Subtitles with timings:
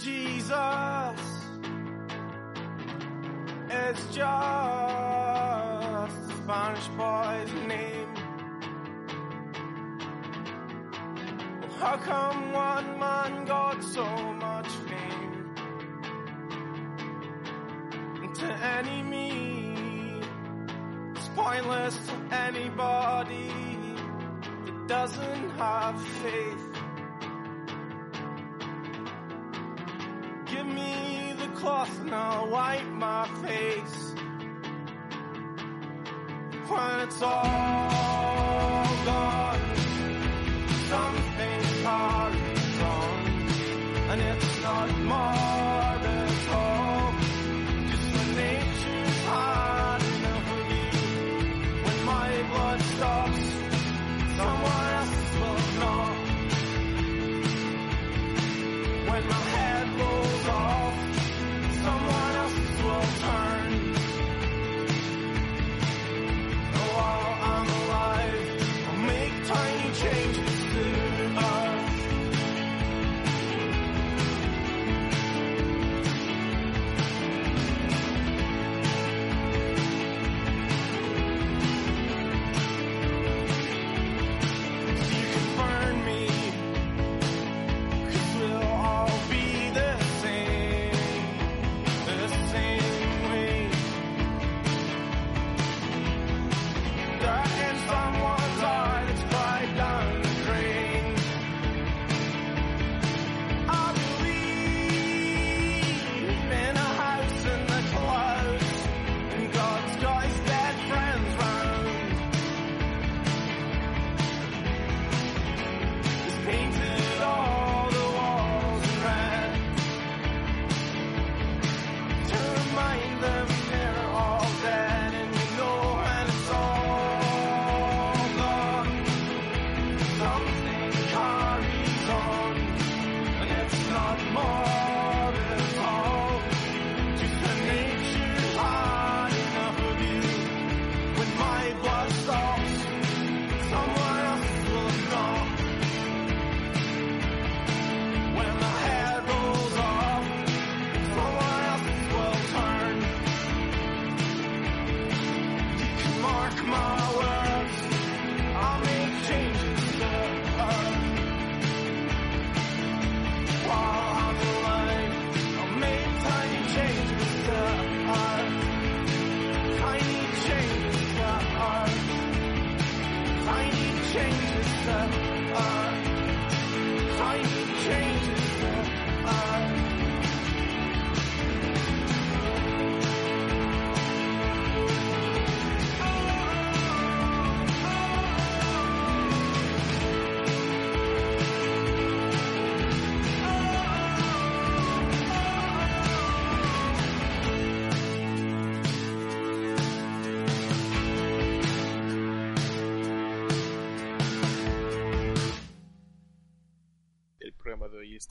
[0.00, 1.20] Jesus.
[3.68, 6.08] It's just a
[6.42, 8.14] Spanish boy's name.
[11.78, 15.54] How come one man got so much fame?
[18.36, 20.22] To any me,
[21.14, 23.52] it's pointless to anybody
[24.64, 26.59] that doesn't have faith.
[31.60, 34.14] Cloth I'll wipe my face.
[36.68, 37.89] When it's all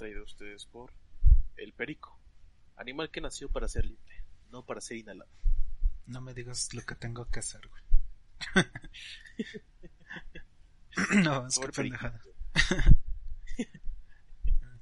[0.09, 0.92] traído ustedes por
[1.56, 2.20] el perico,
[2.78, 5.30] animal que nació para ser libre, no para ser inhalado.
[6.08, 7.84] No me digas lo que tengo que hacer, güey.
[11.24, 11.97] no, es que Pobre perico.
[12.00, 12.22] pendejada.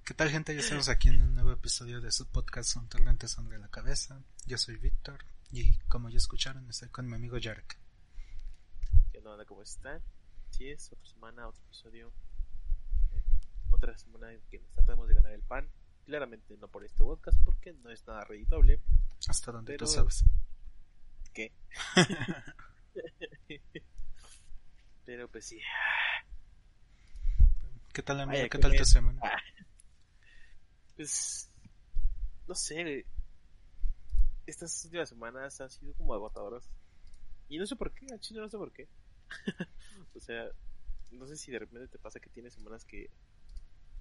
[0.06, 0.54] ¿Qué tal, gente?
[0.54, 4.24] Ya estamos aquí en un nuevo episodio de su podcast Son Torrentes sobre la Cabeza.
[4.46, 7.78] Yo soy Víctor y, como ya escucharon, estoy con mi amigo Jarek.
[9.12, 9.44] ¿Qué onda?
[9.44, 10.02] ¿Cómo están?
[10.52, 12.14] Sí, es otra semana, otro episodio.
[13.70, 15.70] Otra semana en que nos tratamos de ganar el pan.
[16.06, 18.82] Claramente no por este podcast porque no es nada reditable.
[19.28, 20.24] Hasta donde Pero- tú sabes.
[21.34, 21.52] ¿Qué?
[25.06, 25.60] Pero pues sí.
[27.94, 28.38] ¿Qué tal, amigo?
[28.38, 29.22] Vaya ¿Qué tal tu semana?
[30.96, 31.50] Pues.
[32.48, 33.06] No sé.
[34.46, 36.70] Estas últimas semanas han sido como agotadoras.
[37.50, 38.88] Y no sé por qué, al chino no sé por qué.
[40.16, 40.50] o sea,
[41.12, 43.10] no sé si de repente te pasa que tienes semanas que.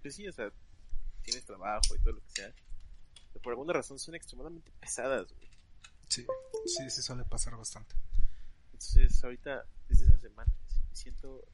[0.07, 0.53] Pues sí, o sea,
[1.25, 2.55] tienes trabajo y todo lo que sea.
[3.33, 5.51] Pero por alguna razón son extremadamente pesadas, güey.
[6.09, 6.25] Sí,
[6.65, 7.97] sí, sí suele pasar bastante.
[8.67, 10.53] Entonces, ahorita, desde esa semana,
[10.89, 11.45] me siento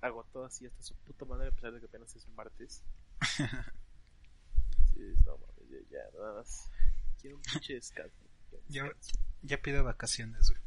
[0.00, 2.84] agotado así hasta su puta madre, a pesar de que apenas es un martes.
[4.94, 6.70] Sí, no mames, ya, ya, nada más.
[7.20, 8.14] Quiero un pinche descanso.
[8.68, 8.88] Ya,
[9.42, 10.62] ya pido vacaciones, güey.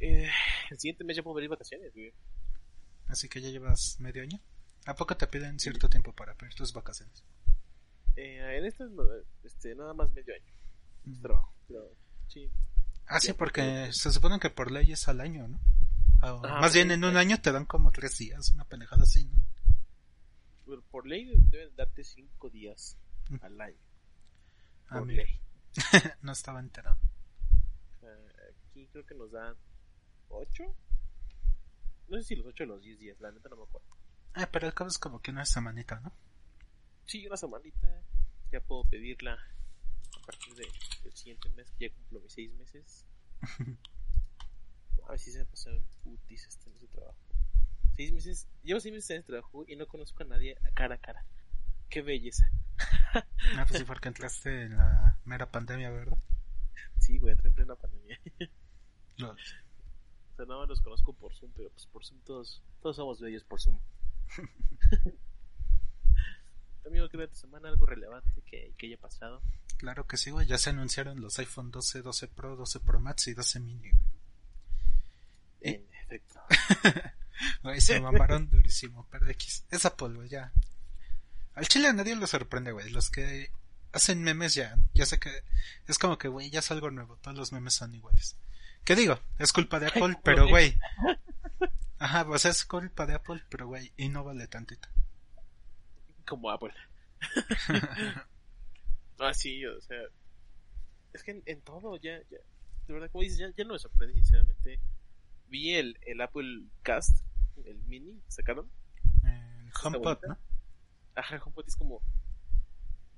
[0.00, 0.30] Eh,
[0.68, 2.12] el siguiente mes ya puedo venir vacaciones, güey.
[3.06, 4.42] Así que ya llevas medio año.
[4.86, 7.22] ¿A poco te piden cierto tiempo para pedir tus vacaciones?
[8.16, 8.84] Eh, en este,
[9.44, 10.52] este, nada más medio año
[11.04, 11.22] Mm.
[11.22, 11.52] trabajo.
[11.68, 11.90] Pero,
[12.28, 12.50] sí.
[13.06, 15.60] Ah, sí, porque se supone que por ley es al año, ¿no?
[16.22, 19.24] O Ajá, más bien en un año te dan como tres días, una pendejada así,
[19.26, 19.38] ¿no?
[20.90, 22.96] Por ley deben darte cinco días
[23.28, 23.36] Mm.
[23.42, 23.78] al año.
[24.88, 25.22] Ah, Por mira.
[25.24, 25.40] ley.
[26.22, 26.98] no estaba enterado.
[28.02, 28.28] Eh,
[28.70, 29.54] aquí creo que nos dan
[30.28, 30.64] ocho.
[32.08, 33.86] No sé si los ocho o los diez días, la neta no me acuerdo.
[34.36, 36.12] Ah, pero al cabo es como que una semanita, ¿no?
[37.06, 37.88] Sí, una semanita.
[38.52, 40.68] Ya puedo pedirla a partir de-
[41.02, 43.04] del siguiente mes, que ya cumplo mis seis meses.
[45.06, 47.16] A ver si se me pasaron putis este en ese trabajo.
[47.96, 51.24] Seis meses, llevo seis meses en trabajo y no conozco a nadie cara a cara.
[51.88, 52.50] Qué belleza.
[53.14, 56.18] Ah, pues sí, porque entraste en la mera pandemia, ¿verdad?
[56.98, 58.20] Sí, güey, entré en plena pandemia.
[59.18, 59.36] Lol.
[59.38, 63.20] O sea, nada más los conozco por Zoom, pero pues por Zoom todos, todos somos
[63.20, 63.78] bellos por Zoom.
[66.86, 67.68] Amigo, ¿qué de tu semana?
[67.68, 69.42] ¿Algo relevante que, que haya pasado?
[69.76, 70.46] Claro que sí, güey.
[70.46, 74.02] Ya se anunciaron los iPhone 12, 12 Pro, 12 Pro Max y 12 mini, güey.
[75.60, 76.40] En efecto.
[77.62, 79.64] Güey, se mamaron durísimo, pero X.
[79.70, 80.52] Es Apple, güey, ya.
[81.54, 82.90] Al chile a nadie le sorprende, güey.
[82.90, 83.50] Los que
[83.92, 85.30] hacen memes ya, ya sé que
[85.86, 87.16] es como que, güey, ya es algo nuevo.
[87.16, 88.36] Todos los memes son iguales.
[88.84, 89.18] ¿Qué digo?
[89.38, 90.78] Es culpa de Apple, pero, güey.
[91.98, 94.88] Ajá, pues es culpa de Apple, pero, güey, y no vale tantito.
[96.26, 96.74] Como Apple.
[99.18, 99.98] ah, sí, o sea.
[101.12, 102.38] Es que en, en todo ya, ya.
[102.86, 104.80] De verdad, como dices, ya, ya no me sorprende, sinceramente.
[105.48, 107.24] Vi el, el Apple Cast,
[107.64, 108.70] el mini, sacaron.
[109.24, 110.18] El HomePod.
[110.28, 110.38] ¿no?
[111.14, 112.02] Ajá, HomePod es como.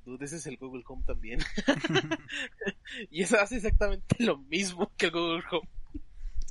[0.04, 1.40] Dude, ese es el Google Home también.
[3.10, 5.68] y eso hace exactamente lo mismo que el Google Home.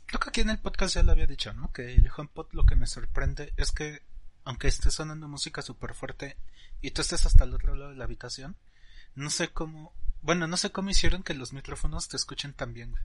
[0.07, 1.71] Creo que aquí en el podcast ya lo había dicho, ¿no?
[1.71, 4.01] Que el HomePod lo que me sorprende es que,
[4.43, 6.37] aunque esté sonando música súper fuerte
[6.81, 8.55] y tú estés hasta el otro lado de la habitación,
[9.15, 12.91] no sé cómo, bueno, no sé cómo hicieron que los micrófonos te escuchen tan bien,
[12.91, 13.03] güey.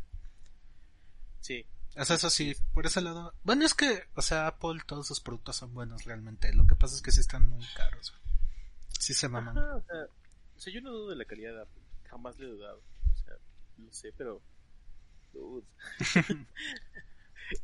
[1.40, 1.66] Sí.
[1.96, 5.20] O sea, eso sí, por ese lado, bueno, es que, o sea, Apple, todos sus
[5.20, 8.22] productos son buenos realmente, lo que pasa es que sí están muy caros, güey.
[8.98, 9.58] Sí se maman.
[9.58, 10.04] Ajá, o sea,
[10.56, 11.82] o sea, yo no dudo de la calidad de Apple.
[12.04, 12.80] Jamás le he dudado.
[13.12, 13.34] O sea,
[13.78, 14.40] lo sé, pero.
[15.32, 15.66] Dude.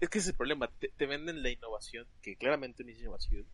[0.00, 0.68] es que ese es el problema.
[0.78, 3.46] Te, te venden la innovación, que claramente no es innovación.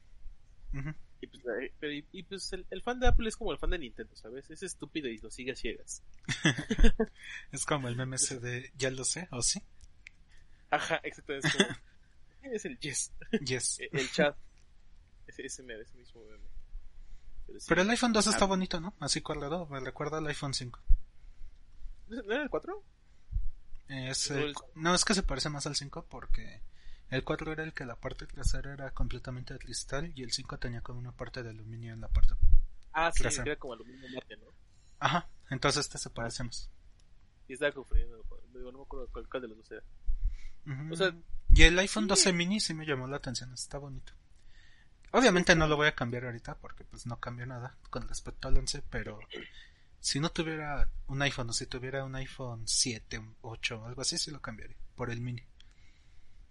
[1.20, 3.58] Y pues, la- pero, y, y, pues el, el fan de Apple es como el
[3.58, 4.50] fan de Nintendo, ¿sabes?
[4.50, 6.02] Es estúpido y lo sigue a ciegas.
[7.52, 9.62] Es como el meme ese de, ya lo sé, o sí,
[10.70, 11.46] Ajá, exactamente.
[11.49, 11.69] Es, como-
[12.55, 13.12] es el yes,
[13.46, 13.78] yes.
[13.81, 14.37] el, el chat.
[15.28, 16.44] Ese, ese, meme, ese mismo meme.
[17.46, 17.67] Pero, sí.
[17.69, 18.49] Pero el iPhone 2 está Ah.
[18.49, 18.94] bonito, ¿no?
[18.99, 20.81] Así cuadrado, me recuerda al iPhone 5.
[22.08, 22.82] ¿No era el 4?
[23.88, 26.62] Es No, el- el- no, es que se parece más al 5 porque
[27.10, 30.58] el 4 era el que la parte trasera era completamente de cristal y el 5
[30.58, 32.34] tenía como una parte de aluminio en la parte.
[32.92, 34.46] Ah, sí, era como aluminio mate, ¿no?
[35.00, 36.70] Ajá, entonces este se parece más.
[37.48, 38.25] Y estaba confundiendo.
[38.54, 39.82] Digo, no me acuerdo cuál, cuál de los dos era.
[40.66, 40.94] Ujú.
[40.94, 41.14] O sea,
[41.50, 42.08] y el iPhone sí.
[42.08, 44.12] 12 mini sí me llamó la atención, está bonito.
[45.10, 48.56] Obviamente no lo voy a cambiar ahorita porque pues no cambió nada con respecto al
[48.56, 49.19] 11, pero
[50.04, 54.02] si no tuviera un iPhone o si tuviera un iPhone 7, un 8 o algo
[54.02, 55.43] así, sí lo cambiaría por el mini.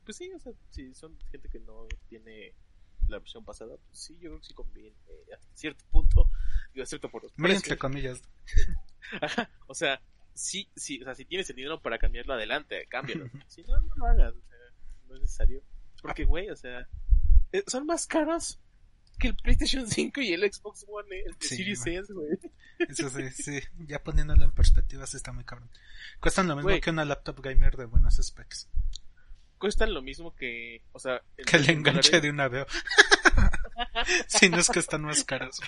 [0.03, 2.55] Pues sí, o sea, si son gente que no tiene
[3.07, 6.27] la versión pasada, pues sí, yo creo que sí conviene eh, hasta cierto punto,
[6.73, 7.63] digo, cierto por los precios.
[7.63, 8.23] entre comillas.
[9.21, 10.01] Ajá, o sea,
[10.33, 13.29] sí, sí, o sea, si tienes el dinero para cambiarlo adelante, cámbialo.
[13.47, 14.57] si no, no lo hagas, o sea,
[15.09, 15.61] no es necesario.
[16.01, 16.89] Porque, güey, o sea,
[17.51, 18.59] eh, son más caros
[19.19, 21.85] que el PlayStation 5 y el Xbox One, eh, el Sí, Series.
[21.85, 22.29] S, güey.
[22.89, 25.69] Eso sí, sí, ya poniéndolo en perspectiva sí está muy cabrón.
[26.19, 26.81] Cuestan lo mismo Güey.
[26.81, 28.69] que una laptop gamer de buenos specs.
[29.57, 32.21] Cuestan lo mismo que, o sea, en- Que el en enganche dólares.
[32.23, 32.65] de una veo.
[34.27, 35.59] si no es que están más caros.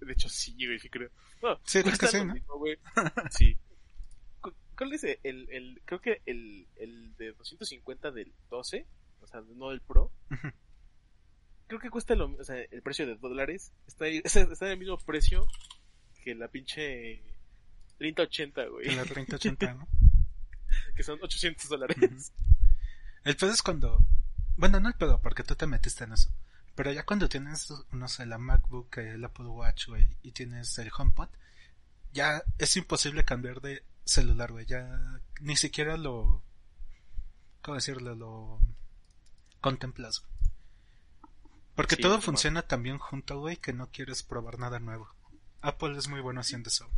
[0.00, 1.10] De hecho, sí, güey, sí creo.
[1.42, 2.34] No, Sí, creo que sí, lo ¿no?
[2.34, 2.78] mismo, güey.
[3.30, 3.56] Sí.
[4.40, 5.18] Cu- ¿Cuál es el,
[5.50, 8.86] el, creo que el, el de 250 del 12,
[9.20, 10.48] o sea, no el Pro, Ujú.
[11.66, 14.78] Creo que cuesta lo, o sea, el precio de dólares, está, ahí- está en el
[14.78, 15.46] mismo precio
[16.22, 17.22] que la pinche
[17.98, 19.88] 3080, güey, Que la 3080, ¿no?
[20.96, 21.96] que son 800 dólares.
[21.98, 22.48] Ujú.
[23.24, 24.04] El pedo es cuando.
[24.56, 26.30] Bueno, no el pedo, porque tú te metiste en eso.
[26.74, 30.90] Pero ya cuando tienes, no sé, la MacBook, el Apple Watch, güey, y tienes el
[30.96, 31.28] HomePod,
[32.12, 34.66] ya es imposible cambiar de celular, güey.
[34.66, 36.42] Ya ni siquiera lo.
[37.62, 38.14] ¿Cómo decirlo?
[38.14, 38.60] Lo
[39.60, 40.33] contemplas, güey.
[41.74, 45.08] Porque Sí, todo funciona tan bien junto, güey, que no quieres probar nada nuevo.
[45.60, 46.88] Apple es muy bueno haciendo eso.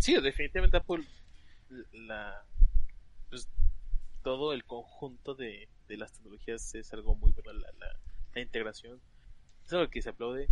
[0.00, 1.04] Sí, definitivamente Apple,
[1.92, 2.44] la,
[3.30, 3.48] pues,
[4.22, 7.96] todo el conjunto de, de las tecnologías es algo muy bueno, la, la,
[8.34, 9.00] la integración
[9.64, 10.48] es algo que se aplaude.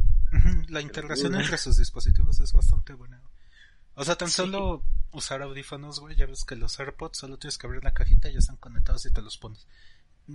[0.69, 3.21] La integración entre sus dispositivos es bastante buena.
[3.95, 4.35] O sea, tan Sí.
[4.37, 4.83] solo
[5.13, 8.33] usar audífonos, güey, ya ves que los AirPods solo tienes que abrir la cajita y
[8.33, 9.69] ya están conectados y te los pones.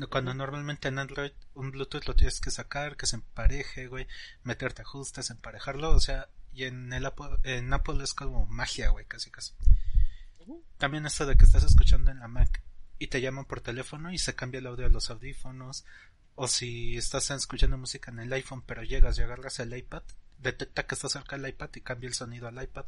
[0.09, 4.07] Cuando normalmente en Android un Bluetooth lo tienes que sacar, que se empareje, güey,
[4.43, 9.05] meterte ajustes, emparejarlo, o sea, y en el Apple, en Apple es como magia, güey,
[9.05, 9.53] casi casi.
[10.77, 12.61] También esto de que estás escuchando en la Mac
[12.99, 15.85] y te llaman por teléfono y se cambia el audio de los audífonos.
[16.35, 20.03] O si estás escuchando música en el iPhone pero llegas y agarras el iPad,
[20.37, 22.85] detecta que está cerca del iPad y cambia el sonido al iPad.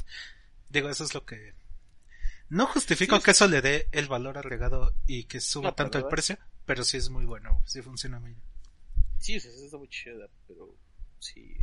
[0.70, 1.54] Digo, eso es lo que...
[2.50, 5.98] No justifico Sí, que eso le dé el valor agregado y que suba No, tanto
[5.98, 8.44] el precio, pero sí es muy bueno, sí funciona muy bien.
[9.20, 10.76] Sí, o sea, eso está muy chida, pero
[11.20, 11.56] sí.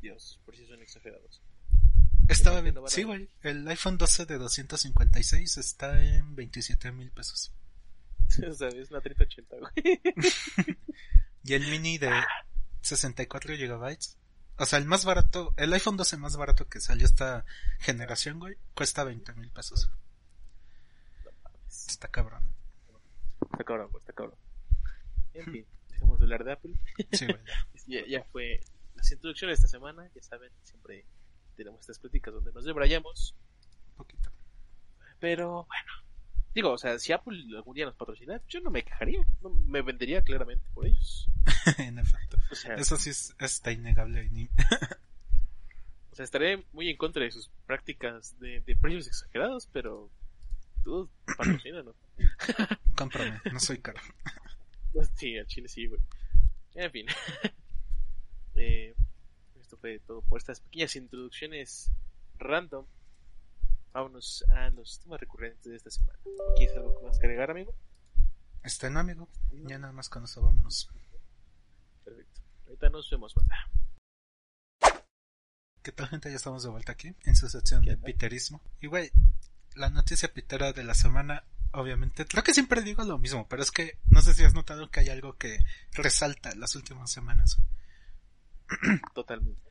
[0.00, 1.42] Dios, por si son exagerados.
[2.28, 2.76] Estaba bien.
[2.86, 3.28] Sí, güey.
[3.42, 7.52] El iPhone 12 de 256 está en 27 mil pesos.
[8.48, 10.00] o sea, es una 3080, güey.
[11.44, 12.10] Y el mini de
[12.82, 14.18] 64 gigabytes.
[14.58, 17.44] O sea, el más barato, el iPhone 12 más barato que salió esta
[17.78, 19.90] generación, güey, cuesta 20 mil pesos.
[21.68, 22.42] Está cabrón.
[23.50, 24.38] Está cabrón, está cabrón.
[25.34, 26.72] En fin, dejemos de hablar de Apple.
[27.12, 27.38] Sí, güey.
[27.86, 28.60] Ya, ya fue
[28.96, 31.06] las introducciones de esta semana, ya saben, siempre
[31.56, 33.34] tenemos estas pláticas donde nos debrayamos.
[33.90, 34.30] Un poquito.
[35.20, 35.92] Pero bueno,
[36.54, 39.82] digo, o sea, si Apple algún día nos patrocina, yo no me quejaría, no, me
[39.82, 41.30] vendería claramente por ellos.
[41.78, 42.36] en efecto.
[42.50, 44.28] O sea, Eso sí es, está innegable.
[46.12, 50.10] o sea, estaré muy en contra de sus prácticas de, de precios exagerados, pero
[50.82, 51.94] todos patrocinan, ¿no?
[52.96, 54.00] Cómprame, no soy caro.
[55.14, 56.00] Sí, al chile sí, güey.
[56.74, 57.06] En fin.
[58.60, 58.92] Eh,
[59.60, 61.92] esto fue todo por estas pequeñas introducciones
[62.38, 62.86] random.
[63.92, 66.18] Vámonos a los temas recurrentes de esta semana.
[66.56, 67.72] ¿Quieres algo más que agregar, amigo?
[68.64, 69.28] Está en amigo.
[69.52, 70.90] Ya nada más con eso vámonos.
[72.04, 72.40] Perfecto.
[72.66, 73.70] Ahorita nos vemos, banda.
[75.82, 76.30] ¿Qué tal, gente?
[76.30, 78.60] Ya estamos de vuelta aquí en su sección ¿Qué de piterismo.
[78.80, 79.12] Y, güey,
[79.78, 83.70] la noticia pitera de la semana, obviamente, creo que siempre digo lo mismo, pero es
[83.70, 85.60] que no sé si has notado que hay algo que
[85.92, 87.58] resalta las últimas semanas.
[89.14, 89.68] Totalmente.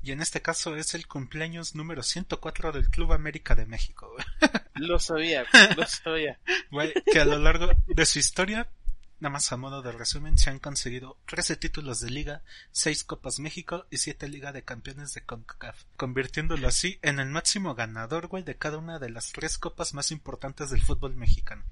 [0.00, 4.14] Y en este caso es el cumpleaños número 104 del Club América de México.
[4.74, 5.44] Lo sabía,
[5.76, 6.38] lo sabía.
[6.70, 8.68] Güey, que a lo largo de su historia,
[9.20, 13.40] nada más a modo de resumen, se han conseguido 13 títulos de liga, 6 Copas
[13.40, 18.44] México y 7 Liga de Campeones de CONCACAF, convirtiéndolo así en el máximo ganador, güey,
[18.44, 21.64] de cada una de las tres copas más importantes del fútbol mexicano.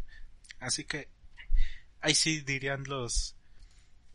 [0.59, 1.09] Así que,
[2.01, 3.37] ahí sí dirían los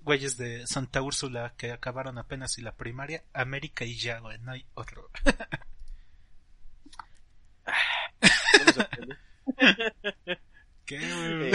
[0.01, 4.51] güeyes de Santa Úrsula que acabaron apenas y la primaria, América y ya, güey, no
[4.51, 5.09] hay otro.
[10.85, 11.51] ¿Qué, güey?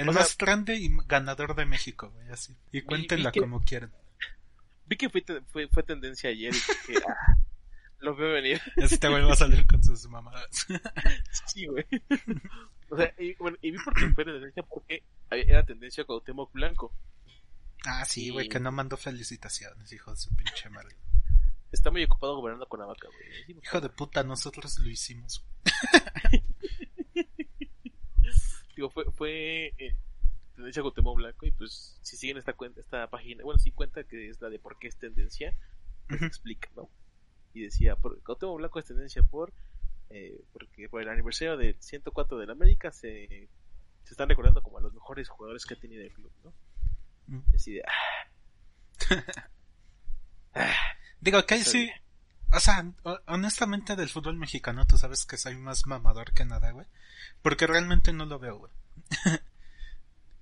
[0.00, 2.56] El o sea- más grande y ganador de México, güey, así.
[2.72, 3.92] Y cuéntenla que- como quieran.
[4.86, 7.36] Vi que fue, fue, fue tendencia ayer y dije, ah,
[8.00, 8.60] lo veo venir.
[8.76, 10.66] Este vuelve a salir con sus mamadas.
[11.46, 11.84] Sí, güey.
[12.88, 16.92] O sea, y, bueno, y vi por qué fue tendencia porque era tendencia Cuauhtémoc Blanco.
[17.84, 20.96] Ah, sí, güey, Y- que no mandó felicitaciones, hijo de su pinche madre.
[21.72, 23.58] Está muy ocupado gobernando con la vaca, güey.
[23.62, 25.44] Hijo de puta, nosotros lo hicimos.
[28.76, 29.94] Digo, fue, fue eh,
[30.54, 34.28] tendencia Cuauhtémoc Blanco y pues si siguen esta cuenta, esta página, bueno, sí cuenta que
[34.28, 35.54] es la de por qué es tendencia,
[36.08, 36.26] pues Ujú.
[36.26, 36.88] explica, ¿no?
[37.52, 38.20] Y decía, por,
[38.56, 39.52] Blanco es tendencia por,
[40.10, 43.48] eh, porque por el aniversario del 104 de la América se,
[44.04, 46.52] se están recordando como a los mejores jugadores que ha tenido el club, ¿no?
[47.26, 47.42] Mm.
[47.52, 48.30] Y así de, ah,
[50.54, 50.74] ah,
[51.20, 51.90] Digo que ahí sí.
[52.52, 56.72] O sea, ho- honestamente del fútbol mexicano tú sabes que soy más mamador que nada,
[56.72, 56.86] güey.
[57.42, 58.72] Porque realmente no lo veo, güey.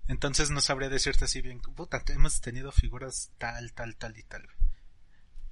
[0.09, 4.49] Entonces no sabría decirte así bien, puta, hemos tenido figuras tal, tal, tal y tal.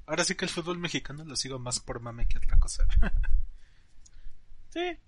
[0.06, 2.84] Ahora sí que el fútbol mexicano lo sigo más por mame que otra cosa.
[4.70, 4.98] sí, eh,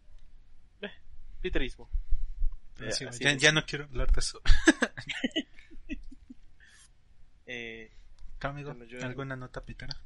[1.41, 1.89] piterismo.
[2.81, 3.07] Eh, sí,
[3.39, 4.41] ya, no quiero hablar de eso.
[7.51, 7.91] Eh,
[8.39, 8.75] ¿Tú, amigo?
[8.85, 9.99] Yo- ¿Alguna nota pitera?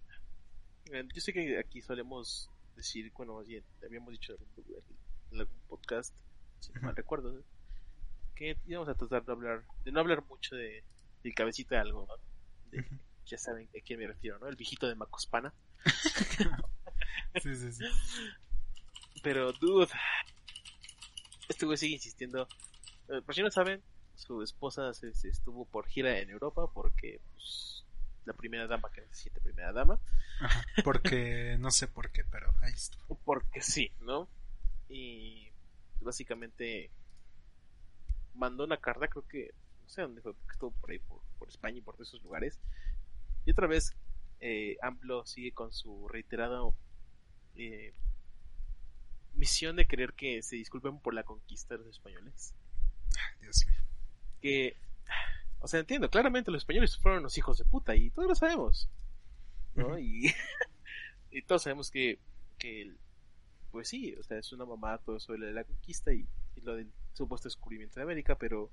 [0.92, 4.34] Eh, Yo sé que aquí solemos decir, bueno, más bien, habíamos dicho
[5.32, 6.14] en algún- podcast,
[6.60, 7.42] si no mal recuerdo, ¿eh?
[8.34, 10.84] que íbamos a tratar de hablar, de no hablar mucho de,
[11.22, 12.14] del cabecita de algo, ¿no?
[12.70, 12.86] De-
[13.26, 14.48] ya saben a quién me refiero, ¿no?
[14.48, 15.52] El viejito de Macospana.
[17.42, 17.84] Sí, sí, sí.
[19.22, 19.88] Pero, dude,
[21.48, 22.46] este güey sigue insistiendo.
[23.08, 23.82] Eh, por si no saben,
[24.14, 27.84] su esposa se, se estuvo por gira en Europa porque, pues,
[28.26, 29.98] la primera dama que necesita primera dama.
[30.40, 32.98] Ajá, Porque no sé por qué, pero ahí está.
[33.24, 34.28] Porque sí, ¿no?
[34.92, 35.50] Y
[36.00, 36.90] básicamente
[38.34, 41.48] mandó una carta, creo que, no sé dónde fue, porque estuvo por ahí, por, por
[41.48, 42.58] España y por todos esos lugares.
[43.44, 43.94] Y otra vez
[44.40, 46.74] eh, AMLO sigue con su reiterado
[47.56, 47.92] eh,
[49.34, 52.54] misión de querer que se disculpen por la conquista de los españoles.
[53.40, 53.80] Dios mío.
[54.40, 54.76] Que,
[55.60, 58.88] o sea, entiendo, claramente los españoles fueron los hijos de puta y todos lo sabemos.
[59.74, 59.96] ¿no?
[61.34, 62.18] Y todos sabemos que,
[62.58, 62.98] que, el-
[63.72, 66.28] pues sí, o sea, es una mamada todo eso de la, de la conquista y,
[66.54, 68.70] y lo del supuesto descubrimiento de América, pero,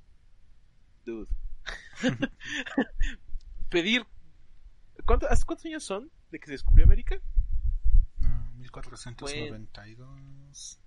[1.06, 1.28] dude,
[3.70, 4.06] pedir,
[5.06, 7.20] ¿cuánto- ¿hace cuántos años son de que se descubrió América?
[8.20, 10.80] No, 1492.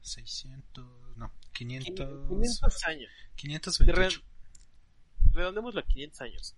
[0.00, 1.16] 600.
[1.16, 2.28] No, 500.
[2.28, 3.10] 500 años.
[3.36, 4.22] 528.
[5.32, 6.54] Redondémoslo a 500 años.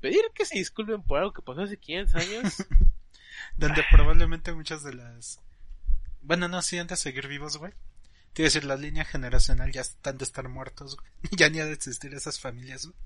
[0.00, 2.66] Pedir que se disculpen por algo que pasó hace 500 años.
[3.56, 5.40] Donde probablemente muchas de las.
[6.22, 7.72] Bueno, no, sí, han de seguir vivos, güey.
[8.32, 11.08] Te iba a decir, la línea generacional ya están de estar muertos, güey.
[11.36, 12.96] Ya ni ha de existir esas familias, güey.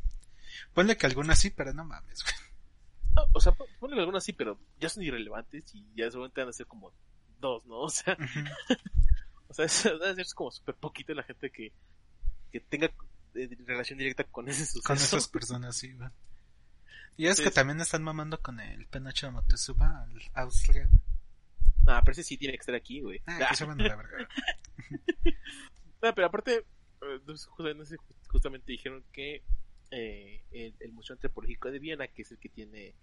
[0.74, 2.34] Ponle que algunas sí, pero no mames, güey.
[3.14, 6.50] No, o sea, pon- ponle algunas sí, pero ya son irrelevantes y ya seguramente van
[6.50, 6.92] a ser como
[7.40, 7.80] dos, ¿no?
[7.82, 8.16] O sea,
[9.48, 11.72] o sea, es- ser como súper poquito la gente que,
[12.50, 12.90] que tenga
[13.34, 14.82] eh, relación directa con ese suceso.
[14.86, 16.08] Con esas personas, sí, güey.
[17.16, 17.54] Y es Sí, que sí.
[17.54, 21.00] también están mamando con el penacho de Motezuma al Austria, güey.
[21.86, 23.20] Ah, pero ese sí tiene que estar aquí, güey.
[23.26, 24.28] Ah, que se la verga.
[26.02, 26.64] no, pero aparte,
[27.02, 27.96] eh,
[28.28, 29.42] justamente dijeron que
[29.90, 32.94] eh, el, el Museo Antropológico de Viena, que es el que tiene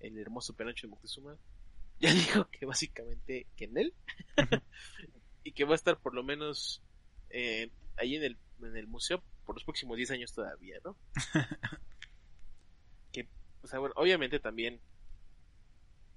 [0.00, 1.36] el hermoso penacho de Moctezuma,
[2.00, 3.94] ya dijo que básicamente que en él
[5.44, 6.82] y que va a estar por lo menos
[7.30, 10.96] eh, ahí en el, en el museo por los próximos 10 años todavía, ¿no?
[13.64, 14.80] O sea, bueno, obviamente también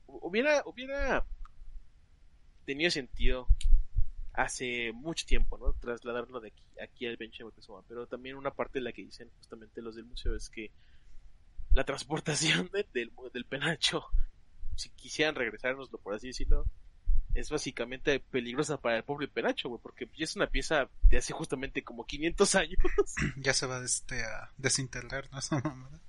[0.08, 1.26] hu- hubiera, hubiera
[2.66, 3.48] tenido sentido
[4.34, 5.74] hace mucho tiempo, ¿no?
[5.74, 7.52] Trasladarlo de aquí, aquí al bench de
[7.88, 10.72] pero también una parte de la que dicen justamente los del museo es que
[11.74, 14.04] la transportación de- del, del penacho,
[14.76, 16.66] si quisieran regresárnoslo, por así decirlo,
[17.34, 21.84] es básicamente peligrosa para el pobre penacho, güey, porque es una pieza de hace justamente
[21.84, 22.78] como 500 años.
[23.38, 25.40] Ya se va este, a desintegrar, ¿no?
[25.40, 26.02] Esa mamada.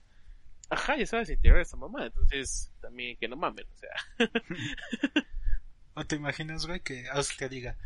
[0.71, 3.91] Ajá, ya sabes integrar esa mamá, entonces también que no mamen, o sea.
[5.95, 7.77] ¿O te imaginas, güey, que Austria diga,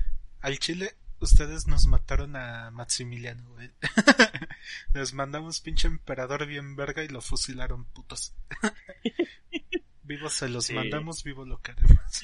[0.41, 3.71] al Chile ustedes nos mataron a Maximiliano, güey.
[4.95, 8.35] Les mandamos pinche emperador bien verga y lo fusilaron, putos.
[10.03, 10.75] vivo se los Sí.
[10.75, 12.23] mandamos, vivo lo queremos.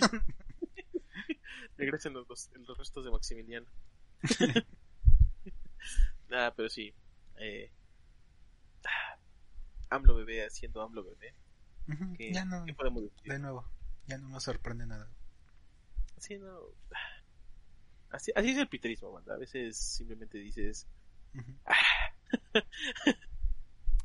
[1.76, 3.66] Regresen los, los, los restos de Maximiliano.
[6.28, 6.92] Nada, pero sí.
[7.36, 7.70] Eh,
[8.84, 9.16] ah,
[9.90, 11.34] AMLO bebé haciendo AMLO bebé.
[12.16, 13.32] ¿Qué, ya no, qué podemos decir?
[13.32, 13.66] de nuevo,
[14.06, 15.10] ya no me sorprende nada.
[16.18, 16.58] Sí, no.
[18.10, 19.34] Así, así es el piterismo, banda.
[19.34, 20.86] A veces simplemente dices.
[21.34, 21.52] Ujú.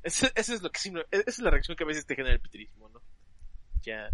[0.03, 2.41] Eso, eso es lo que esa es la reacción que a veces te genera el
[2.41, 3.01] piterismo, ¿no?
[3.83, 4.11] Ya.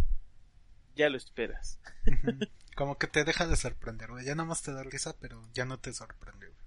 [0.95, 1.79] Ya lo esperas.
[2.75, 4.23] Como que te deja de sorprender, güey.
[4.23, 6.59] Ya nomás te da risa, pero ya no te sorprende, güey.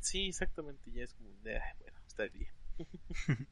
[0.00, 0.90] Sí, exactamente.
[0.90, 1.28] Ya es como.
[1.44, 2.50] "Ay, bueno, está bien.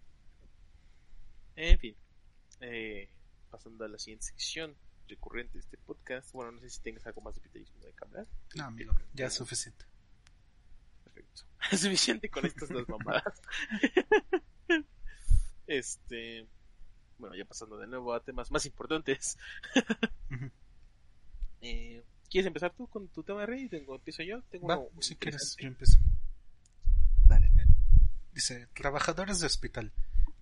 [1.58, 1.96] en fin.
[2.60, 3.08] Eh,
[3.50, 4.76] pasando a la siguiente sección
[5.08, 6.32] recurrente de este podcast.
[6.32, 8.26] Bueno, no sé si tengas algo más de piterismo de que hablar.
[8.54, 9.84] No, amigo, ya es suficiente.
[11.04, 11.42] Perfecto.
[11.72, 13.42] Es suficiente con estas dos mamadas.
[15.66, 16.46] este.
[17.18, 19.36] Bueno, ya pasando de nuevo a temas más importantes.
[21.60, 23.68] Eh, ¿Quieres empezar tú con tu tema, Rey?
[23.68, 24.42] Tengo, empiezo yo.
[24.42, 25.98] Tengo Va, si quieres, yo empiezo.
[27.24, 27.50] Dale.
[28.32, 29.92] Dice, trabajadores de hospital.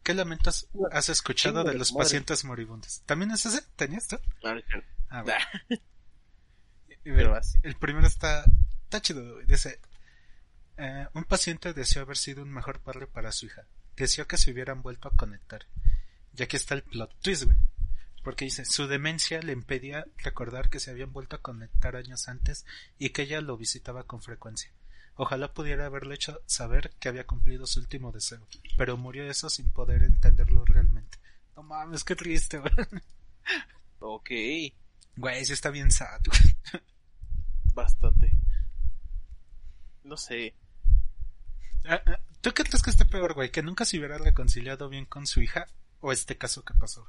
[0.07, 3.03] ¿Qué lamentos has escuchado de los pacientes moribundos?
[3.07, 3.63] ¿También es ese?
[3.75, 4.17] ¿Tenías tú?
[4.45, 4.55] Ah.
[5.09, 5.45] Ah, bueno.
[7.03, 8.45] Pero el primero está,
[8.85, 9.41] está chido.
[9.41, 9.81] Dice,
[10.77, 13.67] eh, un paciente deseó haber sido un mejor padre para su hija.
[13.97, 15.67] Deseó que se hubieran vuelto a conectar.
[16.37, 17.57] Y aquí está el plot twist, güey.
[18.23, 22.65] Porque dice, su demencia le impedía recordar que se habían vuelto a conectar años antes
[22.97, 24.71] y que ella lo visitaba con frecuencia.
[25.17, 29.69] Ojalá pudiera haberle hecho saber que había cumplido su último deseo, pero murió eso sin
[29.71, 31.19] poder entenderlo realmente.
[31.57, 32.73] No mames, qué triste, güey.
[33.99, 34.31] Ok.
[35.17, 36.83] Güey, sí está bien sad, güey.
[37.75, 38.31] Bastante.
[40.05, 40.55] No sé.
[41.87, 43.51] Ah, ah, ¿Tú qué crees que esté peor, güey?
[43.51, 45.67] ¿Que nunca se hubiera reconciliado bien con su hija?
[46.01, 47.09] ¿O este caso que pasó?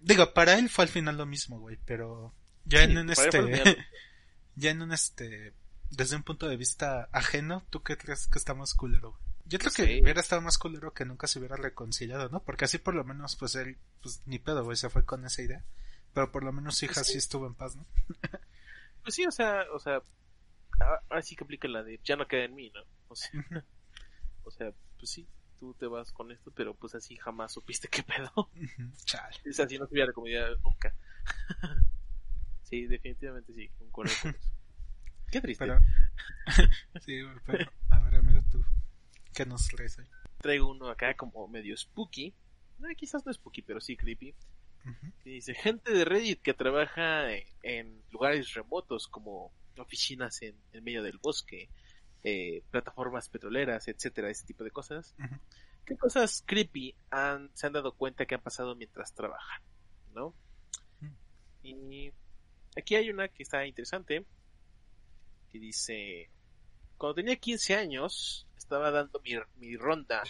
[0.00, 2.32] Digo, para él fue al final lo mismo, güey, pero
[2.64, 3.76] ya Sí, en un este...
[4.54, 5.52] ya en un este...
[5.90, 9.18] Desde un punto de vista ajeno, ¿tú qué crees que está más culero?
[9.46, 10.00] Yo creo que Sí.
[10.02, 12.42] hubiera estado más culero que nunca se hubiera reconciliado, ¿no?
[12.42, 15.42] Porque así por lo menos, pues él, pues ni pedo, güey, se fue con esa
[15.42, 15.64] idea.
[16.14, 17.12] Pero por lo menos su hija Sí.
[17.12, 17.86] sí estuvo en paz, ¿no?
[19.02, 19.96] Pues sí, o sea, o sea,
[20.80, 22.80] a- ahora sí que aplica la de ya no queda en mí, ¿no?
[23.08, 23.62] O sea, Ujú.
[24.44, 25.28] o sea, pues sí,
[25.60, 28.32] tú te vas con esto, pero pues así jamás supiste qué pedo.
[29.04, 29.36] Chale.
[29.44, 30.94] Es así, no te hubiera recomendado nunca.
[32.62, 34.50] sí, definitivamente sí, concuerdo con eso.
[35.34, 35.64] Qué triste.
[35.64, 35.80] Pero,
[37.00, 38.64] sí, pero, a ver, amigo, tú,
[39.34, 40.06] ¿qué nos traes hoy?
[40.40, 42.26] Traigo uno acá como medio spooky.
[42.88, 44.32] Eh, quizás no spooky, pero sí creepy.
[44.84, 50.56] Ujú, que Dice, gente de Reddit que trabaja en, en lugares remotos como oficinas en,
[50.72, 51.68] en medio del bosque,
[52.22, 55.16] eh, plataformas petroleras, etcétera, ese tipo de cosas.
[55.18, 55.34] ujú.
[55.84, 59.62] ¿Qué cosas creepy han, se han dado cuenta que han pasado mientras trabajan?
[60.14, 60.32] ¿No?
[61.00, 61.14] Mm.
[61.64, 62.12] Y
[62.76, 64.24] aquí hay una que está interesante,
[65.54, 66.30] que dice,
[66.98, 70.24] cuando tenía 15 años, estaba dando mi, mi ronda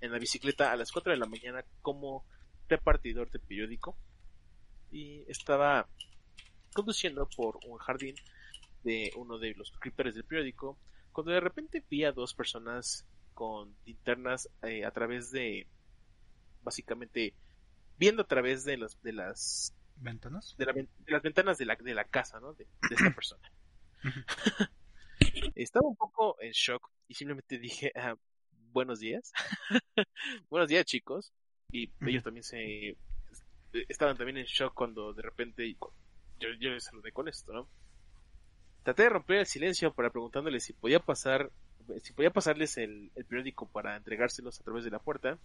[0.00, 2.24] en la bicicleta a las 4 de la mañana como
[2.68, 3.98] repartidor de periódico
[4.92, 5.88] y estaba
[6.72, 8.14] conduciendo por un jardín
[8.84, 10.78] de uno de los creepers del periódico
[11.10, 15.66] cuando de repente vi a dos personas con linternas eh, a través de
[16.62, 17.34] básicamente
[17.98, 20.54] viendo a través de las de las ¿Ventanas?
[20.56, 22.52] de, la de las ventanas de la, de la casa ¿no?
[22.52, 23.50] de, de esta persona
[25.54, 28.16] estaba un poco en shock y simplemente dije ah,
[28.72, 29.32] buenos días
[30.50, 31.32] buenos días chicos
[31.70, 32.96] y ellos también se
[33.88, 35.76] estaban también en shock cuando de repente
[36.40, 37.68] yo, yo les saludé con esto ¿no?
[38.82, 41.50] traté de romper el silencio para preguntándoles si podía pasar
[42.02, 45.38] si podía pasarles el, el periódico para entregárselos a través de la puerta.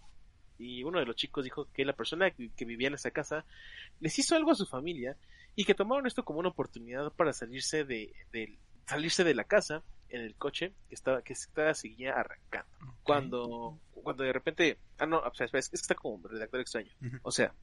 [0.58, 3.44] Y uno de los chicos dijo que la persona que, que vivía en esa casa
[4.00, 5.16] les hizo algo a su familia
[5.56, 9.82] y que tomaron esto como una oportunidad para salirse de, de- salirse de la casa
[10.08, 12.70] en el coche que estaba que estaba seguía arrancando
[13.02, 17.30] cuando cuando de repente ah no o sea, es que está como redactor extraño o
[17.30, 17.54] sea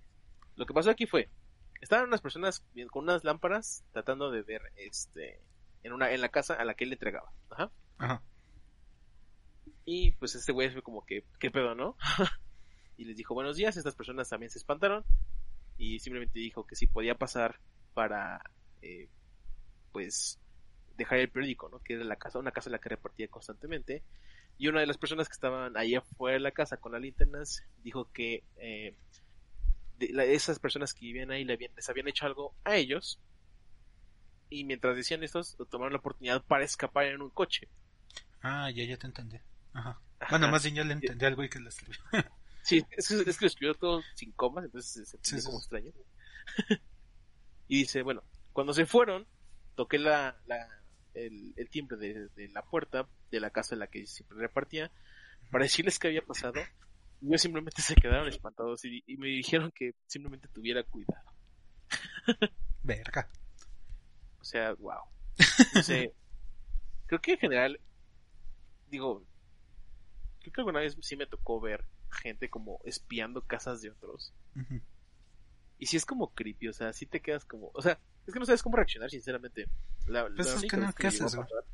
[0.55, 1.29] lo que pasó aquí fue
[1.79, 5.39] estaban unas personas con unas lámparas tratando de ver este
[5.83, 7.71] en una en la casa a la que él le entregaba Ajá.
[7.99, 8.23] Ajá.
[9.85, 11.97] Y pues este güey fue como que, ¿qué pedo, no?
[12.97, 15.03] y les dijo buenos días, estas personas también se espantaron
[15.77, 17.59] y simplemente dijo que si podía pasar
[17.93, 18.41] para,
[18.81, 19.09] eh,
[19.91, 20.39] pues,
[20.97, 21.79] dejar el periódico, ¿no?
[21.79, 24.03] Que era la casa, una casa en la que repartía constantemente.
[24.57, 27.63] Y una de las personas que estaban ahí afuera de la casa con las linternas
[27.83, 28.95] dijo que eh,
[29.97, 33.19] de la- esas personas que vivían ahí le habían- les habían hecho algo a ellos.
[34.49, 37.69] Y mientras decían estos, tomaron la oportunidad para escapar en un coche.
[38.41, 39.37] Ah, ya, ya te entendí.
[39.73, 39.99] Ajá.
[40.19, 40.29] Ajá.
[40.29, 41.99] Bueno, más bien ya le entendí al güey que lo escribió.
[42.63, 45.45] Sí, es que, es que lo escribió todo sin comas, entonces se Sí, entiende sí,
[45.47, 45.63] como sí.
[45.63, 45.91] extraño.
[47.71, 49.25] Y dice, bueno, cuando se fueron,
[49.75, 50.67] toqué la, la,
[51.13, 54.91] el, el timbre de, de la puerta de la casa en la que siempre repartía
[55.51, 56.59] para decirles qué había pasado.
[57.21, 61.23] Y ellos simplemente se quedaron espantados y, y me dijeron que simplemente tuviera cuidado.
[62.83, 63.29] Verga.
[64.41, 65.03] O sea, wow.
[65.73, 66.13] No sé,
[67.05, 67.79] creo que en general,
[68.89, 69.23] digo,
[70.41, 74.33] creo que alguna vez sí me tocó ver gente como espiando casas de otros.
[74.57, 74.81] Ujú.
[75.81, 78.39] Y si es como creepy, o sea, si te quedas como, o sea, es que
[78.39, 79.67] no sabes cómo reaccionar, sinceramente.
[80.05, 81.65] La, Pues la única que no, vez ¿qué me llegó a pasar-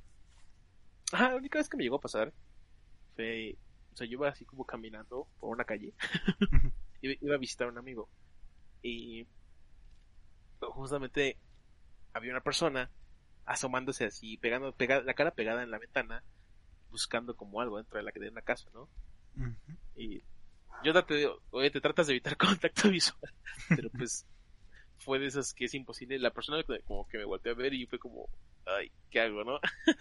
[1.11, 2.33] Ajá, la única vez que me llegó a pasar
[3.17, 3.57] fue,
[3.91, 5.93] o sea, yo iba así como caminando por una calle,
[7.01, 8.09] iba, a visitar a un amigo
[8.81, 9.27] y
[10.61, 11.37] justamente
[12.13, 12.89] había una persona
[13.45, 16.23] asomándose así, pegando, pega- la cara pegada en la ventana,
[16.91, 18.89] buscando como algo dentro de la de una casa, ¿no?
[19.35, 19.77] Ujú.
[19.97, 20.23] Y
[20.81, 23.33] yo traté de, oye, te tratas de evitar contacto visual,
[23.69, 24.25] pero pues
[24.99, 26.19] fue de esas que es imposible.
[26.19, 28.29] La persona que- como que me volteó a ver y fue como,
[28.65, 29.59] ay, ¿qué hago, no?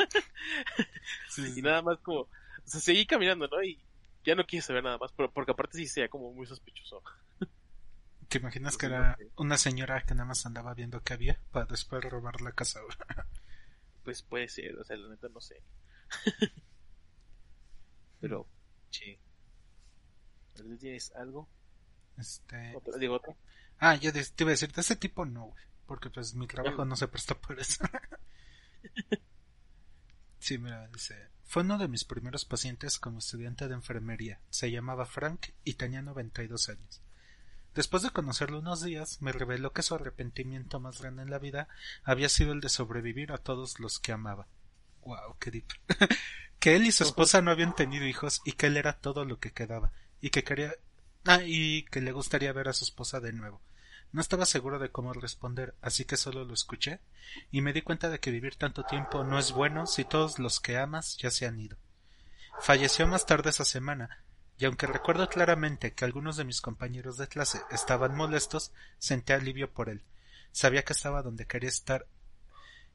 [1.29, 1.61] Sí, sí.
[1.61, 2.29] Y nada más como, o
[2.65, 3.63] sea, seguí caminando, ¿no?
[3.63, 3.79] Y
[4.25, 7.03] ya no quise saber nada más, pero, porque aparte sí sea como muy sospechoso.
[8.29, 12.03] ¿Te imaginas que era una señora que nada más andaba viendo qué había para después
[12.05, 12.81] robar la casa?
[14.05, 15.63] Pues puede ser, o sea, la neta no sé.
[18.21, 18.47] pero,
[18.91, 19.19] sí.
[20.57, 21.49] ¿Tú tienes algo?
[22.19, 22.75] Este...
[22.77, 22.99] ¿Otra?
[22.99, 23.37] Digo, otro.
[23.79, 25.65] Ah, ya de- te iba a decir, de ese tipo no, güey.
[25.87, 27.85] Porque pues mi trabajo no se presta por eso.
[30.39, 31.31] sí, mira, dice...
[31.45, 34.41] Fue uno de mis primeros pacientes como estudiante de enfermería.
[34.51, 37.01] Se llamaba Frank y tenía 92 años.
[37.73, 41.69] Después de conocerlo unos días, me reveló que su arrepentimiento más grande en la vida
[42.03, 44.49] había sido el de sobrevivir a todos los que amaba.
[45.03, 45.69] Wow, qué deep.
[46.59, 49.39] que él y su esposa no habían tenido hijos y que él era todo lo
[49.39, 50.75] que quedaba y que quería
[51.25, 53.61] ah, y que le gustaría ver a su esposa de nuevo.
[54.13, 57.01] No estaba seguro de cómo responder, así que solo lo escuché
[57.51, 60.61] y me di cuenta de que vivir tanto tiempo no es bueno si todos los
[60.61, 61.77] que amas ya se han ido.
[62.61, 64.25] Falleció más tarde esa semana,
[64.59, 69.71] y aunque recuerdo claramente que algunos de mis compañeros de clase estaban molestos, sentí alivio
[69.71, 70.03] por él.
[70.53, 72.07] Sabía que estaba donde quería estar.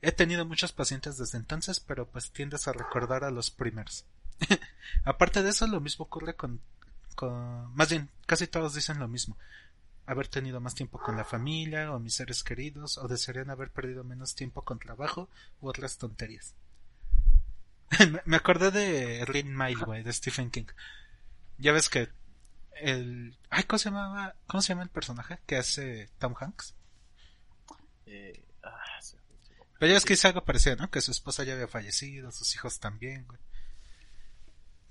[0.02, 4.06] He tenido muchos pacientes desde entonces, pero pues tiendes a recordar a los primeros.
[5.04, 6.60] Aparte de eso, lo mismo ocurre con
[7.16, 7.74] con...
[7.76, 9.38] Más bien, casi todos dicen lo mismo.
[10.06, 14.04] Haber tenido más tiempo con la familia o mis seres queridos o desearían haber perdido
[14.04, 15.30] menos tiempo con trabajo
[15.62, 16.56] u otras tonterías.
[18.26, 20.68] me, acordé de Green Mile, güey, de Stephen King.
[21.58, 22.10] Ya ves que
[22.76, 23.38] el...
[23.50, 24.36] Ay, ¿cómo se llamaba?
[24.48, 26.74] ¿Cómo se llama el personaje que hace Tom Hanks?
[28.06, 29.00] Eh, ah,
[29.80, 30.90] Pero ya ves que dice algo parecido, ¿no?
[30.90, 33.40] Que su esposa ya había fallecido, sus hijos también, güey.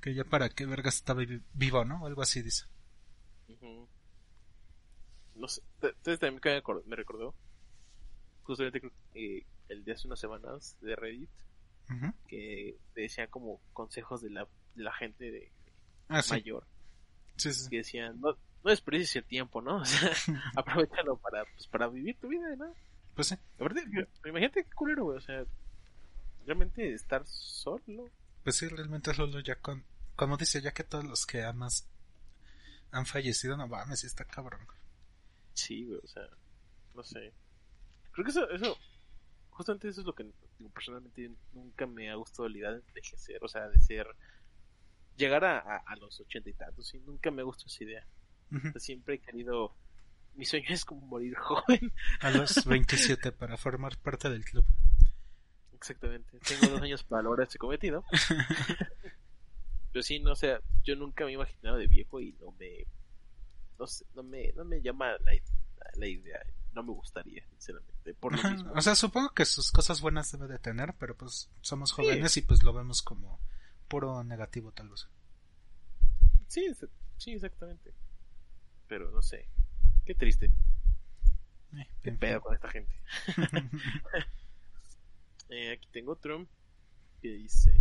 [0.00, 2.02] Que ya para qué vergas estaba vi- vivo, ¿no?
[2.02, 2.64] O algo así dice.
[3.48, 3.86] Ujú.
[5.34, 6.40] No sé, entonces también
[6.86, 7.34] me recordó,
[8.42, 8.80] justamente
[9.14, 11.30] eh, el de hace unas semanas de Reddit,
[11.88, 12.12] Ujú.
[12.28, 15.50] que decían como consejos de la, de la gente de
[16.08, 16.66] Ah, mayor,
[17.36, 17.70] Sí, sí.
[17.70, 18.32] que decían, no,
[18.64, 19.76] no desperdicies el tiempo, ¿no?
[19.80, 20.10] O sea,
[20.56, 22.74] aprovechalo para, pues, para vivir tu vida, ¿no?
[23.14, 23.36] Pues sí.
[23.58, 23.82] Aparte,
[24.26, 25.44] imagínate qué culero, güey, o sea,
[26.46, 28.08] realmente estar solo.
[28.44, 29.84] Pues sí, realmente Lolo ya con...
[30.20, 31.88] Como dice, ya que todos los que amas
[32.90, 34.60] han fallecido, no mames, está cabrón.
[35.54, 36.28] Sí, güey, o sea,
[36.94, 37.32] no sé.
[38.12, 38.76] Creo que eso, eso,
[39.48, 40.26] justamente eso es lo que
[40.58, 44.06] digo, personalmente nunca me ha gustado la idea de envejecer, o sea, de ser,
[45.16, 48.06] llegar a, a, a los ochenta y tantos, y nunca me gustó esa idea.
[48.52, 48.68] Ujú.
[48.68, 49.74] O sea, siempre he querido,
[50.34, 54.66] mi sueño es como morir joven, A los 27 para formar parte del club.
[55.72, 56.38] exactamente.
[56.40, 58.04] Tengo dos años para lograr este cometido.
[59.92, 62.86] Pero sí, no, o sea, yo nunca me he imaginado de viejo y no me,
[63.78, 65.32] no sé, no me, no me llama la,
[65.94, 66.40] la idea,
[66.72, 68.72] no me gustaría, sinceramente, por lo mismo.
[68.74, 72.42] O sea, supongo que sus cosas buenas debe de tener, pero pues somos jóvenes y
[72.42, 73.40] pues lo vemos como
[73.88, 75.08] puro negativo tal vez.
[76.46, 76.66] Sí,
[77.18, 77.92] sí, exactamente.
[78.86, 79.48] Pero no sé.
[80.04, 80.50] Qué triste.
[81.72, 82.92] Eh, Qué pedo con esta gente.
[85.52, 86.46] Eh, aquí tengo otro
[87.20, 87.72] que dice: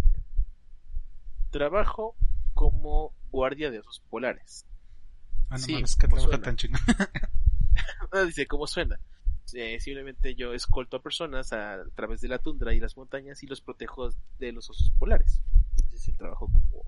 [1.49, 2.15] Trabajo
[2.53, 4.65] como guardia de osos polares.
[5.49, 6.45] Ah, no Sí, mames, que como trabaja suena.
[6.45, 6.81] tan chingón.
[8.11, 8.99] Ah, dice: ¿Cómo suena?
[9.53, 13.47] Eh, simplemente yo escolto a personas a, través de la tundra y las montañas y
[13.47, 15.41] los protejo de los osos polares.
[15.77, 16.85] Ese es el trabajo como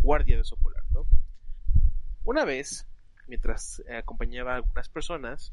[0.00, 1.06] guardia de oso polar, ¿no?
[2.24, 2.86] Una vez,
[3.26, 5.52] mientras eh, acompañaba a algunas personas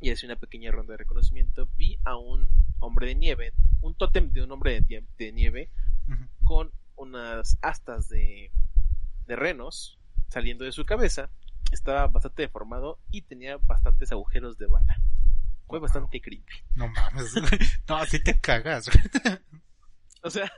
[0.00, 2.48] y hacía una pequeña ronda de reconocimiento, vi a un
[2.80, 5.70] hombre de nieve, un tótem de un hombre de, nieve
[6.44, 6.72] con
[7.02, 8.50] unas astas de,
[9.26, 11.30] de renos saliendo de su cabeza.
[11.70, 14.96] Estaba bastante deformado y tenía bastantes agujeros de bala.
[15.66, 15.86] Fue Wow.
[15.86, 16.52] bastante creepy.
[16.74, 17.34] No mames.
[17.88, 18.90] No, así te cagas.
[20.22, 20.50] O sea,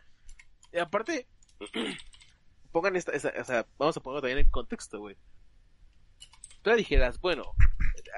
[0.73, 1.29] y aparte,
[2.73, 5.17] pongan esta, esa- o sea, vamos a ponerlo también en contexto, güey.
[6.63, 7.45] Tú le dijeras, bueno,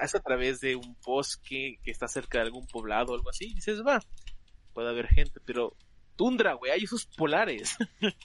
[0.01, 3.45] es a través de un bosque que está cerca de algún poblado o algo así,
[3.51, 3.99] y dices, va,
[4.73, 5.75] puede haber gente, pero
[6.17, 7.77] tundra, güey, hay esos polares.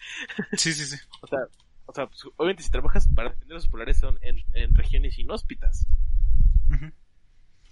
[0.56, 0.96] Sí, sí, sí.
[1.20, 1.38] o sea,
[1.86, 5.86] o sea, pues, obviamente si trabajas para defender los polares son en, en regiones inhóspitas.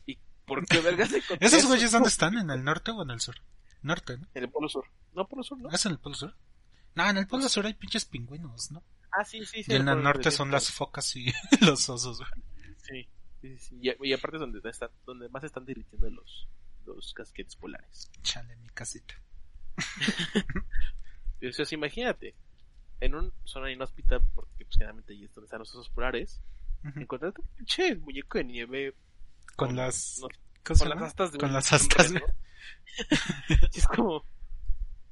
[0.07, 1.69] ¿Y por qué vergas ¿Esos eso?
[1.69, 2.37] güeyes dónde están?
[2.37, 3.37] ¿En el norte o en el sur?
[3.83, 4.29] Norte, ¿no?
[4.35, 4.85] En el polo sur.
[5.15, 5.71] No, polo sur, ¿no?
[5.71, 6.37] ¿Es en el polo sur?
[6.95, 8.83] No, en el polo sur hay pinches pingüinos, ¿no?
[9.13, 9.73] Ah, sí, sí, sí.
[9.73, 12.31] Y en el norte son las focas y los osos, güey.
[12.77, 13.09] Sí,
[13.41, 13.79] sí, sí.
[13.81, 16.49] Y, y aparte es donde, está, donde más están derritiendo los,
[16.85, 18.11] los casquetes polares.
[18.23, 19.15] Chale, mi casita.
[21.41, 22.35] Sí, imagínate,
[23.01, 26.43] en una zona inhóspita, porque pues generalmente ahí es donde están los osos polares,
[26.85, 27.01] Ujú.
[27.01, 28.95] encontrarte un pinche muñeco de nieve
[29.57, 30.19] Con las...
[30.21, 30.29] no,
[30.63, 32.13] ¿cómo se con las astas de Con un las astas,
[33.73, 34.25] es como,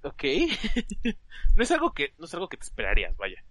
[0.02, 0.22] ok,
[1.56, 3.42] no es algo que, no es algo que te esperarías, vaya.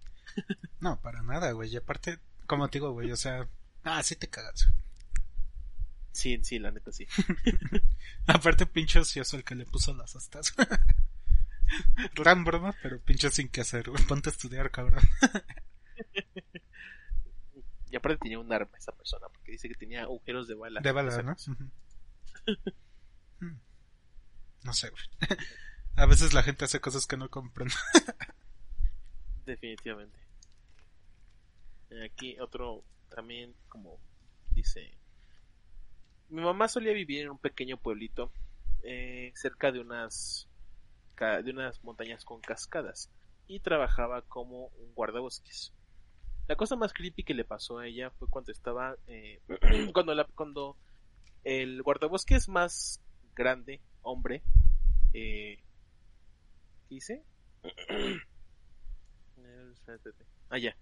[0.80, 1.70] No, para nada, güey.
[1.70, 3.48] Y aparte, como te digo, güey, o sea...
[3.82, 4.68] Ah, sí te cagas.
[6.12, 7.06] Sí, sí, la neta sí.
[8.26, 10.54] Aparte, pinche ocioso el que le puso las astas.
[12.14, 14.02] Gran broma, pero pinche sin que hacer, güey.
[14.04, 15.02] Ponte a estudiar, cabrón.
[17.90, 20.80] Y aparte tenía un arma esa persona, porque dice que tenía agujeros de bala.
[20.80, 21.34] De bala, ¿no?
[21.34, 21.52] cosa.
[21.52, 21.70] Ujú.
[23.40, 23.58] Mm.
[24.64, 25.04] No sé, güey.
[25.96, 27.74] A veces la gente hace cosas que no comprendo.
[29.46, 30.18] Definitivamente.
[32.04, 33.98] Aquí otro también como
[34.52, 34.92] dice
[36.28, 38.30] mi mamá solía vivir en un pequeño pueblito
[38.82, 40.47] eh, cerca de unas
[41.18, 43.10] de unas montañas con cascadas
[43.48, 45.72] y trabajaba como un guardabosques.
[46.46, 49.40] La cosa más creepy que le pasó a ella fue cuando estaba eh,
[49.92, 50.76] cuando
[51.44, 53.00] el guardabosques más
[53.34, 54.42] grande hombre
[55.12, 55.58] eh,
[56.88, 57.22] ¿qué dice?
[59.40, 59.72] Eh.
[60.50, 60.76] Ah, ya.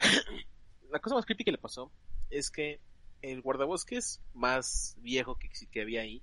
[0.90, 1.92] La cosa más creepy que le pasó
[2.30, 2.80] es que
[3.20, 6.22] el guardabosques más viejo que, que había ahí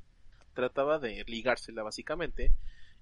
[0.53, 2.51] trataba de ligársela básicamente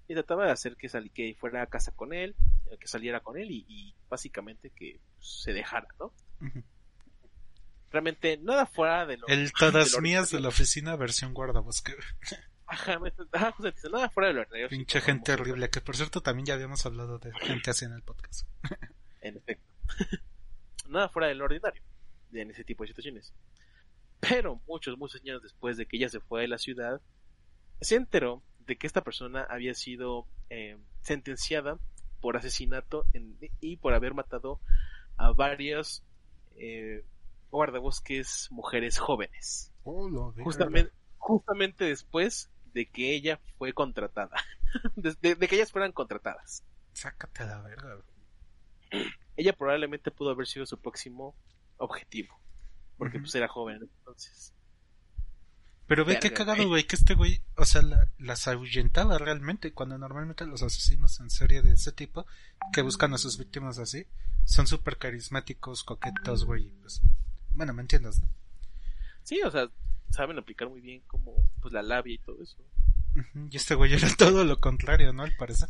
[0.08, 2.34] y trataba de hacer que, sali- que fuera a casa con él,
[2.70, 6.12] eh, que saliera con él y, y básicamente que se dejara, ¿no?
[7.90, 10.40] Realmente nada fuera de lo El todas mías de ordinario.
[10.40, 11.94] la oficina versión guardabosque.
[12.66, 14.68] Ajá, me- ajá, justamente, nada fuera de lo ordinario.
[14.70, 17.84] sí, Pinche como- gente horrible, que por cierto también ya habíamos hablado de gente así
[17.84, 18.46] en el podcast.
[19.20, 19.64] En efecto.
[20.88, 21.80] Nada fuera de lo ordinario
[22.32, 23.32] en ese tipo de situaciones.
[24.18, 27.00] Pero muchos, muchos años después de que ella se fue de la ciudad,
[27.80, 31.78] se enteró de que esta persona había sido eh, sentenciada
[32.20, 34.60] por asesinato en- y por haber matado
[35.16, 36.04] a varias
[36.56, 37.04] eh,
[37.50, 39.72] guardabosques mujeres jóvenes.
[39.84, 40.32] Oh.
[40.44, 44.36] Justamente, justamente después de que ella fue contratada.
[44.96, 46.64] de, de- de que ellas fueran contratadas.
[46.92, 47.98] Sácate a la verga.
[49.36, 51.34] ella probablemente pudo haber sido su próximo
[51.78, 52.38] objetivo.
[52.98, 54.54] Porque pues era joven entonces.
[55.92, 56.84] Pero ve Verga, cagado, güey.
[56.86, 61.60] que este güey, o sea, la- las ahuyentaba realmente, cuando normalmente los asesinos en serie
[61.60, 62.24] de ese tipo,
[62.72, 64.06] que buscan a sus víctimas así,
[64.46, 67.02] son súper carismáticos, coquetos, güey, pues,
[67.52, 68.28] bueno, ¿me entiendes, no?
[69.22, 69.68] Sí, o sea,
[70.08, 72.56] saben aplicar muy bien como pues la labia y todo eso.
[73.50, 75.24] Y este güey era todo lo contrario, ¿no?
[75.24, 75.68] Al parecer.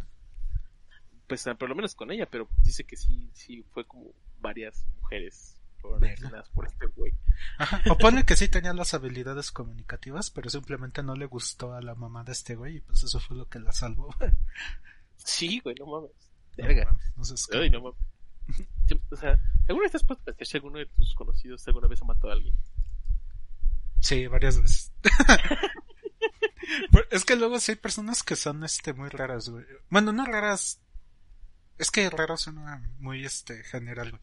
[1.27, 4.85] Pues ah, por lo menos con ella, pero dice que sí, sí fue como varias
[5.01, 5.57] mujeres
[5.97, 7.13] asesinadas por este güey.
[7.59, 7.83] Ajá.
[7.91, 11.95] O pone que sí tenía las habilidades comunicativas, pero simplemente no le gustó a la
[11.95, 14.15] mamá de este güey, y pues eso fue lo que la salvó.
[15.17, 16.11] Sí, güey, no mames.
[16.57, 16.85] No Verga.
[16.87, 18.01] mames, no seas Ay, no mames.
[19.11, 22.03] O sea, ¿alguna vez te has puesto a si alguno de tus conocidos alguna vez
[22.03, 22.55] ha matado a alguien?
[24.01, 24.93] Sí, varias veces.
[27.11, 29.65] Es que luego sí hay personas que son este muy raras, güey.
[29.91, 30.81] Bueno, no raras.
[31.79, 34.23] Es que raro suena muy este general, güey.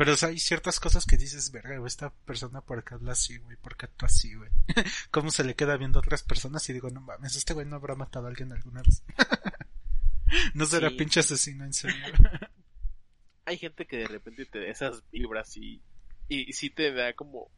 [0.00, 3.12] Pero o sea, hay ciertas cosas que dices, verga, güey, esta persona por qué habla
[3.12, 4.48] así, güey, por qué actúa así, güey.
[5.10, 7.76] Cómo se le queda viendo a otras personas y digo, no mames, este güey no
[7.76, 9.02] habrá matado a alguien alguna vez.
[10.54, 10.96] no será Sí.
[10.96, 12.02] pinche asesino en serio.
[13.44, 15.82] Hay gente que de repente te da esas vibras y,
[16.28, 17.50] y, y sí te da como...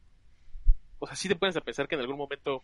[0.99, 2.61] O sea, sí te pones a pensar que en algún momento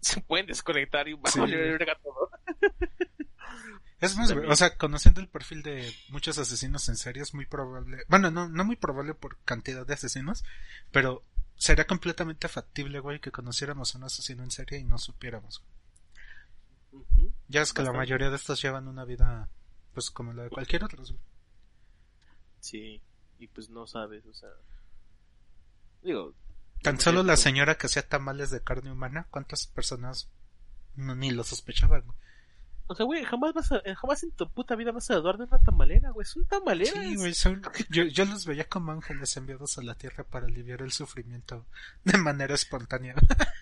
[0.00, 1.38] se pueden desconectar y va Sí.
[1.38, 2.30] a verga todo.
[4.02, 8.04] Es más, o sea, conociendo el perfil de muchos asesinos en serie es muy probable,
[8.08, 10.42] bueno, no, no muy probable por cantidad de asesinos,
[10.90, 11.22] pero
[11.54, 15.62] sería completamente factible, güey, que conociéramos a un asesino en serie y no supiéramos.
[17.46, 19.48] Ya es que la mayoría de estos llevan una vida,
[19.94, 21.04] pues como la de cualquier otro.
[21.04, 21.20] güey.
[22.58, 23.00] Sí,
[23.38, 24.50] y pues no sabes, o sea...
[26.02, 26.34] Digo...
[26.82, 30.28] Tan solo la señora que hacía tamales de carne humana, ¿cuántas personas
[30.96, 32.02] no, ni lo sospechaban?
[32.02, 32.18] güey?
[32.92, 35.38] O sea, güey, jamás vas a, eh, jamás en tu puta vida vas a dudar
[35.38, 36.26] de una tamalera, güey.
[36.26, 36.92] Son tamaleras.
[36.92, 40.82] Sí, güey, son- yo, yo los veía como ángeles enviados a la tierra para aliviar
[40.82, 41.64] el sufrimiento
[42.04, 43.14] de manera espontánea.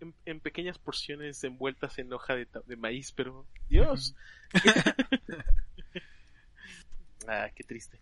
[0.00, 3.46] En, en pequeñas porciones envueltas en hoja de, maíz, pero...
[3.68, 4.16] Dios.
[7.28, 8.00] ah, qué triste.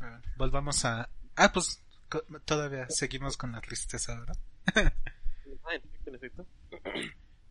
[0.00, 1.08] Ah, Volvamos a...
[1.36, 1.80] Ah, pues
[2.44, 4.36] todavía seguimos con la tristeza, ¿verdad?
[4.74, 6.46] Ah, en efecto, en efecto.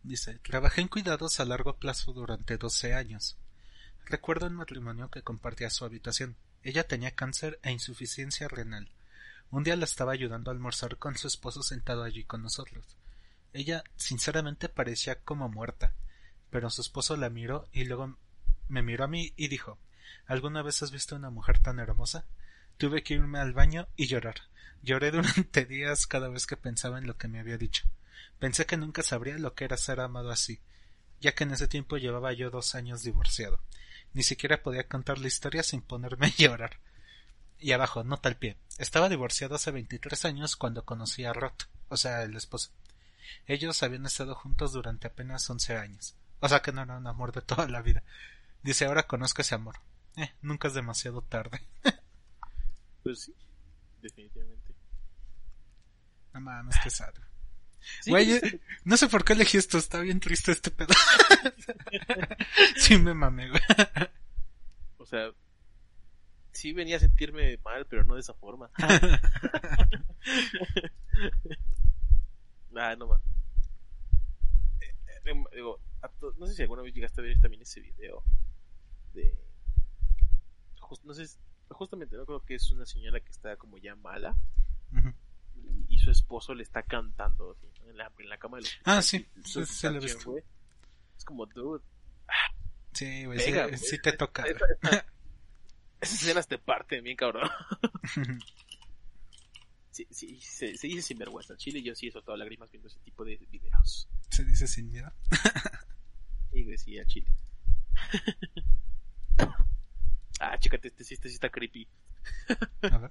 [0.04, 3.38] Dice, trabajé en cuidados a largo plazo durante 12 años.
[4.04, 6.36] Recuerdo un matrimonio que compartía su habitación.
[6.62, 8.90] Ella tenía cáncer e insuficiencia renal.
[9.50, 12.84] Un día la estaba ayudando a almorzar con su esposo sentado allí con nosotros.
[13.54, 15.94] Ella sinceramente parecía como muerta,
[16.50, 18.18] pero su esposo la miró y luego
[18.68, 19.78] me miró a mí y dijo
[20.26, 22.26] ¿Alguna vez has visto una mujer tan hermosa?
[22.76, 24.36] Tuve que irme al baño y llorar.
[24.82, 27.84] Lloré durante días cada vez que pensaba en lo que me había dicho.
[28.38, 30.60] Pensé que nunca sabría lo que era ser amado así,
[31.20, 33.60] ya que en ese tiempo llevaba yo dos años divorciado.
[34.12, 36.78] Ni siquiera podía contar la historia sin ponerme a llorar.
[37.58, 38.56] Y abajo, nota al pie.
[38.78, 42.70] Estaba divorciado hace 23 años cuando conocí a Roth, o sea, el esposo.
[43.46, 46.14] Ellos habían estado juntos durante apenas 11 años.
[46.40, 48.02] O sea que no era un amor de toda la vida.
[48.62, 49.76] Dice, ahora conozco ese amor.
[50.16, 51.62] Eh, nunca es demasiado tarde.
[53.02, 53.34] Pues sí,
[54.04, 54.74] definitivamente.
[56.32, 57.14] No mames, qué sad.
[58.02, 60.94] Sí, Güey, sí, eh, no sé por qué elegí esto, está bien triste este pedo.
[62.76, 63.60] sí me mamé, güey.
[64.98, 65.30] O sea,
[66.52, 68.70] sí venía a sentirme mal, pero no de esa forma.
[72.76, 73.20] ah, no más.
[75.54, 78.22] digo, a to- no sé si alguna vez llegaste a ver también ese video
[79.12, 79.34] de
[81.02, 81.26] no sé,
[81.70, 84.36] justamente no creo que es una señora que está como ya mala
[85.56, 88.78] y, y su esposo le está cantando así, en, la, en la cama de los
[88.84, 90.30] Ah, sí, sí, sí canción, visto.
[90.30, 90.44] güey.
[91.16, 91.82] Es como, dude,
[92.92, 94.42] Sí, güey, sí, sí te toca.
[94.46, 95.06] esa- esa-
[96.00, 97.48] esas escenas te parten bien, cabrón.
[99.90, 101.52] Sí, sí, se, se dice sinvergüenza.
[101.52, 104.08] En Chile yo sí he soltado lágrimas viendo ese tipo de videos.
[104.28, 105.12] Se dice sin miedo.
[106.52, 107.28] Y güey, sí, a Chile.
[110.52, 111.88] Ah, chécate, este, sí- este sí está creepy.
[112.90, 113.10] A ver.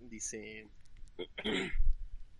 [0.00, 0.68] Dice...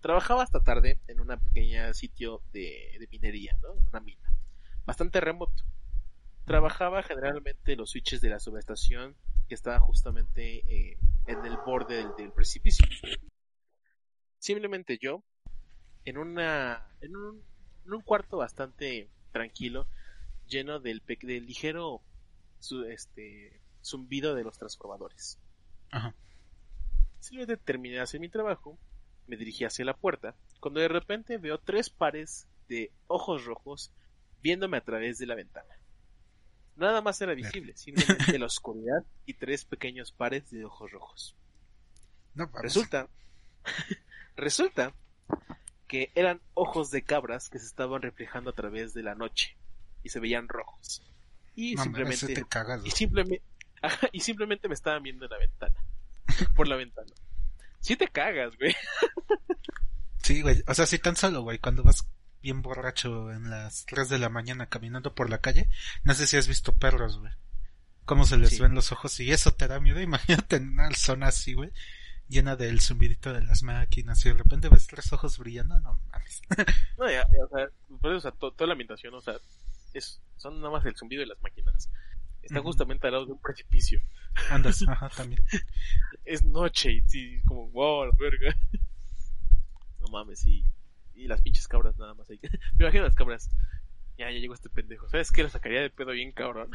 [0.00, 3.72] Trabajaba hasta tarde en una pequeña sitio de, de minería, ¿no?
[3.90, 4.28] Una mina.
[4.84, 5.64] Bastante remoto.
[6.44, 9.16] Trabajaba generalmente en los switches de la subestación
[9.48, 12.86] que estaba justamente eh, en el borde del, del precipicio.
[14.38, 15.22] Simplemente yo,
[16.04, 17.42] en una en un,
[17.86, 19.88] en un cuarto bastante tranquilo,
[20.46, 22.02] lleno del, del ligero
[22.60, 25.38] su- este, zumbido de los transformadores.
[25.90, 26.14] Ajá.
[27.20, 28.78] Simplemente terminé de hacer mi trabajo,
[29.26, 33.92] me dirigí hacia la puerta, cuando de repente veo tres pares de ojos rojos
[34.42, 35.74] viéndome a través de la ventana.
[36.76, 41.36] Nada más era visible, simplemente la oscuridad y tres pequeños pares de ojos rojos.
[42.34, 42.50] No.
[42.60, 43.08] Resulta,
[44.36, 44.92] resulta
[45.86, 49.56] que eran ojos de cabras que se estaban reflejando a través de la noche
[50.02, 51.02] y se veían rojos.
[51.54, 53.42] Y simplemente y güey.
[54.12, 55.74] y simplemente me estaban viendo en la ventana.
[56.54, 57.12] Por la ventana.
[57.80, 58.74] Si te cagas, güey.
[60.22, 60.62] Sí, güey.
[60.66, 62.08] O sea, si tan solo, güey, cuando vas
[62.42, 65.68] bien borracho en las 3 de la mañana caminando por la calle,
[66.02, 67.32] no sé si has visto perros, güey.
[68.04, 68.60] Cómo se les Sí.
[68.62, 70.00] ven los ojos y eso te da miedo.
[70.00, 71.70] Imagínate en una zona así, güey,
[72.28, 75.78] llena del zumbidito de las máquinas y de repente ves tres ojos brillando.
[75.80, 76.42] No mames.
[76.98, 77.68] No, ya, ya, o sea,
[78.00, 79.34] por eso, o sea, to- toda la ambientación, o sea,
[79.92, 81.90] es, son nada más el zumbido de las máquinas.
[82.44, 84.02] Está justamente al lado de un precipicio.
[84.50, 85.44] Andas, ajá, también.
[86.24, 88.56] Es noche y sí, como, wow, la verga.
[90.00, 90.66] No mames, sí.
[91.14, 92.38] Y las pinches cabras nada más ahí.
[92.76, 93.48] Me imagino las cabras.
[94.18, 95.08] Ya, ya llegó este pendejo.
[95.08, 95.42] ¿Sabes qué?
[95.42, 96.70] La sacaría de pedo bien cabrón.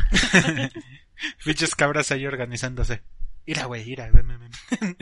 [1.45, 3.03] Pinches cabras ahí organizándose.
[3.45, 4.97] Ira, güey, ira, ven, ven, ven.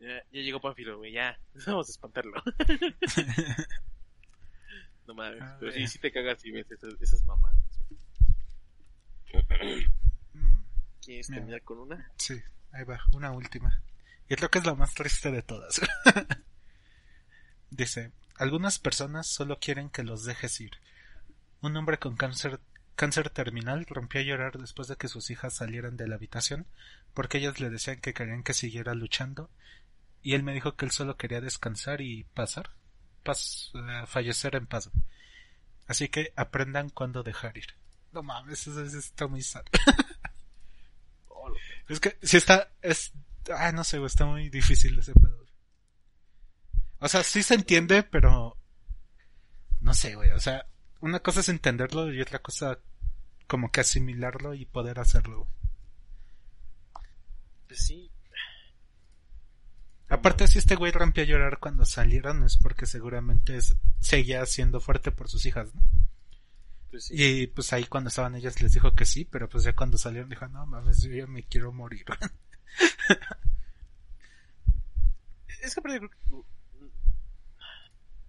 [0.00, 1.38] Ya, ya llegó Pánfilo, güey, ya.
[1.66, 2.42] Vamos a espantarlo.
[5.06, 5.42] No mames.
[5.42, 7.75] A Pero sí, sí te cagas y ves esas, esas mamadas.
[11.02, 11.40] ¿Quieres Mira.
[11.40, 12.10] terminar con una?
[12.16, 12.40] Sí,
[12.72, 13.80] ahí va, una última.
[14.28, 15.80] Y creo que es la más triste de todas.
[17.70, 20.72] Dice, algunas personas solo quieren que los dejes ir.
[21.60, 22.60] Un hombre con cáncer,
[22.94, 26.66] cáncer terminal rompió a llorar después de que sus hijas salieran de la habitación
[27.14, 29.50] porque ellas le decían que querían que siguiera luchando
[30.22, 32.70] y él me dijo que él solo quería descansar y pasar,
[33.24, 34.90] pas- eh, fallecer en paz.
[35.86, 37.74] Así que aprendan cuándo dejar ir.
[38.16, 39.62] No mames, eso, eso está muy sad.
[41.88, 43.12] Es que si está, es,
[43.56, 45.44] ah, no sé, está muy difícil ese pedo.
[46.98, 48.56] O sea, sí se entiende, pero
[49.82, 50.66] no sé, güey, o sea,
[51.00, 52.78] una cosa es entenderlo y otra cosa
[53.46, 55.46] como que asimilarlo y poder hacerlo.
[57.68, 58.10] Pues sí.
[60.08, 64.80] Aparte, si este güey rompió a llorar cuando salieron es porque seguramente es- seguía siendo
[64.80, 65.82] fuerte por sus hijas, ¿no?
[66.96, 67.14] Pues sí.
[67.14, 70.30] Y pues ahí cuando estaban ellas les dijo que sí, pero pues ya cuando salieron
[70.30, 72.06] dijo, no mames, yo ya me quiero morir.
[75.62, 76.16] Es que aparte creo que.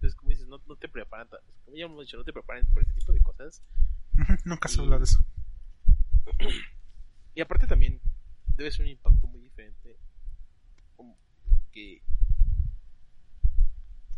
[0.00, 1.28] Pues como dices, no, no te preparan.
[1.64, 3.62] Como ya hemos dicho, no te preparan por este tipo de cosas.
[4.44, 5.24] Nunca se habla de eso.
[7.34, 8.02] Y aparte también
[8.54, 9.96] debe ser un impacto muy diferente.
[10.94, 11.16] Como
[11.72, 12.02] que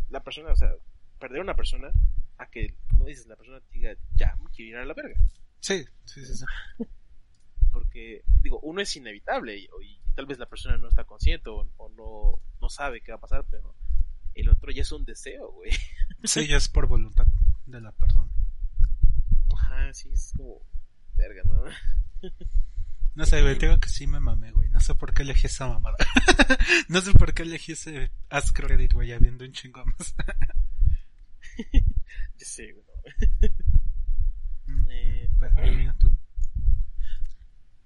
[0.08, 0.74] la persona, o sea,
[1.20, 1.92] perder a una persona
[2.40, 5.20] a que, como dices, la persona diga, ya, me quiero ir a la verga.
[5.60, 6.34] Sí, sí, sí.
[6.34, 6.44] sí.
[7.70, 11.70] Porque, digo, uno es inevitable y, y tal vez la persona no está consciente o,
[11.76, 13.76] o no, no sabe qué va a pasar, pero
[14.34, 15.70] el otro ya es un deseo, güey.
[16.24, 17.26] Sí, ya es por voluntad
[17.66, 18.30] de la persona.
[19.54, 20.60] Ajá, sí, es como,
[21.16, 21.64] verga, ¿no?
[23.14, 24.68] No sé, güey, digo que sí me mamé, güey.
[24.70, 25.96] No sé por qué elegí esa mamada.
[26.88, 30.14] no sé por qué elegí ese Ask Credit, güey, habiendo un chingo más.
[32.40, 32.74] Güey.
[34.66, 34.90] ¿no?
[34.90, 36.10] Eh, Pero, mira tú.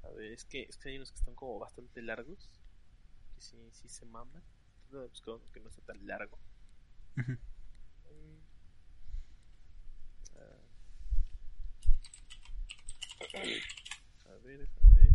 [0.02, 2.50] A ver, es que, es que hay unos que están como bastante largos.
[3.34, 4.42] Que sí, sí se maman.
[4.90, 6.38] Voy a buscar uno que no sea tan largo.
[7.16, 7.32] Mm.
[14.26, 15.14] A ver, a ver.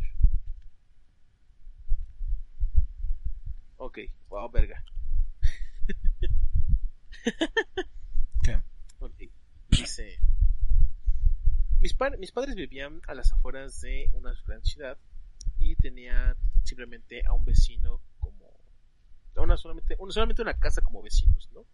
[3.77, 4.83] Ok, wow, verga.
[9.69, 10.19] Dice.
[11.81, 14.97] Mis, pa- mis padres vivían a las afueras de una gran ciudad
[15.59, 18.49] y tenían simplemente a un vecino como.
[19.35, 21.65] Una solamente, una, solamente una casa como vecinos, ¿no?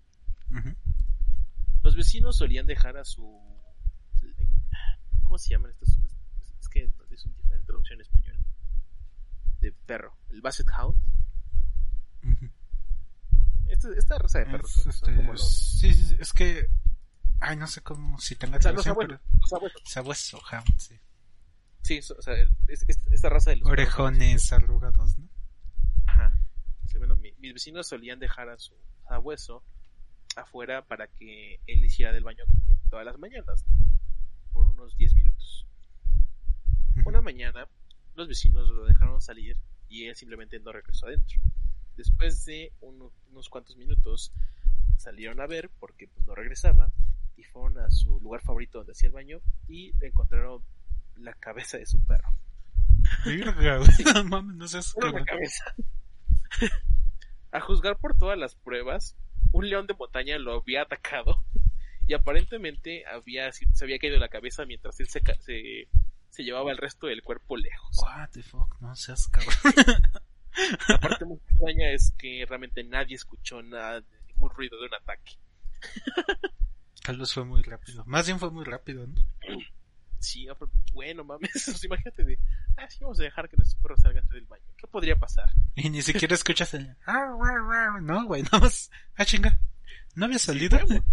[1.83, 3.23] Los vecinos solían dejar a su.
[5.23, 5.89] ¿Cómo se llaman estos?
[6.59, 8.37] Es que es una diferente traducción en español.
[9.61, 10.15] De perro.
[10.29, 10.99] El Basset Hound.
[12.23, 12.49] Ujú.
[13.67, 14.77] Esta, esta raza de perros.
[14.77, 14.91] Es, ¿no?
[14.91, 15.49] Son este, como los.
[15.79, 16.67] Sí, sí, sí, es que...
[17.47, 19.21] Ay, no sé cómo, si tenga O sea, los traducción, abuelos.
[19.29, 19.39] pero...
[19.41, 19.81] Los abuelos.
[19.85, 20.99] Sabueso, hound, sí.
[21.83, 22.33] Sí, o sea,
[22.67, 25.29] es- es- esta raza de los Orejones arrugados, ¿no?
[26.07, 26.35] Ajá.
[26.87, 28.73] Sí, bueno, mi- mis vecinos solían dejar a su
[29.07, 29.63] sabueso
[30.35, 33.63] afuera para que él hiciera del baño en todas las mañanas,
[34.51, 35.67] por unos 10 minutos.
[37.05, 37.67] Una mañana,
[38.15, 41.39] los vecinos lo dejaron salir y él simplemente no regresó adentro.
[41.97, 44.31] Después de uno- unos cuantos minutos,
[44.97, 46.89] salieron a ver porque pues, no regresaba
[47.37, 50.63] y fueron a su lugar favorito donde hacía el baño y encontraron
[51.17, 52.29] la cabeza de su perro.
[54.15, 55.63] No mames, no seas la cabeza.
[57.51, 59.15] A juzgar por todas las pruebas,
[59.51, 61.43] un león de montaña lo había atacado
[62.07, 65.87] y aparentemente había, se había caído la cabeza mientras él se, se,
[66.29, 67.97] se llevaba el resto del cuerpo lejos.
[67.99, 69.53] What the fuck, no seas cabrón.
[70.87, 75.33] La parte muy extraña es que realmente nadie escuchó nada, ningún ruido de un ataque.
[77.05, 78.03] Tal vez fue muy rápido.
[78.05, 79.15] Más bien fue muy rápido, ¿no?
[80.19, 80.57] Sí, no,
[80.93, 82.39] bueno, mames, pues imagínate de,
[82.77, 84.63] ah, sí, vamos a dejar que nuestro perro salga del baño.
[84.77, 85.49] ¿Qué podría pasar?
[85.75, 86.95] Y ni siquiera escuchas el...
[87.05, 88.01] "Ah, guau, guau".
[88.01, 88.89] No, güey, nada más...
[89.15, 89.57] Ah, chinga.
[90.15, 90.77] ¿No había salido?
[90.77, 91.03] huevo.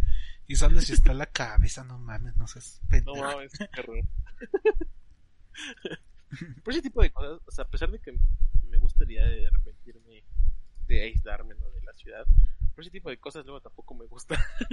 [0.46, 3.16] Y solo si está la cabeza, no mames, no seas No pendejo.
[3.16, 4.00] mames, qué horror.
[6.64, 8.12] Por ese tipo de cosas, o sea, a pesar de que
[8.70, 10.24] me gusta la idea de arrepentirme,
[10.86, 11.68] de aislarme, ¿no?
[11.70, 12.24] De la ciudad,
[12.74, 14.42] por ese tipo de cosas luego tampoco me gusta.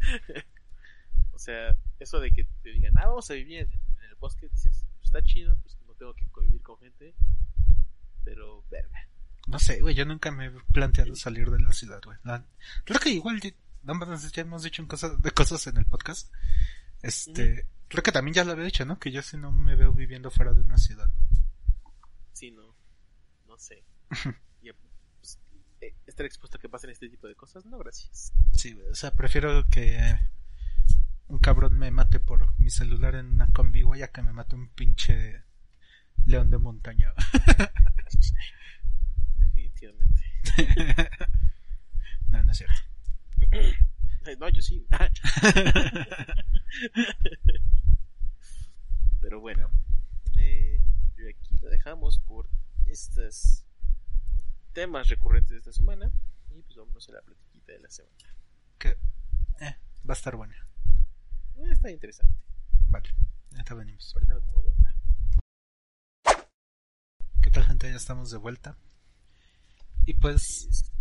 [1.32, 4.48] o sea, eso de que te digan, ah, vamos a vivir en, en el bosque,
[4.48, 7.14] dices, pues está chido, pues no tengo que convivir con gente,
[8.24, 9.08] pero verga.
[9.46, 12.18] No sé, güey, yo nunca me he planteado salir de la ciudad, güey.
[12.84, 13.40] Creo que igual,
[13.84, 16.32] no ya hemos dicho en cosas, de cosas en el podcast.
[17.02, 18.98] Este, creo que también ya lo había dicho, ¿no?
[18.98, 21.08] Que yo sí no me veo viviendo fuera de una ciudad.
[22.32, 22.74] Sí, no,
[23.46, 23.84] no sé.
[24.62, 24.70] Y,
[25.86, 28.32] eh, estar expuesto a que pasen este tipo de cosas, no, gracias.
[28.52, 30.18] Sí, o sea, prefiero que
[31.28, 34.54] un cabrón me mate por mi celular en una combi, güey, a que me mate
[34.54, 35.42] un pinche
[36.24, 37.12] león de montaña.
[39.38, 40.22] Definitivamente.
[42.28, 42.80] no, no es cierto.
[44.40, 44.84] No, yo sí.
[49.20, 49.70] Pero bueno,
[50.36, 50.80] eh,
[51.16, 52.50] y aquí lo dejamos por
[52.86, 53.65] estos
[54.76, 56.12] temas recurrentes de esta semana.
[56.50, 58.14] Y pues vámonos a la platiquita de la semana.
[58.78, 58.90] Que,
[59.60, 59.74] eh,
[60.06, 60.54] va a estar buena.
[61.56, 62.36] Eh, está interesante.
[62.88, 63.08] Vale,
[63.52, 64.12] ya venimos.
[64.14, 64.54] Ahorita a hablar.
[67.42, 67.88] ¿Qué tal, gente?
[67.88, 68.76] Ya estamos de vuelta.
[70.04, 70.92] Y pues,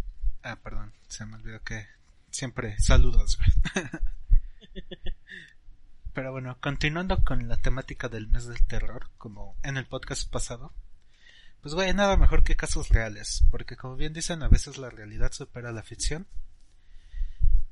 [0.44, 1.86] ah, perdón, se me olvidó que
[2.32, 3.38] siempre saludos.
[6.14, 10.74] Pero bueno, continuando con la temática del mes del terror, como en el podcast pasado,
[11.66, 15.32] pues güey, nada mejor que casos reales, porque como bien dicen, a veces la realidad
[15.32, 16.28] supera la ficción.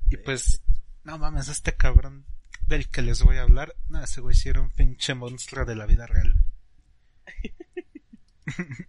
[0.09, 0.63] Y pues,
[1.03, 2.25] no mames, este cabrón
[2.65, 5.75] del que les voy a hablar, no, ese güey sí era un pinche monstruo de
[5.75, 6.35] la vida real.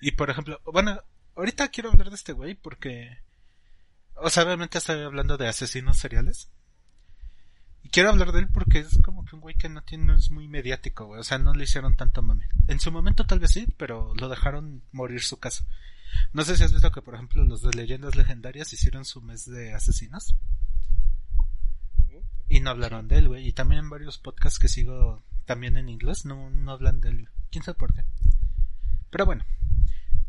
[0.00, 1.00] y por ejemplo, bueno,
[1.36, 3.16] ahorita quiero hablar de este güey porque,
[4.16, 6.50] o sea, obviamente estoy hablando de asesinos seriales.
[7.84, 10.14] Y quiero hablar de él porque es como que un güey que no tiene, no
[10.14, 11.20] es muy mediático, güey.
[11.20, 12.48] O sea, no le hicieron tanto mame.
[12.66, 15.64] En su momento tal vez sí, pero lo dejaron morir su caso.
[16.32, 19.44] No sé si has visto que, por ejemplo, los de leyendas legendarias hicieron su mes
[19.44, 20.34] de asesinos
[22.48, 23.46] y no hablaron de él, güey.
[23.48, 27.28] Y también en varios podcasts que sigo también en inglés no, no hablan de él.
[27.50, 28.04] ¿Quién sabe por qué?
[29.10, 29.44] Pero bueno,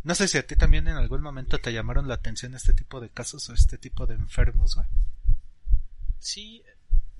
[0.04, 3.00] no sé si a ti también en algún momento te llamaron la atención este tipo
[3.00, 4.88] de casos o este tipo de enfermos, güey.
[6.20, 6.64] Sí,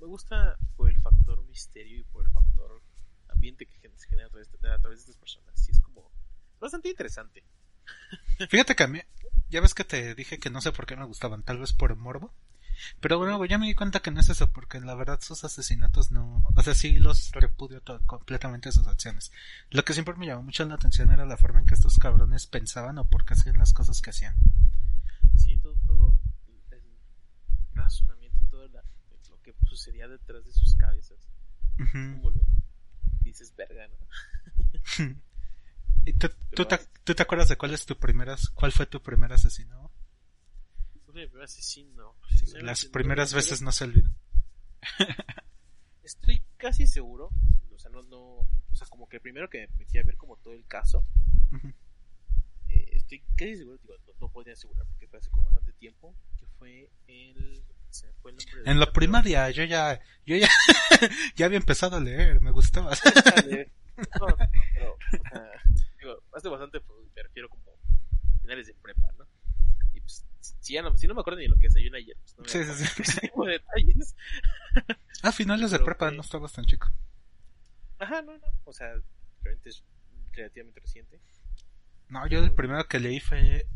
[0.00, 2.82] me gusta por el factor misterio y por el factor
[3.28, 5.58] ambiente que se genera a través de, a través de estas personas.
[5.60, 6.10] Sí, es como
[6.60, 7.44] bastante interesante.
[8.50, 9.00] Fíjate que a mí,
[9.48, 11.94] ya ves que te dije que no sé por qué me gustaban, tal vez por
[11.96, 12.32] morbo.
[13.00, 16.10] Pero bueno, ya me di cuenta que no es eso, porque la verdad sus asesinatos
[16.10, 19.32] no, o sea, sí los repudio todo, completamente sus acciones.
[19.70, 22.46] Lo que siempre me llamó mucho la atención era la forma en que estos cabrones
[22.46, 24.36] pensaban o por qué hacían las cosas que hacían.
[25.38, 26.14] Sí, todo, todo
[26.70, 26.82] el
[27.74, 28.84] razonamiento, todo la-
[29.30, 31.18] lo que sucedía detrás de sus cabezas.
[31.78, 32.20] Ujú.
[32.20, 32.42] Como lo
[33.22, 33.96] dices, verga, ¿no?
[36.06, 39.02] ¿Y tú, tú te, tú te acuerdas de cuál es tu primera, cuál fue tu
[39.02, 39.90] primer asesino?
[41.04, 42.14] Fue mi primer asesino.
[42.62, 44.16] Las primeras veces no se olvidan.
[46.04, 47.30] Estoy casi seguro,
[47.74, 50.36] o sea, no, no, o sea, como que primero que me metí a ver como
[50.36, 51.04] todo el caso,
[52.68, 56.14] eh, estoy casi seguro, digo, no, no podría asegurar porque fue hace como bastante tiempo,
[56.36, 57.64] que fue el,
[57.96, 60.48] se fue el nombre En la primaria yo ya, yo ya,
[61.36, 62.92] ya había empezado a leer, me gustaba.
[64.20, 64.36] No, no,
[64.74, 65.50] pero, o sea,
[65.98, 67.64] digo, hace bastante, pues, me refiero como
[68.42, 69.26] finales de prepa, ¿no?
[69.94, 70.22] Y pues,
[70.60, 72.48] si, ya no, si no me acuerdo ni lo que desayuné ayer, pues no me
[72.50, 73.02] Sí, acuerdo sí, sí.
[73.02, 74.14] ese tipo de detalles.
[75.22, 76.90] A finales de prepa no estabas tan chico.
[77.98, 78.46] Ajá, no, no.
[78.64, 78.88] O sea,
[79.42, 79.82] realmente es
[80.32, 81.18] relativamente reciente.
[82.08, 83.66] No, yo el primero que leí fue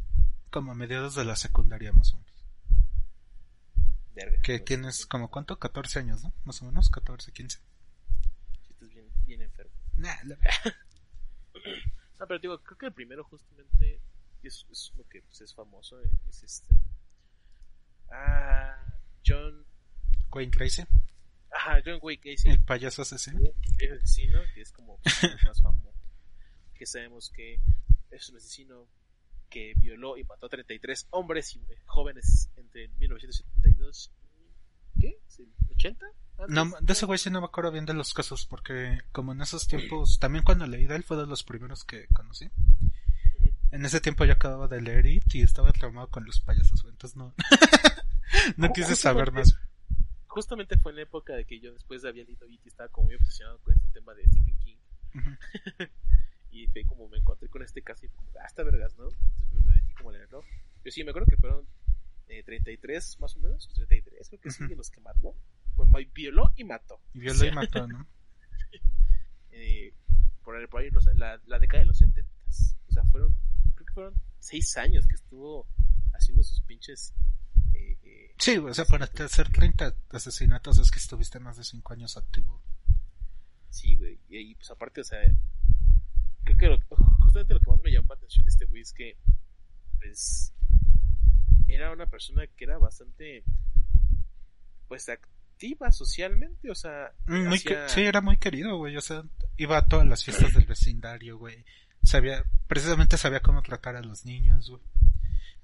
[0.51, 2.30] como a mediados de la secundaria, más o menos.
[4.25, 4.43] Verga.
[4.43, 5.59] Que tienes como, ¿cuánto?
[5.59, 6.33] 14 años, ¿no?
[6.45, 7.59] Más o menos, 14, 15.
[7.59, 9.73] sí estás bien, bien enfermo.
[9.95, 10.39] Nah, la-
[12.19, 14.01] No, pero digo, creo que el primero justamente
[14.43, 16.01] es, es lo que pues, es famoso.
[16.01, 16.75] eh, Es este.
[18.13, 18.77] Ah,
[19.27, 19.65] John.
[20.33, 20.83] Wayne Tracy,
[21.53, 22.53] Ajá, John Wayne Casey.
[22.53, 23.41] el payaso asesino.
[23.79, 25.93] el asesino, que es como pues, el más famoso,
[26.75, 27.59] que sabemos que
[28.13, 28.87] es un asesino
[29.51, 34.13] que violó y mató a 33 hombres y jóvenes entre 1972
[34.97, 35.19] y ¿qué?
[35.27, 35.53] ¿Sí?
[35.69, 35.97] ¿80?
[36.39, 36.55] ¿Antes?
[36.55, 39.43] No, de ese güey sí no me acuerdo bien de los casos, porque como en
[39.43, 42.51] esos tiempos, también cuando leí de él fue de los primeros que conocí.
[43.73, 47.17] En ese tiempo yo acababa de leer It y estaba traumado con los payasos, entonces
[47.17, 47.35] no,
[48.57, 49.55] no quise saber más.
[50.27, 53.07] Justamente fue en la época de que yo después de haber leído It estaba como
[53.07, 54.77] muy obsesionado con este tema de Stephen King
[55.15, 55.31] Ujú.
[56.51, 59.09] y fue como me encontré con este caso y fue como, ah, está vergas, ¿no?
[59.43, 60.43] Entonces me metí como a leerlo.
[60.85, 61.67] Yo sí, me acuerdo que fueron
[62.29, 64.71] eh, 33 más o menos, 33 creo que sí, Ujú.
[64.71, 65.35] de los que mató.
[65.77, 67.01] Bueno, violó y mató.
[67.15, 68.07] Y violó y mató, ¿no?
[69.53, 69.93] eh,
[70.45, 72.31] por ahí, por ahí los- la, la década de los 70.
[72.89, 73.35] O sea, fueron,
[73.75, 75.67] creo que fueron 6 años que estuvo
[76.13, 77.15] haciendo sus pinches.
[77.75, 81.93] Eh, eh, Sí, o sea, para hacer 30 asesinatos es que estuviste más de 5
[81.93, 82.61] años activo.
[83.69, 84.19] sí, güey.
[84.29, 85.21] Y, pues aparte, o sea,
[86.45, 88.93] creo que lo- justamente lo que más me llamó la atención de este güey es
[88.93, 89.17] que,
[89.99, 90.53] pues,
[91.69, 93.45] era una persona que era bastante,
[94.89, 99.23] pues, activa socialmente, o sea, Muy sí, era muy querido, güey, o sea,
[99.57, 101.65] iba a todas las fiestas del vecindario, güey.
[102.03, 104.83] Sabía, precisamente sabía cómo tratar a los niños, güey.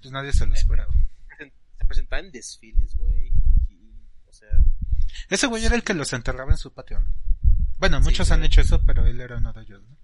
[0.00, 0.92] Pues nadie se lo esperaba.
[1.38, 3.32] se presentaba en desfiles, güey.
[4.28, 4.48] O sea,
[5.30, 7.10] Ese güey era el que los enterraba en su patio, ¿no?
[7.78, 9.96] Bueno, Sí, muchos han hecho eso, pero él era uno de ellos, ¿no?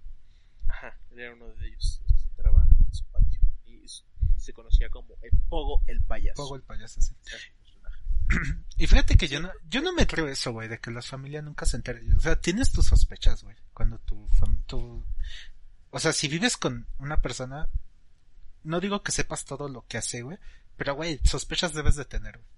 [0.73, 3.39] Ajá, él era uno de ellos que se enterraba en su patio.
[3.65, 3.85] Y
[4.37, 6.41] se conocía como el Pogo el payaso.
[6.41, 7.15] Pogo el payaso, sí.
[8.77, 11.41] Y fíjate que yo no, yo no me creo eso, güey, de que la familia
[11.41, 12.01] nunca se entere.
[12.17, 14.27] O sea, tienes tus sospechas, güey, cuando tu,
[14.65, 15.05] tu,
[15.91, 17.69] o sea, si vives con una persona,
[18.63, 20.39] no digo que sepas todo lo que hace, güey,
[20.75, 22.49] pero güey, sospechas debes de tener, güey.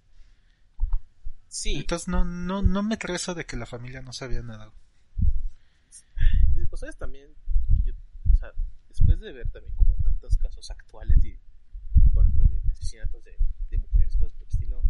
[1.47, 4.66] Sí, Entonces no, no, no me creo eso de que la familia no sabía nada.
[4.68, 6.63] güey.
[6.63, 7.34] y pues sabes también,
[8.36, 8.51] o sea,
[8.89, 11.39] después de ver también como tantos casos actuales de,
[12.13, 13.38] por ejemplo, de, de asesinatos de,
[13.69, 14.83] de mujeres, cosas por el estilo,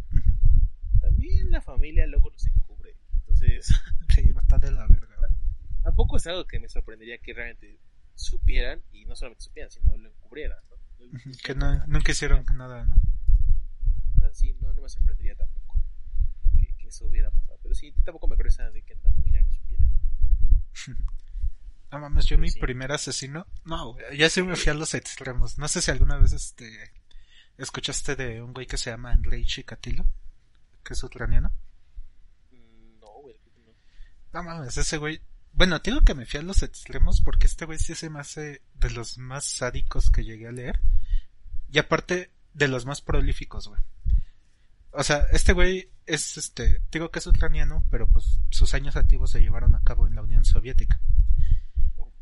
[0.99, 2.97] también la familia luego los encubre.
[3.19, 3.67] Entonces,
[4.15, 5.29] Sí, de la verga,
[5.83, 7.77] tampoco es algo que me sorprendería que realmente
[8.15, 10.77] supieran, y no solamente supieran, sino lo encubrieran, ¿no?
[11.43, 12.95] Que no, nunca hicieron nada, ¿no?
[14.15, 15.83] O sea, sí, no, no me sorprendería tampoco
[16.57, 17.59] que, que eso hubiera pasado.
[17.61, 19.85] Pero sí, tampoco me esa de que la familia no supiera.
[21.95, 22.59] No mames, yo Pues mi sí.
[22.59, 25.57] primer asesino, no, ya sí me fui a los extremos.
[25.57, 26.91] No sé si alguna vez este
[27.57, 30.05] escuchaste de un güey que se llama Andrei Chikatilo,
[30.83, 31.53] que es ucraniano.
[32.99, 33.71] No, güey, no.
[34.33, 35.21] No mames, ese güey.
[35.53, 38.61] Bueno, digo que me fui a los extremos porque este güey sí se me hace
[38.73, 40.81] de los más sádicos que llegué a leer.
[41.71, 43.81] Y aparte, de los más prolíficos, güey.
[44.91, 49.31] O sea, este güey es este, digo que es ucraniano, pero pues sus años activos
[49.31, 50.99] se llevaron a cabo en la Unión Soviética.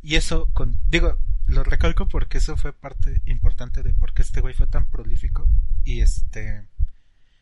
[0.03, 4.41] Y eso, con, digo, lo recalco porque eso fue parte importante de por qué este
[4.41, 5.47] güey fue tan prolífico
[5.85, 6.67] y este,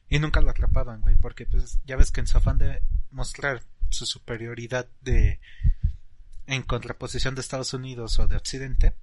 [0.10, 3.64] y nunca lo atrapaban, güey, porque pues ya ves que en su afán de mostrar
[3.90, 5.40] su superioridad de,
[6.46, 8.94] en contraposición de Estados Unidos o de Occidente,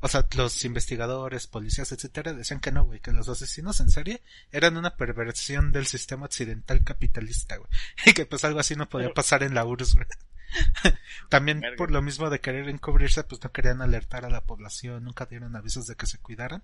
[0.00, 4.22] o sea, los investigadores, policías, etcétera, decían que no, güey, que los asesinos en serie
[4.52, 7.70] eran una perversión del sistema occidental capitalista, güey.
[8.06, 10.06] Y que pues algo así no podía pasar en la URSS, güey.
[11.28, 15.26] También por lo mismo de querer encubrirse, pues no querían alertar a la población, nunca
[15.26, 16.62] dieron avisos de que se cuidaran.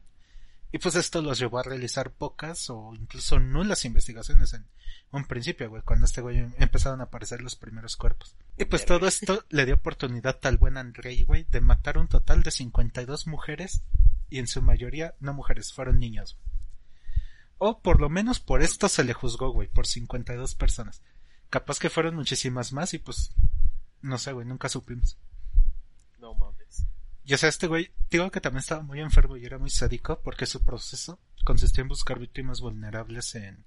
[0.73, 4.67] Y pues esto los llevó a realizar pocas o incluso nulas investigaciones en
[5.11, 8.37] un principio, güey, cuando este güey empezaron a aparecer los primeros cuerpos.
[8.57, 12.45] Y pues todo esto le dio oportunidad al buen Andrei, güey, de matar un total
[12.45, 13.83] de 52 mujeres
[14.29, 16.39] y en su mayoría no mujeres, fueron niños.
[17.59, 21.03] O por lo menos por esto se le juzgó, güey, por 52 personas.
[21.51, 23.35] Capaz que fueron muchísimas más y pues
[24.03, 25.17] no sé, güey, nunca supimos.
[26.19, 26.85] No mames.
[27.25, 30.21] Y o sea, este güey, digo que también estaba muy enfermo y era muy sádico
[30.23, 33.65] porque su proceso consistía en buscar víctimas vulnerables en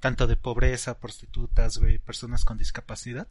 [0.00, 3.28] tanto de pobreza, prostitutas, güey, personas con discapacidad.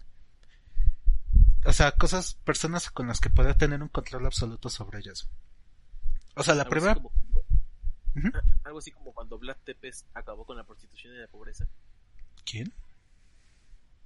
[1.65, 5.27] O sea, cosas, personas con las que podía tener un control absoluto sobre ellas.
[6.35, 6.91] O sea, la Algo primera...
[6.93, 7.39] Así como, cuando-
[8.15, 8.31] Ujú.
[8.63, 11.67] algo así como cuando Vlad Tepes acabó con la prostitución y la pobreza.
[12.45, 12.71] ¿Quién?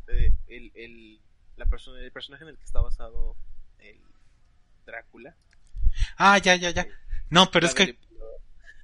[0.08, 1.22] Eh, el, el,
[1.58, 3.36] la persona, el personaje en el que está basado
[3.80, 4.00] el
[4.86, 5.36] Drácula.
[6.18, 6.88] Ah, ya, ya, ya.
[7.30, 7.98] No, pero es que,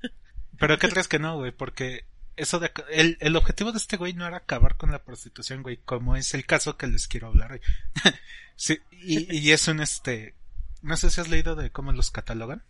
[0.60, 1.52] pero ¿qué crees que no, güey?
[1.52, 2.06] Porque
[2.36, 5.78] eso de, el, el objetivo de este güey no era acabar con la prostitución, güey,
[5.78, 7.62] como es el caso que les quiero hablar hoy.
[8.56, 10.36] sí, y, y es un este,
[10.82, 12.64] no sé si has leído de cómo los catalogan.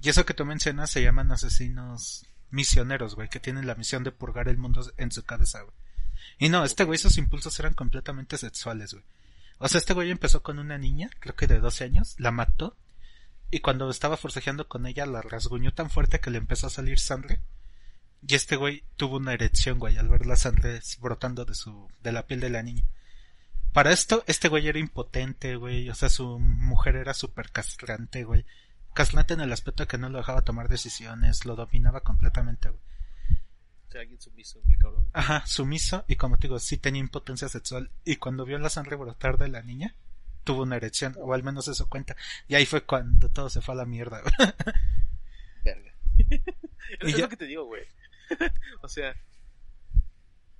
[0.00, 4.12] Y eso que tú mencionas se llaman asesinos misioneros, güey, que tienen la misión de
[4.12, 5.74] purgar el mundo en su cabeza, güey.
[6.38, 9.04] Y no, este güey, sus impulsos eran completamente sexuales, güey.
[9.58, 12.76] O sea, este güey empezó con una niña, creo que de 12 años, la mató,
[13.50, 16.98] y cuando estaba forcejeando con ella la rasguñó tan fuerte que le empezó a salir
[16.98, 17.40] sangre.
[18.26, 22.12] Y este güey tuvo una erección, güey, al ver la sangre brotando de su, de
[22.12, 22.84] la piel de la niña.
[23.72, 28.44] Para esto, este güey era impotente, güey, o sea, su mujer era súper castrante, güey.
[28.94, 32.80] Castrante en el aspecto de que no lo dejaba tomar decisiones, lo dominaba completamente, güey.
[34.00, 35.06] Alguien sumiso, mi cabrón.
[35.12, 38.96] Ajá, sumiso y como te digo, sí tenía impotencia sexual y cuando vio la sangre
[38.96, 39.94] brotar de la niña,
[40.44, 42.16] tuvo una erección, o al menos eso cuenta.
[42.48, 44.22] Y ahí fue cuando todo se fue a la mierda.
[45.64, 45.92] Verga.
[47.02, 47.82] Y es ya- lo que te digo, güey.
[48.82, 49.14] o sea,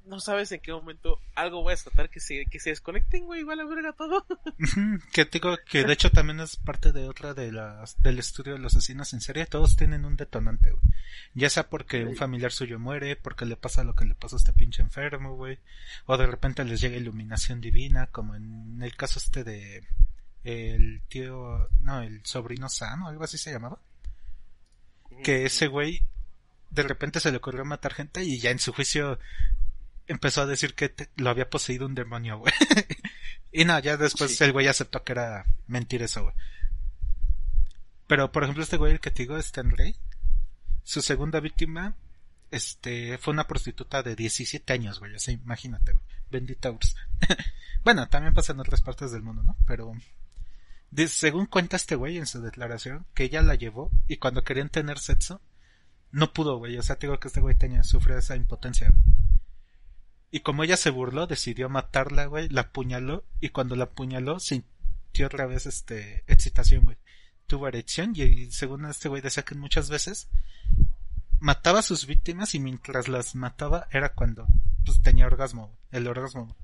[0.06, 3.40] no sabes en qué momento algo va a desatar que se, que se desconecten, güey,
[3.40, 4.24] igual a la verga todo.
[5.12, 8.54] Que te digo que de hecho también es parte de otra de las del estudio
[8.54, 10.82] de los asesinos en serie, todos tienen un detonante, güey.
[11.34, 14.38] Ya sea porque un familiar suyo muere, porque le pasa lo que le pasó a
[14.38, 15.58] este pinche enfermo, güey,
[16.06, 19.86] o de repente les llega iluminación divina, como en el caso este de
[20.44, 23.80] el tío, no, el sobrino sano, algo así se llamaba.
[25.24, 26.02] que ese güey
[26.70, 29.18] de repente se le ocurrió matar gente y ya en su juicio
[30.06, 32.52] empezó a decir que te- lo había poseído un demonio, güey.
[33.52, 34.44] y no, ya después Sí.
[34.44, 36.34] el güey aceptó que era mentira eso, güey.
[38.06, 39.96] Pero, por ejemplo, este güey, el que te digo, Stan Rey,
[40.84, 41.96] su segunda víctima,
[42.50, 46.04] este, fue una prostituta de 17 años, güey, así, imagínate, güey.
[46.30, 46.94] Bendita URSS.
[47.84, 49.56] bueno, también pasa en otras partes del mundo, ¿no?
[49.66, 49.92] Pero,
[50.92, 54.68] de- según cuenta este güey en su declaración, que ella la llevó y cuando querían
[54.68, 55.40] tener sexo,
[56.12, 56.78] no pudo, güey.
[56.78, 58.90] O sea, te digo que este güey tenía, sufrió esa impotencia.
[58.90, 59.02] güey.
[60.30, 65.26] Y como ella se burló, decidió matarla, güey, la apuñaló y cuando la apuñaló sintió
[65.26, 66.96] otra vez, este, excitación, güey.
[67.46, 70.28] Tuvo erección y según este güey decía que muchas veces
[71.38, 74.46] mataba a sus víctimas y mientras las mataba era cuando
[74.84, 76.44] pues tenía orgasmo, güey, el orgasmo.
[76.44, 76.56] güey.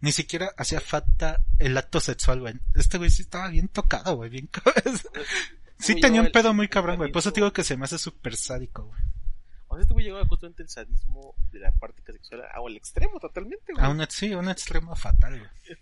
[0.00, 2.54] Ni siquiera hacía falta el acto sexual, güey.
[2.74, 4.48] Este güey sí estaba bien tocado, güey, bien.
[5.80, 7.12] Sí tenía un pedo muy cabrón, güey.
[7.12, 9.00] Por eso digo que se me hace súper sádico, güey.
[9.68, 13.20] O sea, este güey llegaba justamente el sadismo de la práctica sexual a- al extremo
[13.20, 13.84] totalmente, güey.
[13.84, 15.78] A un, sí, a un extremo fatal, güey.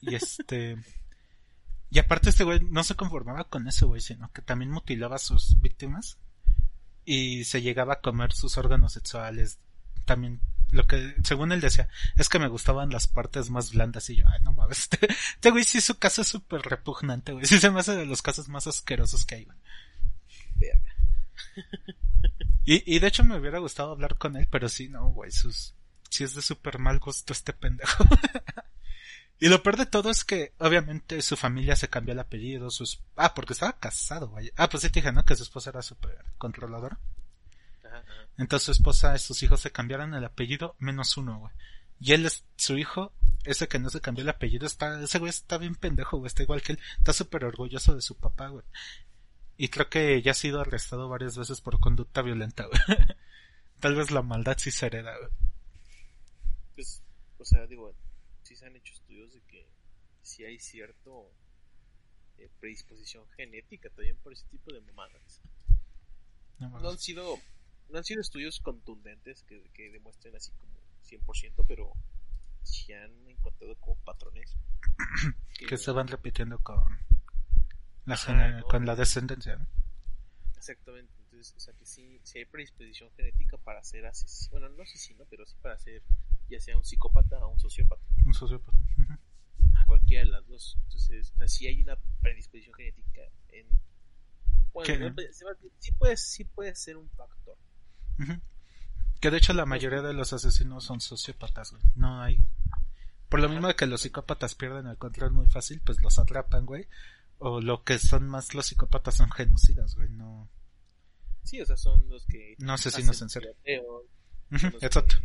[0.00, 0.76] Y este...
[1.90, 5.18] Y aparte este güey no se conformaba con eso, güey, sino que también mutilaba a
[5.18, 6.16] sus víctimas
[7.04, 9.58] y se llegaba a comer sus órganos sexuales.
[10.06, 10.40] También,
[10.70, 14.24] lo que, según él decía, es que me gustaban las partes más blandas y yo,
[14.28, 14.98] ay, no mames, este,
[15.34, 17.44] este güey sí su caso es súper repugnante, güey.
[17.44, 19.58] Sí se me hace de los casos más asquerosos que hay, güey.
[20.56, 20.94] Verga.
[22.64, 25.74] Y, y de hecho me hubiera gustado hablar con él, pero sí, no, güey, sus,
[26.10, 28.04] sí es de súper mal gusto este pendejo.
[29.40, 33.00] y lo peor de todo es que, obviamente, su familia se cambió el apellido, sus,
[33.16, 34.52] ah, porque estaba casado, güey.
[34.56, 35.24] Ah, pues sí te dije, ¿no?
[35.24, 36.98] Que su esposa era súper controladora.
[38.38, 41.52] Entonces su esposa y sus hijos se cambiaron el apellido menos uno, güey.
[42.00, 43.12] Y él es, su hijo,
[43.44, 46.42] ese que no se cambió el apellido, está, ese güey está bien pendejo, güey, está
[46.42, 48.64] igual que él, está súper orgulloso de su papá, güey.
[49.62, 52.66] Y creo que ya ha sido arrestado varias veces por conducta violenta.
[53.78, 55.14] Tal vez la maldad sí se hereda.
[56.74, 57.00] Pues,
[57.38, 57.94] o sea, digo,
[58.42, 59.64] sí se han hecho estudios de que
[60.20, 61.30] sí hay cierto
[62.38, 65.40] eh, predisposición genética también por ese tipo de mamadas.
[66.58, 67.38] No han sido,
[67.88, 70.72] no han sido estudios contundentes que, que demuestren así como
[71.08, 71.92] 100%, pero
[72.64, 74.56] sí han encontrado como patrones
[75.68, 76.82] Que se van repitiendo con
[78.06, 78.66] la, Ajá, gene- ¿no?
[78.66, 79.66] con la descendencia, ¿no?
[80.56, 84.82] Exactamente, entonces, o sea que sí, sí hay predisposición genética para ser asesino, bueno, no
[84.82, 86.02] asesino, pero sí para ser
[86.48, 88.76] ya sea un psicópata o un sociópata, Un sociópata.
[89.74, 90.76] A cualquiera de las dos.
[90.84, 93.66] Entonces, o sea, sí hay una predisposición genética en...
[94.72, 95.32] Bueno, ¿Qué?
[95.78, 97.56] sí, puede, sí puede ser un factor.
[99.20, 101.82] Que de hecho la mayoría de los asesinos son sociópatas, güey.
[101.94, 102.38] No hay.
[103.28, 106.86] Por lo mismo que los psicópatas pierden el control muy fácil, pues los atrapan, güey.
[107.44, 110.08] O lo que son más los psicópatas son genocidas, güey.
[110.10, 110.48] No.
[111.42, 112.54] Sí, o sea, son los que...
[112.58, 113.50] No asesinos en serio.
[114.80, 115.16] Exacto.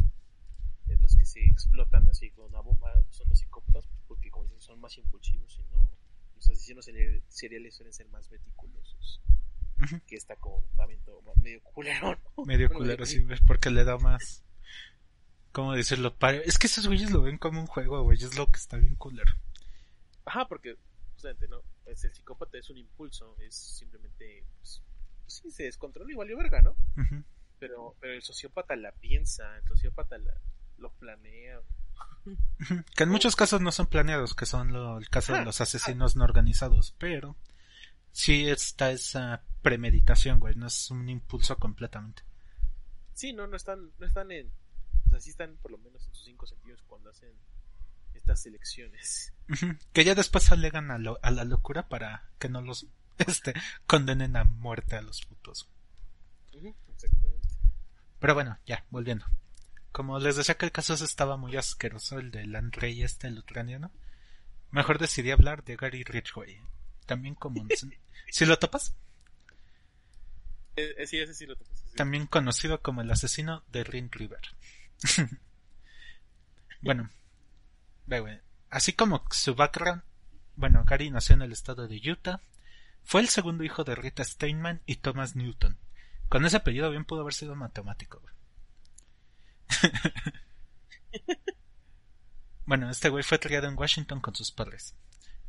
[0.86, 4.62] que- los que se explotan así con una bomba son los psicópatas porque como dicen
[4.62, 5.90] son más impulsivos y no
[6.36, 9.22] los asesinos serial- seriales suelen ser más meticulosos
[10.08, 12.46] que está como también todo medio culero ¿no?
[12.46, 13.38] Medio culero, sí, güey.
[13.46, 14.44] Porque le da más.
[15.52, 16.16] ¿Cómo decirlo?
[16.46, 18.18] Es que esos güeyes lo ven como un juego, güey.
[18.18, 19.32] Es lo que está bien culero.
[20.26, 20.78] Ajá, porque,
[21.18, 21.64] justamente, ¿no?
[21.86, 24.84] Es el psicópata es un impulso, es simplemente, pues,
[25.24, 26.76] pues sí, se descontrola y valió verga, ¿no?
[27.60, 30.34] Pero, pero el sociópata la piensa, el sociópata la,
[30.78, 31.60] lo planea.
[32.96, 35.60] Que en muchos casos no son planeados, que son lo- el caso de Ah, los
[35.60, 37.36] asesinos no organizados, pero
[38.12, 42.22] sí está esa premeditación, güey, no es un impulso completamente.
[43.14, 44.52] Sí, no, no están, no están en,
[45.08, 47.34] o sea, sí están por lo menos en sus cinco sentidos cuando hacen
[48.28, 49.34] estas elecciones.
[49.94, 53.54] Que ya después alegan a, lo- a la locura para que no los este,
[53.86, 55.70] condenen a muerte a los putos.
[56.54, 57.48] Exactamente.
[58.20, 59.26] Pero bueno, ya, volviendo.
[59.92, 63.92] Como les decía que el caso estaba muy asqueroso, el del Andrei este, el ucraniano,
[64.72, 66.60] mejor decidí hablar de Gary Ridgway.
[67.06, 67.66] También como...
[68.30, 68.94] ¿Si lo topas?
[70.76, 71.96] Eh, eh, sí, ese sí lo topo, sí, sí.
[71.96, 74.42] También conocido como el asesino de Ring River.
[76.82, 77.10] bueno,
[78.70, 80.04] Así como su background,
[80.56, 82.42] bueno, Gary nació en el estado de Utah.
[83.04, 85.78] Fue el segundo hijo de Rita Steinman y Thomas Newton.
[86.30, 88.22] Con ese apellido bien pudo haber sido matemático.
[92.66, 94.96] bueno, este güey fue criado en Washington con sus padres.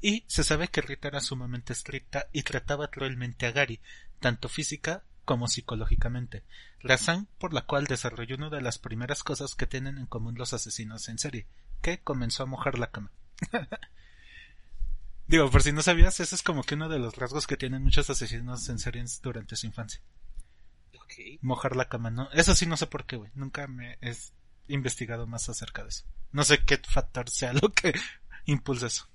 [0.01, 3.81] Y se sabe que Rita era sumamente estricta y trataba cruelmente a Gary,
[4.21, 6.43] tanto física como psicológicamente,
[6.81, 10.55] razón por la cual desarrolló una de las primeras cosas que tienen en común los
[10.55, 11.47] asesinos en serie,
[11.81, 13.11] que comenzó a mojar la cama.
[15.27, 17.83] Digo, por si no sabías, ese es como que uno de los rasgos que tienen
[17.83, 20.01] muchos asesinos en serie durante su infancia.
[21.43, 22.31] Mojar la cama, ¿no?
[22.33, 23.31] Eso sí no sé por qué, güey.
[23.35, 24.15] Nunca me he
[24.69, 26.05] investigado más acerca de eso.
[26.33, 27.93] No sé qué factor sea lo que
[28.47, 29.09] impulsa eso.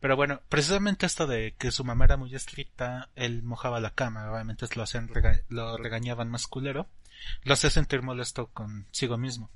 [0.00, 4.30] Pero bueno, precisamente esto de que su mamá era muy estricta, él mojaba la cama,
[4.32, 6.88] obviamente lo hacían rega- lo regañaban más culero,
[7.44, 9.48] lo hacía sentir molesto consigo mismo.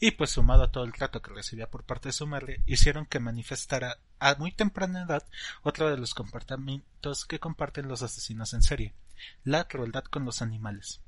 [0.00, 3.06] Y pues sumado a todo el trato que recibía por parte de su madre, hicieron
[3.06, 5.24] que manifestara a muy temprana edad
[5.62, 8.94] otro de los comportamientos que comparten los asesinos en serie,
[9.44, 11.00] la crueldad con los animales.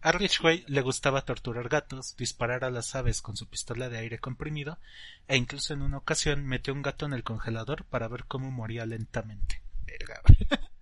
[0.00, 4.18] A Ridgway le gustaba torturar gatos, disparar a las aves con su pistola de aire
[4.18, 4.78] comprimido,
[5.26, 8.86] e incluso en una ocasión metió un gato en el congelador para ver cómo moría
[8.86, 9.62] lentamente.
[9.84, 10.22] Verga,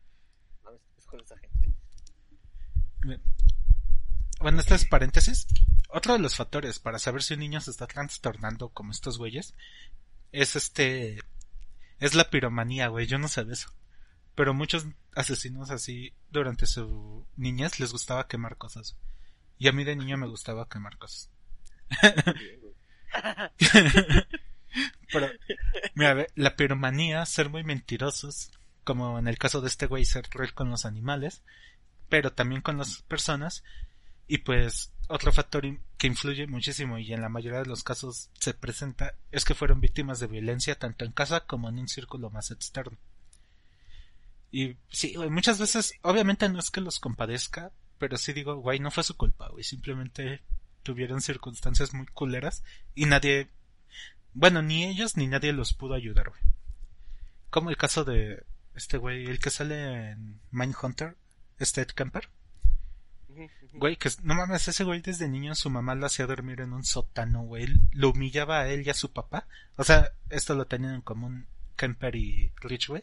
[4.44, 5.46] Bueno, este es paréntesis.
[5.88, 9.54] Otro de los factores para saber si un niño se está trastornando como estos güeyes
[10.32, 11.22] es este
[11.98, 13.06] es la piromanía, güey.
[13.06, 13.70] Yo no sé de eso.
[14.34, 14.84] Pero muchos
[15.14, 18.98] asesinos así durante su niñez les gustaba quemar cosas.
[19.56, 21.30] Y a mí de niño me gustaba quemar cosas.
[25.10, 25.30] Pero,
[25.94, 28.50] mira, la piromanía, ser muy mentirosos,
[28.84, 31.42] como en el caso de este güey, ser cruel con los animales,
[32.08, 33.62] pero también con las personas,
[34.26, 35.64] y pues otro factor
[35.98, 39.80] que influye muchísimo y en la mayoría de los casos se presenta es que fueron
[39.80, 42.96] víctimas de violencia tanto en casa como en un círculo más externo.
[44.50, 48.78] Y sí, güey, muchas veces, obviamente no es que los compadezca, pero sí digo, güey,
[48.78, 50.42] no fue su culpa, güey, simplemente
[50.82, 52.62] tuvieron circunstancias muy culeras
[52.94, 53.50] y nadie
[54.34, 56.42] bueno, ni ellos ni nadie los pudo ayudar, güey.
[57.50, 58.44] Como el caso de
[58.74, 61.16] este güey, el que sale en Mindhunter.
[61.60, 62.43] Ujú, ujú.
[63.72, 66.84] Güey, que no mames, ese güey desde niño su mamá lo hacía dormir en un
[66.84, 67.66] sótano, güey.
[67.92, 69.46] Lo humillaba a él y a su papá.
[69.76, 73.02] O sea, esto lo tenían en común Kemper y Ridgway,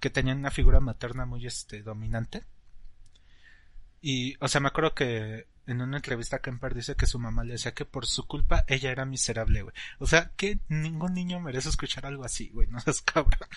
[0.00, 2.44] que tenían una figura materna muy este dominante.
[4.00, 7.54] Y, o sea, me acuerdo que en una entrevista Kemper dice que su mamá le
[7.54, 9.74] decía que por su culpa ella era miserable, güey.
[9.98, 12.68] O sea, que ningún niño merece escuchar algo así, güey.
[12.68, 13.48] No seas cabrón.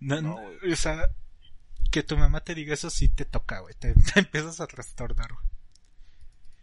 [0.00, 0.72] No, No, güey.
[0.72, 1.08] o sea,
[1.90, 3.74] que tu mamá te diga eso sí te toca, güey.
[3.74, 5.46] Te, te empiezas a trastornar, güey.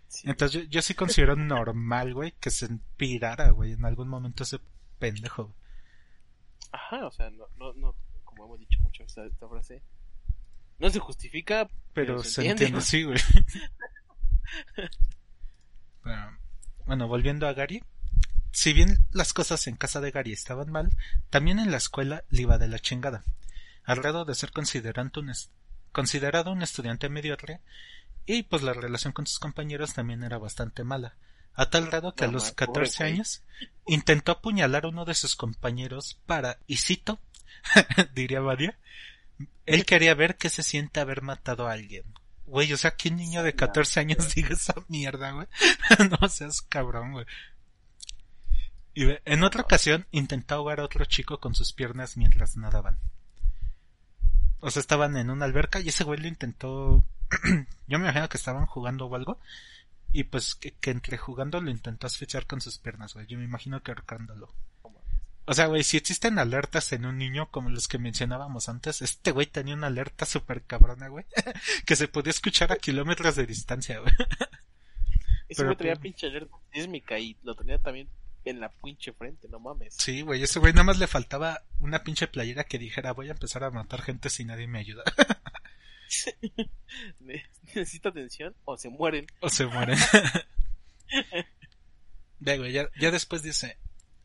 [0.08, 0.30] Sí.
[0.30, 2.68] Entonces yo, yo sí considero normal, güey, que se
[2.98, 4.60] pirara, güey, en algún momento ese
[4.98, 5.46] pendejo.
[5.46, 5.56] güey.
[6.72, 9.82] Ajá, o sea, no, no, no, como hemos dicho mucho esta, esta frase,
[10.80, 13.20] no se justifica, Pero, se, entiende, sí, güey.
[16.86, 17.84] Bueno, volviendo a Gary.
[18.52, 20.90] Si bien las cosas en casa de Gary estaban mal,
[21.30, 23.24] también en la escuela le iba de la chingada.
[23.90, 25.50] Al grado de ser considerado un, es-
[25.92, 27.62] considerado un estudiante mediocre,
[28.26, 31.16] y pues la relación con sus compañeros también era bastante mala.
[31.56, 33.14] A tal grado que a los ma, pobre 14 güey.
[33.14, 33.44] años
[33.88, 37.20] intentó apuñalar a uno de sus compañeros para, y cito,
[38.14, 38.78] diría Badia,
[39.66, 42.04] él quería ver qué se siente haber matado a alguien.
[42.46, 45.48] Güey, o sea, que un niño de 14 años diga esa mierda, güey.
[46.22, 47.26] no seas cabrón, güey.
[48.94, 52.98] Y en otra ocasión intentó ahogar a otro chico con sus piernas mientras nadaban.
[54.62, 57.04] O sea, estaban en una alberca y ese güey lo intentó...
[57.88, 59.40] Yo me imagino que estaban jugando o algo.
[60.12, 63.28] Y pues que, que entre jugando lo intentó asfixiar con sus piernas, güey.
[63.28, 64.52] Yo me imagino que ahorcándolo.
[65.46, 69.32] O sea, güey, si existen alertas en un niño como los que mencionábamos antes, este
[69.32, 71.26] güey tenía una alerta súper cabrona, güey,
[71.88, 74.14] que se podía escuchar a kilómetros de distancia, güey.
[75.48, 78.08] Ese güey traía tú- pinche alerta sísmica y lo tenía también
[78.46, 79.96] en la pinche frente, no mames.
[79.98, 83.32] Sí, güey, ese güey nada más le faltaba una pinche playera que dijera voy a
[83.32, 85.04] empezar a matar gente si nadie me ayuda.
[87.20, 89.28] Ne- Necesita atención o se mueren.
[89.42, 89.98] o se mueren.
[92.40, 93.78] Ve, güey, ya, ya después dice,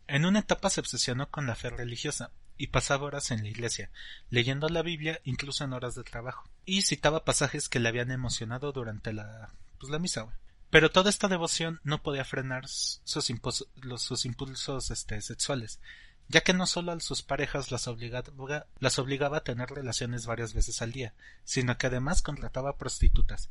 [0.07, 3.91] en una etapa se obsesionó con la fe religiosa y pasaba horas en la iglesia,
[4.31, 8.71] leyendo la Biblia incluso en horas de trabajo, y citaba pasajes que le habían emocionado
[8.73, 10.37] durante la, pues, la misa, güey.
[10.75, 15.79] Pero toda esta devoción no podía frenar sus, impulsos, este, sexuales,
[16.27, 20.91] ya que no solo a sus parejas las obligaba, a tener relaciones varias veces al
[20.91, 21.15] día,
[21.45, 23.51] sino que además contrataba prostitutas.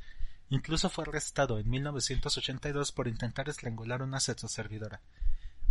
[0.50, 5.00] Incluso fue arrestado en 1982 por intentar estrangular una sexoservidora.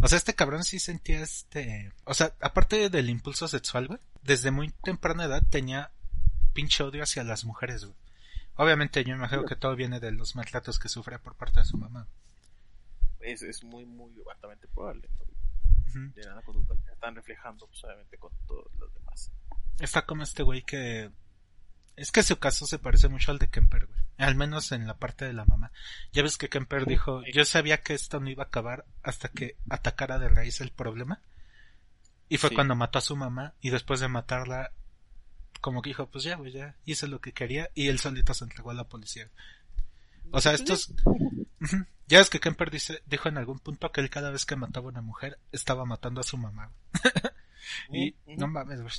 [0.00, 1.92] O sea, este cabrón sí sentía este...
[2.04, 5.90] O sea, aparte del impulso sexual, güey, desde muy temprana edad tenía
[6.54, 8.01] pinche odio hacia las mujeres, güey.
[8.56, 11.64] Obviamente yo me imagino que todo viene de los maltratos que sufre por parte de
[11.66, 12.06] su mamá.
[13.20, 15.08] Es, es muy, muy altamente probable.
[15.94, 19.30] De la conducta que están reflejando, pues, obviamente, con todos los demás.
[19.78, 21.10] Está como este güey que...
[21.96, 24.00] Es que su caso se parece mucho al de Kemper, güey.
[24.16, 25.70] Al menos en la parte de la mamá.
[26.12, 29.56] Ya ves que Kemper dijo, yo sabía que esto no iba a acabar hasta que
[29.68, 31.20] atacara de raíz el problema.
[32.30, 32.54] Y fue Sí.
[32.54, 34.72] cuando mató a su mamá y después de matarla,
[35.62, 38.44] como que dijo, pues ya, güey, ya hice lo que quería y él solito se
[38.44, 39.30] entregó a la policía.
[40.30, 40.92] O sea, estos...
[41.06, 41.86] Ujú.
[42.08, 44.86] Ya ves que Kemper dice, dijo en algún punto que él cada vez que mataba
[44.88, 46.70] a una mujer estaba matando a su mamá.
[47.92, 48.92] Y no mames, güey.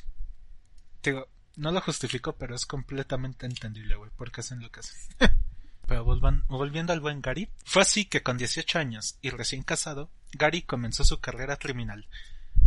[1.03, 4.97] Digo, no lo justifico, pero es completamente entendible, güey, porque hacen lo que hacen.
[5.85, 10.09] pero volvan- volviendo al buen Gary, fue así que con 18 años y recién casado,
[10.31, 12.07] Gary comenzó su carrera criminal.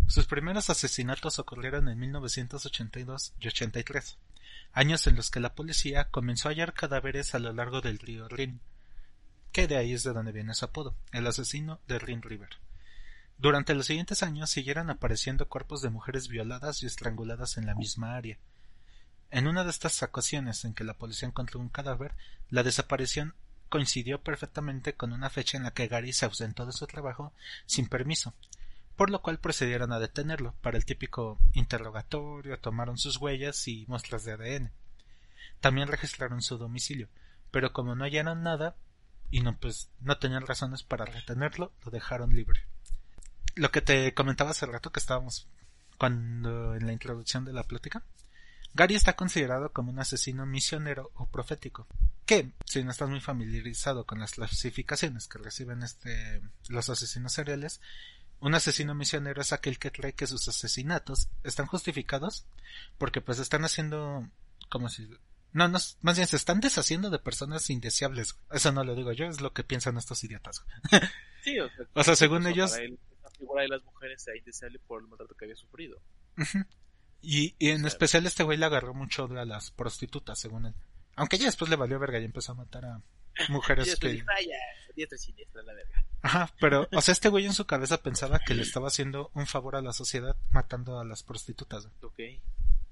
[0.06, 4.18] Sus primeros asesinatos ocurrieron en 1982 y 83,
[4.72, 8.28] años en los que la policía comenzó a hallar cadáveres a lo largo del río
[8.28, 8.60] Rin,
[9.52, 12.50] que de ahí es de donde viene su apodo, el asesino de Rin River.
[13.38, 18.16] Durante los siguientes años siguieron apareciendo cuerpos de mujeres violadas y estranguladas en la misma
[18.16, 18.38] área.
[19.30, 22.14] En una de estas ocasiones en que la policía encontró un cadáver,
[22.48, 23.34] la desaparición
[23.68, 27.32] coincidió perfectamente con una fecha en la que Gary se ausentó de su trabajo
[27.66, 28.32] sin permiso,
[28.96, 34.24] por lo cual procedieron a detenerlo para el típico interrogatorio, tomaron sus huellas y muestras
[34.24, 34.72] de ADN.
[35.60, 37.08] También registraron su domicilio,
[37.50, 38.76] pero como no hallaron nada
[39.30, 42.66] y no pues no tenían razones para retenerlo, lo dejaron libre.
[43.54, 45.46] Lo que te comentaba hace rato que estábamos
[45.98, 48.02] cuando en la introducción de la plática,
[48.74, 51.86] Gary está considerado como un asesino misionero o profético,
[52.26, 57.80] que, si no estás muy familiarizado con las clasificaciones que reciben este los asesinos seriales,
[58.46, 62.46] un asesino misionero es aquel que cree que sus asesinatos están justificados
[62.96, 64.28] porque pues están haciendo
[64.68, 65.08] como si
[65.52, 68.36] no, no, más bien se están deshaciendo de personas indeseables.
[68.50, 70.64] Eso no lo digo yo, es lo que piensan estos idiotas.
[71.42, 74.80] Sí, o sea, O sea, según ellos- él, la figura de las mujeres sea indeseable
[74.80, 76.00] por el maltrato que había sufrido.
[77.22, 80.74] Y, y en especial este güey le agarró mucho a las prostitutas, según él.
[81.14, 83.00] Aunque ya después le valió verga y empezó a matar a
[83.48, 84.24] mujeres que...
[84.96, 86.04] dijo, "Ah, ya, diestra y siniestra la verga.
[86.22, 89.46] Ajá, pero, o sea, este güey en su cabeza pensaba que le estaba haciendo un
[89.46, 91.88] favor a la sociedad matando a las prostitutas.
[92.02, 92.20] Ok.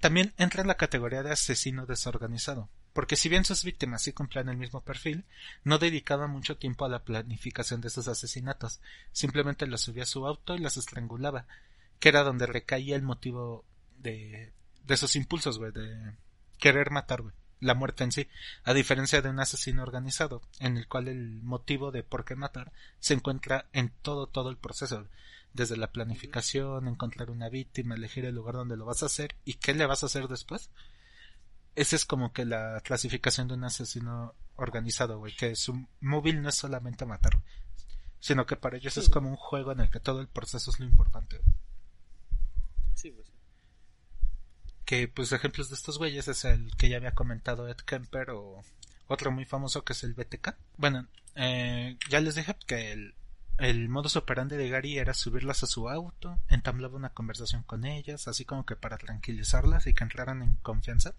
[0.00, 4.50] También entra en la categoría de asesino desorganizado, porque si bien sus víctimas sí cumplían
[4.50, 5.24] el mismo perfil,
[5.64, 8.80] no dedicaba mucho tiempo a la planificación de sus asesinatos,
[9.12, 11.46] simplemente las subía a su auto y las estrangulaba,
[12.00, 13.64] que era donde recaía el motivo
[13.98, 14.52] de,
[14.84, 16.12] de sus impulsos, güey, de
[16.58, 18.28] querer matar, güey, la muerte en sí,
[18.64, 22.72] a diferencia de un asesino organizado, en el cual el motivo de por qué matar
[23.00, 25.06] se encuentra en todo, todo el proceso,
[25.54, 29.54] desde la planificación, encontrar una víctima, elegir el lugar donde lo vas a hacer y
[29.54, 30.70] qué le vas a hacer después.
[31.76, 36.48] Esa es como que la clasificación de un asesino organizado, güey, que su móvil no
[36.48, 37.40] es solamente matar,
[38.20, 40.80] sino que para ellos es como un juego en el que todo el proceso es
[40.80, 41.40] lo importante.
[42.94, 43.33] Sí, pues.
[44.84, 48.62] Que pues ejemplos de estos güeyes es el que ya había comentado Ed Kemper o
[49.06, 50.56] otro muy famoso que es el BTK.
[50.76, 53.14] Bueno, eh, ya les dije que el,
[53.58, 58.28] el modus operandi de Gary era subirlas a su auto, entablaba una conversación con ellas,
[58.28, 61.14] así como que para tranquilizarlas y que entraran en confianza.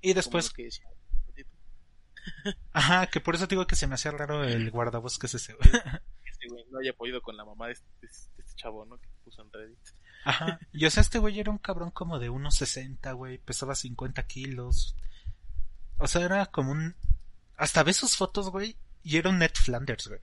[0.00, 0.86] Y después, que decía
[2.72, 5.56] ajá, que por eso digo que se me hacía raro el guardabosques ese.
[6.24, 8.98] Este güey no haya podido con la mamá de este, de este chavo, ¿no?
[8.98, 9.78] Que puso en Reddit.
[10.24, 10.58] Ajá.
[10.72, 13.38] Y o sea, este güey era un cabrón como de 1.60, güey.
[13.38, 14.96] Pesaba 50 kilos.
[15.98, 16.94] O sea, era como un...
[17.56, 18.76] Hasta ves sus fotos, güey.
[19.02, 20.20] Y era un Ned Flanders, güey.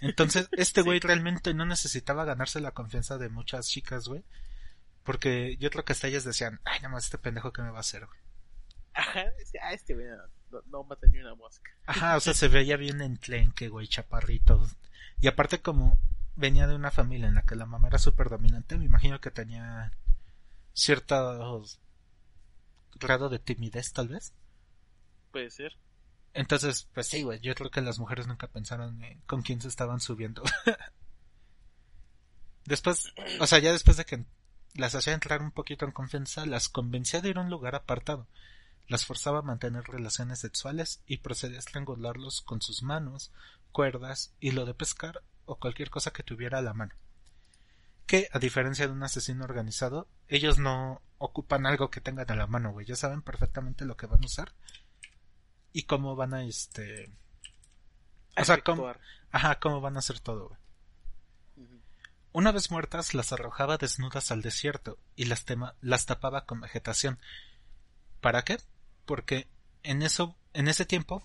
[0.00, 4.24] Entonces, este güey realmente no necesitaba ganarse la confianza de muchas chicas, güey.
[5.02, 7.78] Porque yo creo que hasta ellas decían, ay, nada más este pendejo que me va
[7.78, 8.18] a hacer, güey.
[8.94, 10.06] Ajá, decía, ah, este güey
[10.50, 11.70] no, no mata ni una mosca.
[11.86, 14.66] Ajá, o sea, se veía bien enclenque, güey, chaparrito.
[15.20, 15.98] Y aparte como
[16.36, 19.30] venía de una familia en la que la mamá era súper dominante, me imagino que
[19.30, 19.92] tenía
[20.72, 21.64] cierto
[22.96, 24.34] grado de timidez, tal vez.
[25.30, 25.76] Puede ser.
[26.32, 29.68] Entonces, pues sí, güey, yo creo que las mujeres nunca pensaron en con quién se
[29.68, 30.42] estaban subiendo.
[32.64, 34.24] después, o sea, ya después de que
[34.74, 38.26] las hacía entrar un poquito en confianza, las convencía de ir a un lugar apartado.
[38.88, 43.32] Las forzaba a mantener relaciones sexuales y procedía a estrangularlos con sus manos,
[43.70, 46.94] cuerdas, hilo de pescar o cualquier cosa que tuviera a la mano.
[48.06, 52.46] Que, a diferencia de un asesino organizado, ellos no ocupan algo que tengan a la
[52.46, 52.86] mano, güey.
[52.86, 54.52] Ya saben perfectamente lo que van a usar
[55.72, 57.10] y cómo van a, este...
[58.36, 58.92] O sea, cómo,
[59.30, 60.60] ajá, cómo van a hacer todo, güey.
[62.32, 67.20] Una vez muertas, las arrojaba desnudas al desierto y las, tema- las tapaba con vegetación.
[68.20, 68.58] ¿Para qué?
[69.06, 69.46] Porque
[69.84, 71.24] en eso, en ese tiempo,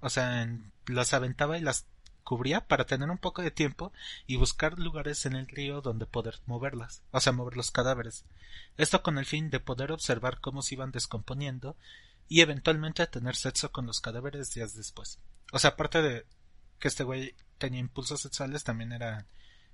[0.00, 1.86] o sea, en- las aventaba y las
[2.28, 3.90] cubría para tener un poco de tiempo
[4.26, 8.26] y buscar lugares en el río donde poder moverlas, o sea, mover los cadáveres.
[8.76, 11.74] Esto con el fin de poder observar cómo se iban descomponiendo
[12.28, 15.18] y eventualmente tener sexo con los cadáveres días después.
[15.52, 16.26] O sea, aparte de
[16.78, 19.26] que este güey tenía impulsos sexuales, también era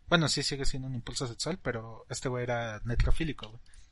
[0.07, 2.81] bueno, sí sigue siendo un impulso sexual, pero este güey era.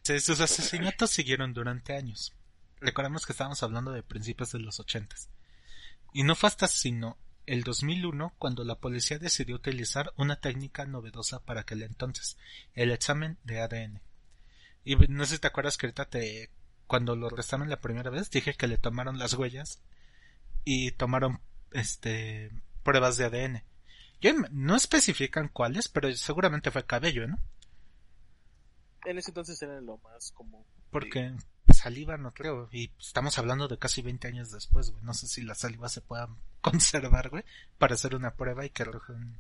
[0.03, 2.33] Sí, Sus asesinatos siguieron durante años.
[2.81, 5.31] Recordemos que estábamos hablando de principios de los ochentas.
[6.13, 7.17] Y no fue hasta sino
[7.47, 12.37] el 2001 cuando la policía decidió utilizar una técnica novedosa para aquel entonces,
[12.75, 14.01] el examen de ADN.
[14.85, 16.51] Y no sé si te acuerdas que ahorita te,
[16.87, 19.81] cuando lo arrestaron la primera vez, dije que le tomaron las huellas
[20.65, 21.41] y tomaron
[21.73, 22.51] este
[22.83, 23.63] pruebas de ADN.
[24.21, 27.39] Yo no especifican cuáles, pero seguramente fue cabello, ¿no?
[29.05, 30.65] En ese entonces era lo más común.
[30.91, 31.35] Porque
[31.83, 35.03] saliva no creo, y estamos hablando de casi 20 años después, güey.
[35.05, 36.29] No sé si la saliva se pueda
[36.61, 37.45] conservar, güey,
[37.79, 39.39] para hacer una prueba y que arroje un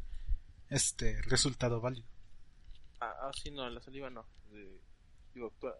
[0.70, 2.06] este resultado válido.
[3.00, 4.26] Ah, ah, sí, no, la saliva no.
[4.52, 4.80] Eh,
[5.34, 5.76] digo, actua-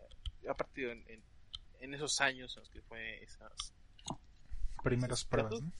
[0.48, 1.22] a partir en, en,
[1.80, 3.52] en esos años en los que fue esas...
[4.82, 5.60] Primeras ¿Esos pruebas?
[5.62, 5.72] ¿no?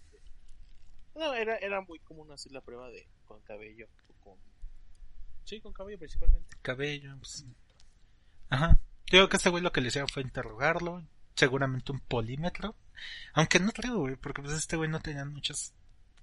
[1.15, 4.39] No, era, era muy común hacer la prueba de con cabello o con...
[5.45, 6.57] Sí, con cabello principalmente.
[6.63, 7.45] Cabello, pues...
[8.49, 8.79] Ajá.
[9.13, 11.05] Digo que este güey lo que le hicieron fue interrogarlo,
[11.37, 12.75] seguramente un polímetro.
[13.35, 15.73] Aunque no creo, güey, porque pues este güey no tenía muchas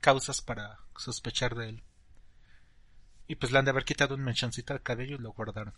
[0.01, 1.83] causas para sospechar de él.
[3.27, 5.73] Y pues le han de haber quitado un mechoncito al cabello y lo guardaron.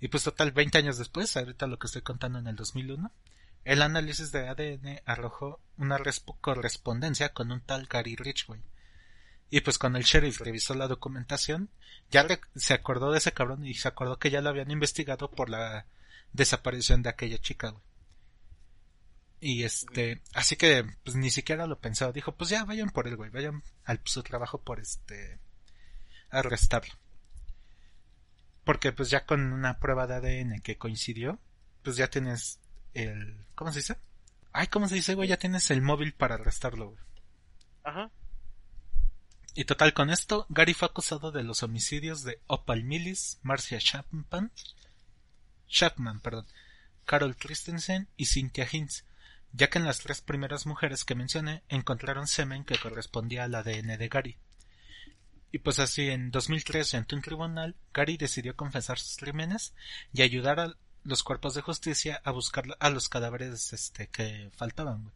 [0.00, 3.10] Y pues total, 20 años después, ahorita lo que estoy contando en el 2001,
[3.64, 8.60] el análisis de ADN arrojó una resp- correspondencia con un tal Gary Ridgway.
[9.50, 11.68] Y pues cuando el sheriff revisó la documentación,
[12.10, 15.48] ya se acordó de ese cabrón y se acordó que ya lo habían investigado por
[15.48, 15.86] la
[16.34, 17.82] desaparición de aquella chica, güey.
[19.40, 23.16] Y este, así que pues ni siquiera lo pensó, dijo, pues ya vayan por él,
[23.16, 25.38] güey, vayan al su trabajo por este
[26.30, 26.94] arrestarlo.
[28.64, 31.38] Porque pues ya con una prueba de ADN que coincidió,
[31.82, 32.58] pues ya tienes
[32.94, 33.96] el ¿cómo se dice?
[34.52, 35.28] Ay, ¿cómo se dice, güey?
[35.28, 37.00] Ya tienes el móvil para arrestarlo, güey.
[37.82, 38.10] Ajá.
[39.54, 44.50] Y total con esto, Gary fue acusado de los homicidios de Opal Millis, Marcia Chapman,
[45.68, 46.46] Chapman, perdón,
[47.04, 49.04] Carol Christensen y Cynthia Hinz,
[49.52, 53.96] ya que en las tres primeras mujeres que mencioné encontraron semen que correspondía al ADN
[53.98, 54.36] de Gary.
[55.52, 59.72] Y pues así, en 2003, ante un tribunal, Gary decidió confesar sus crímenes
[60.12, 60.74] y ayudar a
[61.04, 65.14] los cuerpos de justicia a buscar a los cadáveres este que faltaban, güey.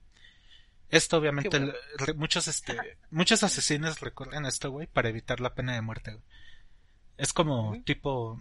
[0.90, 1.72] Esto obviamente bueno.
[2.06, 2.76] le- muchos este
[3.10, 6.24] muchos asesinos recurren a esto, güey, para evitar la pena de muerte, güey.
[7.18, 8.40] Es como tipo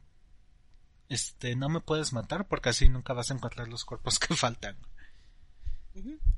[1.10, 4.78] este no me puedes matar porque así nunca vas a encontrar los cuerpos que faltan.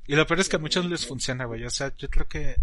[0.06, 1.64] Y lo peor es que a muchos les funciona, güey.
[1.64, 2.56] O sea, yo creo que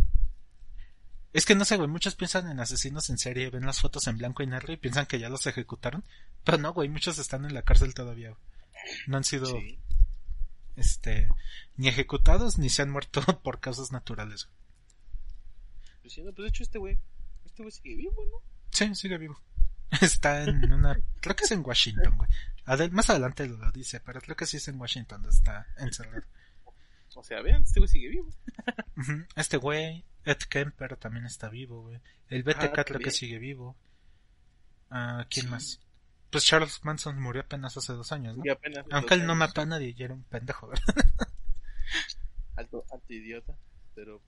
[1.34, 4.18] es que no sé, güey, muchos piensan en asesinos en serie, ven las fotos en
[4.18, 6.04] blanco y negro y piensan que ya los ejecutaron,
[6.44, 8.30] pero no, güey, muchos están en la cárcel todavía.
[8.30, 8.42] güey.
[9.06, 9.78] No han sido Sí.
[10.76, 11.28] este
[11.76, 14.46] ni ejecutados ni se han muerto por causas naturales.
[14.46, 14.58] güey.
[16.02, 16.98] Pues, pues de hecho este güey,
[17.46, 18.42] este güey sigue vivo, ¿no?
[18.72, 19.40] Sí, sigue vivo.
[20.02, 21.00] Está en una.
[21.22, 22.30] Creo que es en Washington, güey.
[22.66, 26.24] Adel- Más adelante lo dice, pero creo que sí es en Washington donde está encerrado.
[27.16, 28.30] O sea, vean, este güey sigue vivo.
[29.36, 32.00] Este güey, Ed Kemper también está vivo, güey.
[32.30, 33.76] El BTK Ah, creo que sigue vivo.
[34.92, 35.52] Ah, ¿quién Sí.
[35.52, 35.80] más?
[36.30, 38.44] Pues Charles Manson murió apenas hace dos años, ¿no?
[38.52, 39.40] Apenas Aunque él no años.
[39.40, 40.84] mató a nadie y era un pendejo, ¿verdad?
[42.58, 43.56] Alto, alto idiota,
[43.96, 44.22] pero...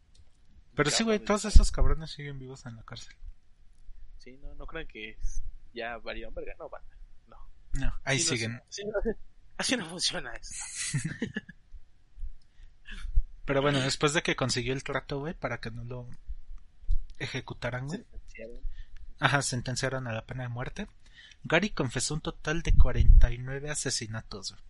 [0.75, 3.15] Pero Ya, sí, güey, todos esos cabrones siguen vivos en la cárcel.
[4.29, 5.17] Sí, no, no crean que
[5.73, 6.95] ya varía verga, no, banda.
[7.27, 7.37] No.
[7.73, 8.53] No, ahí no, siguen.
[8.53, 8.61] no,
[9.57, 10.55] así no funciona esto.
[13.45, 16.07] Pero bueno, después de que consiguió el trato, güey, para que no lo
[17.17, 18.05] ejecutaran, güey.
[19.19, 20.87] Ajá, sentenciaron a la pena de muerte.
[21.43, 24.51] Gary confesó un total de 49 asesinatos.
[24.51, 24.63] güey.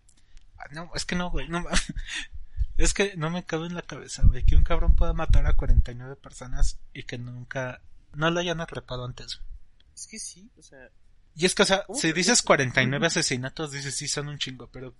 [0.56, 1.48] Ah, no, es que no, güey.
[1.48, 1.62] No,
[2.78, 4.42] es que no me cabe en la cabeza, güey.
[4.46, 7.82] Que un cabrón pueda matar a 49 personas y que nunca.
[8.14, 9.42] No lo hayan atrapado antes.
[10.00, 10.90] Es que sí, o sea,
[11.34, 12.42] Y es que, o sea, ¿Cómo si dices no?
[12.42, 14.94] 49 asesinatos, dices sí son un chingo, pero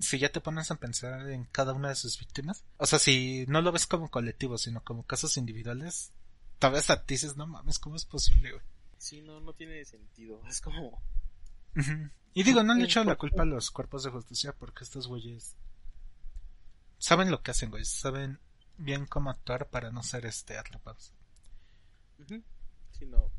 [0.00, 3.46] si ya te pones a pensar en cada una de sus víctimas, o sea, si
[3.48, 6.12] no lo ves como colectivo, sino como casos individuales,
[6.58, 8.64] tal vez a ti dices, no mames, ¿cómo es posible, güey?
[8.98, 10.42] sí, no, no tiene sentido.
[10.48, 11.02] Es como.
[12.34, 15.08] Y digo, no le Sí, echo la culpa a los cuerpos de justicia porque estos
[15.08, 15.56] güeyes
[16.98, 18.38] saben lo que hacen, güey, saben
[18.76, 21.14] bien cómo actuar para no ser este atrapados.
[22.18, 22.42] ujú,
[22.90, 23.30] sí, no,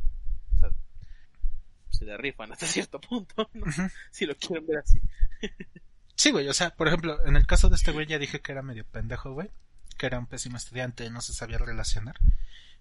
[1.98, 3.50] se le rifan hasta cierto punto.
[4.12, 5.00] Si lo quieren ver así.
[6.16, 8.52] Sí, güey, o sea, por ejemplo, en el caso de este güey ya dije que
[8.52, 9.52] era medio pendejo, güey,
[9.98, 12.16] que era un pésimo estudiante, no se sabía relacionar.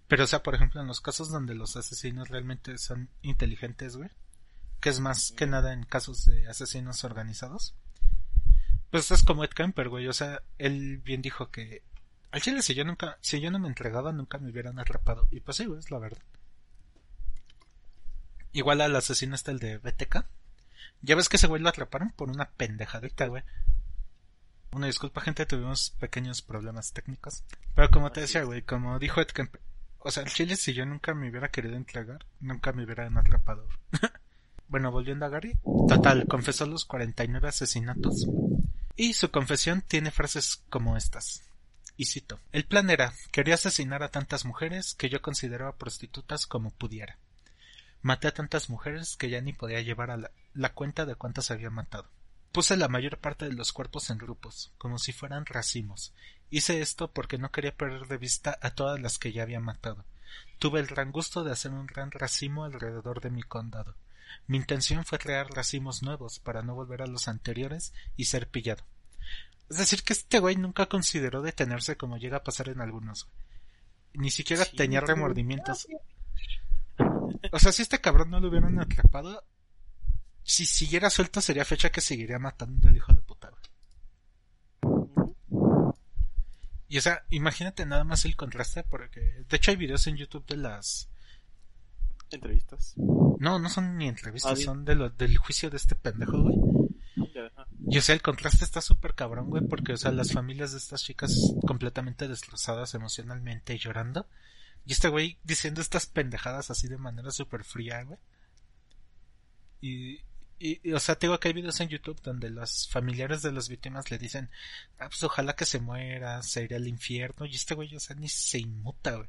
[0.08, 4.10] Pero, o sea, por ejemplo, en los casos donde los asesinos realmente son inteligentes, güey,
[4.80, 7.74] que es más que nada en casos de asesinos organizados,
[8.90, 11.82] pues es como Ed Kemper, güey, o sea, él bien dijo que
[12.30, 15.26] al chile si yo nunca, si yo no me entregaba nunca me hubieran atrapado.
[15.30, 16.22] Y pues sí, güey, es la verdad.
[18.56, 20.24] Igual al asesino está el de BTK.
[21.02, 23.42] Ya ves que ese güey lo atraparon por una pendejadita, güey.
[24.72, 27.44] Una disculpa, gente, tuvimos pequeños problemas técnicos.
[27.74, 29.60] Pero como te decía, güey, como dijo Ed Kemper,
[29.98, 33.68] o sea, el chile si yo nunca me hubiera querido entregar, nunca me hubieran atrapado.
[34.68, 35.52] bueno, volviendo a Gary,
[35.86, 38.26] total, confesó los 49 asesinatos.
[38.96, 41.42] Y su confesión tiene frases como estas.
[41.98, 46.70] Y cito, el plan era, quería asesinar a tantas mujeres que yo consideraba prostitutas como
[46.70, 47.18] pudiera.
[48.02, 51.50] Maté a tantas mujeres que ya ni podía llevar a la, la cuenta de cuántas
[51.50, 52.08] había matado.
[52.52, 56.14] Puse la mayor parte de los cuerpos en grupos, como si fueran racimos.
[56.50, 60.04] Hice esto porque no quería perder de vista a todas las que ya había matado.
[60.58, 63.94] Tuve el gran gusto de hacer un gran racimo alrededor de mi condado.
[64.46, 68.84] Mi intención fue crear racimos nuevos para no volver a los anteriores y ser pillado.
[69.68, 73.28] Es decir, que este güey nunca consideró detenerse como llega a pasar en algunos.
[74.14, 75.88] Ni siquiera Sí, tenía remordimientos.
[77.52, 79.44] O sea, si este cabrón no lo hubieran atrapado,
[80.42, 83.50] si siguiera suelto sería fecha que seguiría matando al hijo de puta.
[86.88, 90.46] Y o sea, imagínate nada más el contraste, porque de hecho hay videos en YouTube
[90.46, 91.08] de las...
[92.30, 92.94] Entrevistas.
[92.96, 96.56] No, no son ni entrevistas, Ah, son de lo, del juicio de este pendejo, güey.
[97.88, 100.78] Y o sea, el contraste está súper cabrón, güey, porque o sea, las familias de
[100.78, 101.36] estas chicas
[101.66, 104.26] completamente destrozadas emocionalmente y llorando.
[104.86, 108.18] Y este güey diciendo estas pendejadas así de manera súper fría, güey.
[109.80, 110.20] Y,
[110.58, 113.52] y, y, o sea, te digo que hay videos en YouTube donde los familiares de
[113.52, 114.48] las víctimas le dicen,
[114.98, 117.46] ah, pues ojalá que se muera, se irá al infierno.
[117.46, 119.28] Y este güey, o sea, ni se inmuta, güey.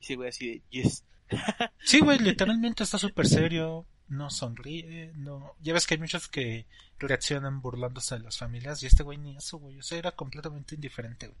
[0.00, 1.04] Y sí, güey, así de, yes.
[1.82, 5.56] Sí, güey, literalmente está súper serio, no sonríe, no...
[5.60, 6.66] Ya ves que hay muchos que
[6.98, 9.78] reaccionan burlándose de las familias y este güey ni eso, güey.
[9.78, 11.38] O sea, era completamente indiferente, güey.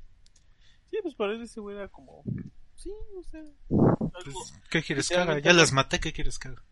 [0.90, 2.22] Sí, pues para él ese güey era como,
[2.82, 4.40] sí, o sea, Pues, algo.
[4.70, 5.38] ¿Qué quieres que haga?
[5.38, 6.62] Ya las maté, ¿qué quieres que haga?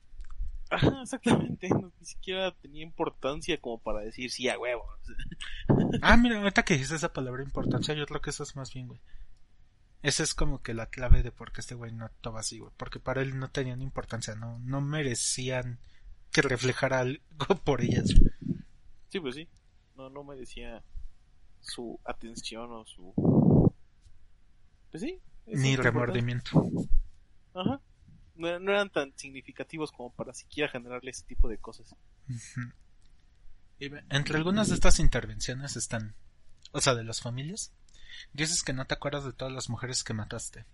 [0.70, 4.85] Ajá, exactamente, no, ni siquiera tenía importancia como para decir sí a huevo.
[6.01, 8.87] Ah, mira, ahorita que dices esa palabra importancia, yo creo que eso es más bien,
[8.87, 9.01] güey.
[10.03, 12.73] Esa es como que la clave de por qué este güey no actuaba así, güey.
[12.77, 15.78] Porque para él no tenían importancia, no, no merecían
[16.31, 17.20] que reflejara algo
[17.65, 18.09] por ellas.
[19.09, 19.49] Sí, pues sí,
[19.97, 20.82] no, no merecía
[21.61, 23.12] su atención o su...
[24.91, 25.20] Pues sí.
[25.47, 26.71] Ni remordimiento.
[27.55, 27.81] Ajá.
[28.37, 31.95] No, no eran tan significativos como para siquiera generarle ese tipo de cosas.
[33.79, 36.15] Y Entre algunas de estas intervenciones están,
[36.73, 37.73] o sea, de las familias,
[38.33, 40.65] dices que no te acuerdas de todas las mujeres que mataste.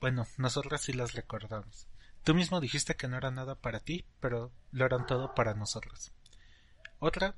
[0.00, 1.86] Bueno, nosotras sí las recordamos.
[2.22, 6.12] Tú mismo dijiste que no era nada para ti, pero lo eran todo para nosotros.
[6.98, 7.36] Otra,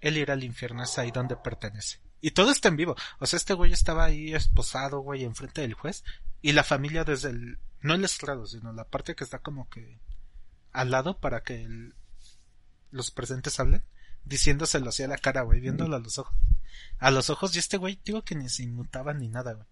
[0.00, 2.00] él ir al infierno es ahí donde pertenece.
[2.24, 2.96] Y todo está en vivo.
[3.18, 6.04] O sea, este güey estaba ahí esposado, güey, enfrente del juez.
[6.40, 7.58] Y la familia desde el...
[7.82, 10.00] No el estrado, sino la parte que está como que...
[10.72, 11.68] Al lado para que
[12.90, 13.84] los presentes hablen.
[14.24, 16.34] Diciéndoselo así a la cara, güey, viéndolo a los ojos.
[16.96, 19.68] A los ojos y este güey, digo que ni se inmutaba ni nada, güey.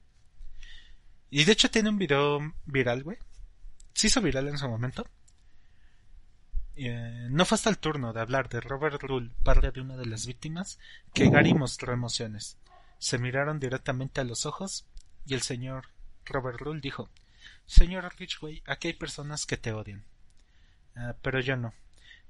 [1.31, 3.16] Y de hecho tiene un video viral, güey.
[3.95, 5.07] Se hizo viral en su momento.
[6.77, 10.07] Eh, no fue hasta el turno de hablar de Robert Rule, padre de una de
[10.07, 10.78] las víctimas,
[11.12, 12.57] que Gary mostró emociones.
[12.99, 14.86] Se miraron directamente a los ojos
[15.27, 15.89] y el señor
[16.24, 17.11] Robert Rule dijo,
[17.66, 20.05] Señor Ridgway, aquí hay personas que te odian.
[20.94, 21.74] Ah, pero yo no.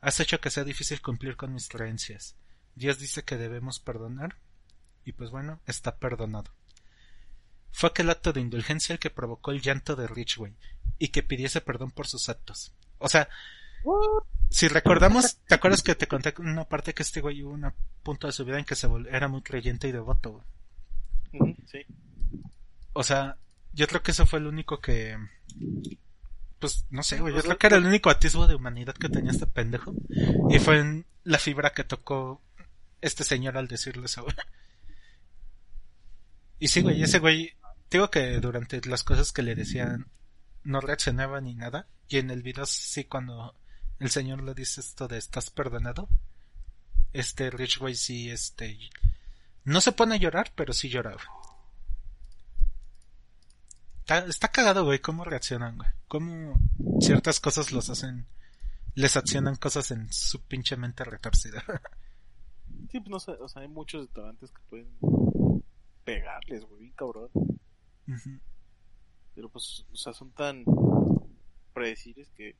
[0.00, 2.36] Has hecho que sea difícil cumplir con mis creencias.
[2.74, 4.36] Dios dice que debemos perdonar.
[5.04, 6.52] Y pues bueno, está perdonado.
[7.72, 10.54] Fue aquel acto de indulgencia el que provocó el llanto de Ridgway
[10.98, 12.72] y que pidiese perdón por sus actos.
[12.98, 13.28] O sea,
[14.48, 17.72] si recordamos, ¿te acuerdas que te conté una parte que este güey hubo un
[18.02, 20.44] punto de su vida en que se era muy creyente y devoto?
[21.32, 21.56] Güey?
[21.66, 21.84] Sí.
[22.92, 23.36] O sea,
[23.72, 25.16] yo creo que eso fue el único que...
[26.58, 29.32] Pues no sé, güey, yo creo que era el único atisbo de humanidad que tenía
[29.32, 29.94] este pendejo.
[30.50, 32.40] Y fue en la fibra que tocó
[33.00, 34.36] este señor al decirle eso, güey.
[36.60, 37.52] Y sí, güey, ese güey,
[37.90, 40.06] digo que durante las cosas que le decían
[40.62, 41.88] no reaccionaba ni nada.
[42.06, 43.56] Y en el video sí cuando
[44.02, 46.08] el señor le dice esto de estás perdonado,
[47.12, 48.76] este Ridgway sí, este,
[49.64, 51.22] no se pone a llorar, pero sí lloraba.
[54.00, 55.88] Está, está cagado, güey, cómo reaccionan, güey.
[56.08, 56.58] Cómo
[57.00, 58.26] ciertas cosas los hacen,
[58.96, 61.64] les accionan cosas en su pinche mente retorcida.
[62.90, 64.98] Sí, pues no sé, o sea, hay muchos detonantes que pueden
[66.04, 67.30] pegarles, güey, bien cabrón.
[69.34, 70.64] Pero pues, o sea, son tan
[71.72, 72.56] predecibles que...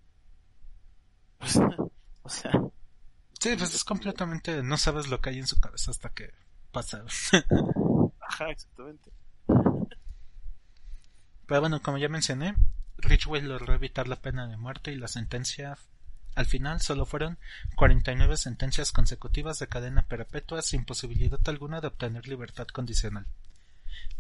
[2.24, 2.52] O sea,
[3.42, 6.30] Sí, pues es completamente, no sabes lo que hay en su cabeza hasta que
[6.70, 7.02] pasa.
[8.20, 9.10] ajá, exactamente.
[11.48, 12.54] Pero bueno, como ya mencioné,
[12.98, 15.76] Ridgway logró evitar la pena de muerte y la sentencia
[16.36, 17.36] al final solo fueron
[17.74, 23.26] 49 sentencias consecutivas de cadena perpetua sin posibilidad alguna de obtener libertad condicional.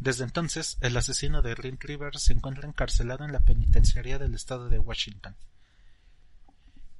[0.00, 4.68] Desde entonces, el asesino de Rin River se encuentra encarcelado en la penitenciaría del estado
[4.68, 5.36] de Washington.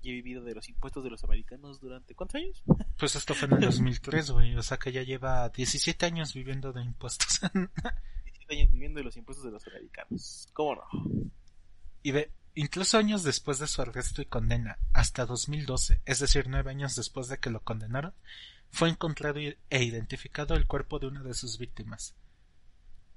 [0.03, 2.15] Y he vivido de los impuestos de los americanos durante...
[2.15, 2.63] ¿Cuántos años?
[2.99, 6.73] Pues esto fue en el 2003, güey, o sea que ya lleva 17 años viviendo
[6.73, 7.41] de impuestos.
[7.53, 10.49] 17 años viviendo de los impuestos de los americanos.
[10.53, 11.31] ¿Cómo no?
[12.03, 16.71] y ve, incluso años después de su arresto y condena, hasta 2012, es decir, nueve
[16.71, 18.15] años después de que lo condenaron,
[18.71, 22.15] fue encontrado e identificado el cuerpo de una de sus víctimas.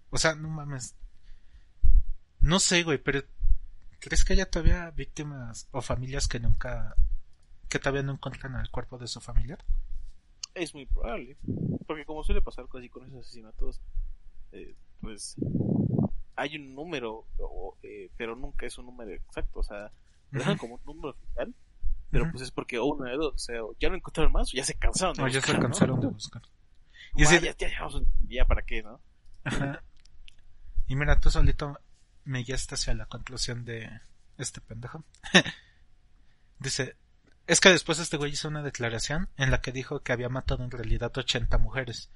[0.10, 0.96] O sea, no mames.
[2.40, 3.24] No sé, güey, pero
[4.06, 6.96] ¿crees que haya todavía víctimas o familias que nunca,
[7.70, 9.66] que todavía no encuentran el cuerpo de su familiar?
[10.54, 11.36] Es muy probable.
[11.88, 13.82] Porque como suele pasar casi con esos asesinatos,
[14.52, 15.36] eh, pues
[16.36, 19.62] hay un número, o, eh, pero nunca es un número exacto.
[19.62, 19.92] O sea,
[20.30, 21.56] lo dejan como un número oficial,
[22.12, 24.56] pero pues es porque o una de dos, o sea, ya no encontraron más o
[24.56, 25.62] ya se cansaron de O ya se buscar, ¿no?
[25.64, 26.44] cansaron de buscar.
[27.16, 27.88] Y decir, ya, ya, ya,
[28.28, 29.00] ya para qué, ¿no?
[29.44, 29.82] Ajá.
[30.88, 31.80] Y mira, tú solito
[32.26, 33.90] me guiaste hacia la conclusión de
[34.38, 35.04] este pendejo.
[36.60, 36.96] Dice,
[37.48, 40.64] es que después este güey hizo una declaración en la que dijo que había matado
[40.64, 42.10] en realidad 80 mujeres.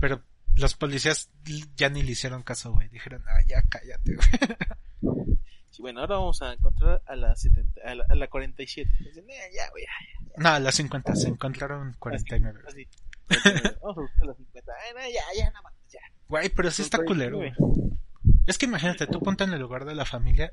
[0.00, 0.22] Pero
[0.54, 1.30] los policías
[1.76, 2.88] ya ni le hicieron caso, güey.
[2.88, 5.36] Dijeron, ah, ya cállate, güey.
[5.70, 8.90] Sí, bueno, ahora vamos a encontrar a la, 70, a la, a la 47.
[8.98, 12.60] Dicen, "Eh, ya, güey, ya, No, a las 50, se encontraron 49.
[12.66, 12.88] Así.
[13.26, 13.76] 49.
[13.82, 14.72] Vamos a buscar a las 50.
[14.72, 16.00] Ay, no, ya, ya, nada más, ya.
[16.28, 17.54] Güey, pero sí está culero, 49.
[17.58, 17.98] güey.
[18.46, 20.52] Es que imagínate, tú ponte en el lugar de la familia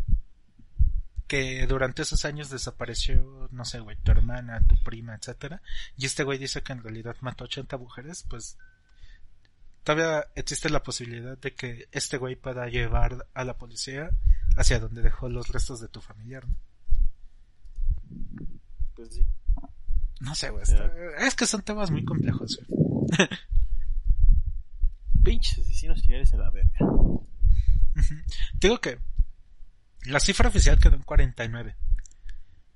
[1.28, 5.62] que durante esos años desapareció, no sé, güey, tu hermana, tu prima, etcétera,
[5.98, 8.58] y este güey dice que en realidad mató 80 mujeres, pues
[9.84, 14.12] todavía existe la posibilidad de que este güey pueda llevar a la policía
[14.58, 16.56] hacia donde dejó los restos de tu familiar, ¿no?
[18.96, 19.26] Pues sí.
[20.20, 20.92] No sé, güey, está-
[21.26, 23.10] es que son temas muy complejos, güey.
[25.24, 26.78] Pinches asesinos seriales a la verga.
[28.60, 29.00] Digo que
[30.06, 31.76] la cifra oficial quedó en 49.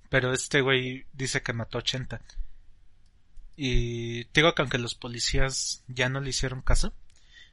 [0.09, 2.21] Pero este güey dice que mató 80.
[3.55, 6.93] Y digo que aunque los policías ya no le hicieron caso,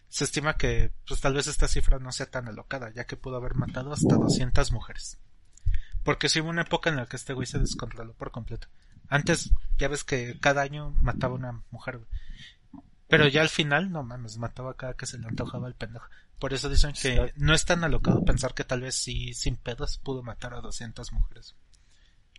[0.09, 3.37] se estima que pues tal vez esta cifra no sea tan alocada, ya que pudo
[3.37, 5.19] haber matado hasta 200 mujeres.
[6.05, 8.69] Porque sí hubo una época en la que este güey se descontroló por completo.
[9.09, 12.01] Antes, ya ves que cada año mataba una mujer.
[13.09, 16.07] Pero ya al final, no mames, mataba cada que se le antojaba el pendejo.
[16.39, 19.99] Por eso dicen que no es tan alocado pensar que tal vez sí, sin pedos,
[19.99, 21.55] pudo matar a 200 mujeres.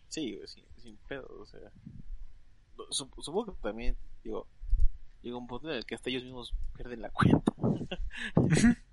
[0.09, 1.71] Sí, sin, sin pedo, o sea.
[2.89, 4.47] Supongo que también, digo,
[5.21, 7.53] llega un punto en el que hasta ellos mismos pierden la cuenta.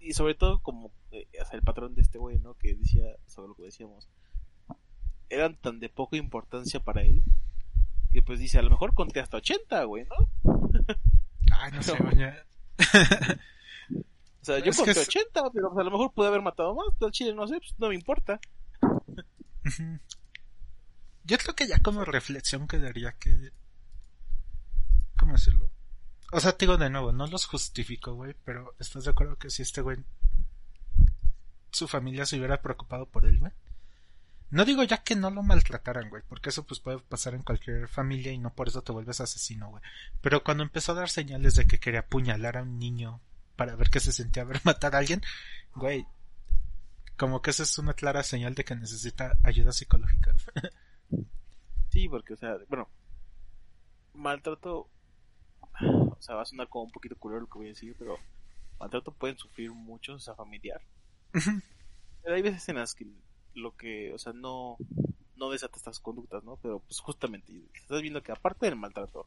[0.00, 2.54] y sobre todo, como eh, o sea, el patrón de este güey, ¿no?
[2.54, 4.08] Que decía sobre lo que decíamos,
[5.30, 7.22] eran tan de poca importancia para él
[8.12, 10.28] que pues dice, a lo mejor conté hasta 80, güey, ¿no?
[11.58, 12.16] Ay, no sé, güey,
[14.40, 16.42] O sea, yo Es que conté es- 80, pero pues, a lo mejor pude haber
[16.42, 18.40] matado más, al chile no sé, pues no me importa.
[21.24, 23.52] Yo creo que ya como reflexión quedaría que...
[25.16, 25.70] ¿Cómo decirlo?
[26.32, 29.50] O sea, te digo de nuevo, no los justifico, güey, pero ¿estás de acuerdo que
[29.50, 29.98] si este güey
[31.70, 33.52] su familia se hubiera preocupado por él, güey.
[34.52, 37.88] No digo ya que no lo maltrataran, güey, porque eso pues puede pasar en cualquier
[37.88, 39.82] familia y no por eso te vuelves asesino, güey.
[40.20, 43.22] Pero cuando empezó a dar señales de que quería apuñalar a un niño
[43.56, 45.22] para ver qué se sentía ver matar a alguien,
[45.74, 46.06] güey,
[47.16, 50.34] como que esa es una clara señal de que necesita ayuda psicológica.
[51.88, 52.88] Sí, porque, o sea, bueno,
[54.14, 54.88] maltrato,
[55.78, 58.16] o sea, va a sonar como un poquito culero lo que voy a decir, pero
[58.80, 60.80] maltrato pueden sufrir muchos, o sea, familiar.
[62.22, 63.04] Pero hay veces en las que
[63.54, 64.76] lo que, o sea, no,
[65.36, 66.56] no desata estas conductas, ¿no?
[66.62, 69.26] Pero pues justamente estás viendo que aparte del maltrato,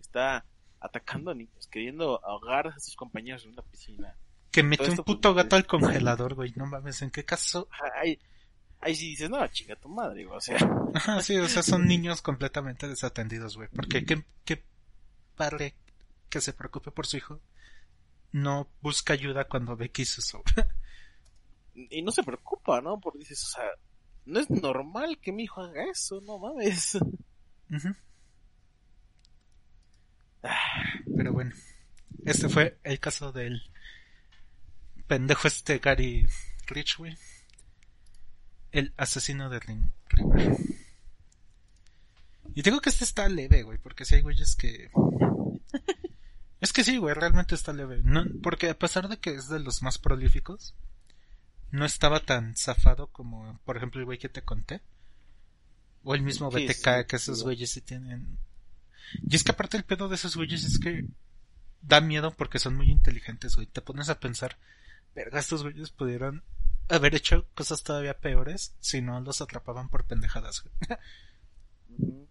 [0.00, 0.44] está
[0.80, 4.16] atacando a niños, queriendo ahogar a sus compañeros en una piscina.
[4.50, 7.68] que metió un puto pues, gato al congelador, güey, no mames, ¿en qué caso?
[7.96, 8.18] Ahí,
[8.80, 10.58] ahí sí dices, no, chinga tu madre, güey, o sea,
[10.94, 13.68] Ajá, sí, o sea, son niños completamente desatendidos, güey.
[13.74, 14.62] Porque ¿qué, qué
[15.34, 15.74] padre
[16.28, 17.40] que se preocupe por su hijo
[18.32, 20.42] no busca ayuda cuando ve que hizo eso.
[21.74, 23.00] y no se preocupa, ¿no?
[23.00, 23.68] Porque dices, o sea,
[24.26, 26.94] no es normal que mi hijo haga eso, no mames.
[26.94, 27.94] Ujú.
[31.16, 31.52] Pero bueno,
[32.24, 33.62] este fue el caso del
[35.06, 36.26] pendejo este Gary
[36.66, 37.16] Rich, güey.
[38.72, 40.56] El asesino de Ring River.
[42.54, 44.90] Y digo que este está leve, güey, porque si hay güeyes que...
[46.60, 48.00] Es que sí, güey, realmente está leve.
[48.02, 50.74] No, porque a pesar de que es de los más prolíficos,
[51.74, 54.80] no estaba tan zafado como, por ejemplo, el güey que te conté.
[56.04, 58.38] O el mismo BTK, que esos güeyes sí tienen...
[59.28, 61.04] Y es que aparte el pedo de esos güeyes es que
[61.82, 63.66] da miedo porque son muy inteligentes, güey.
[63.66, 64.56] Te pones a pensar,
[65.16, 66.44] verga, estos güeyes pudieron
[66.88, 70.98] haber hecho cosas todavía peores si no los atrapaban por pendejadas, güey.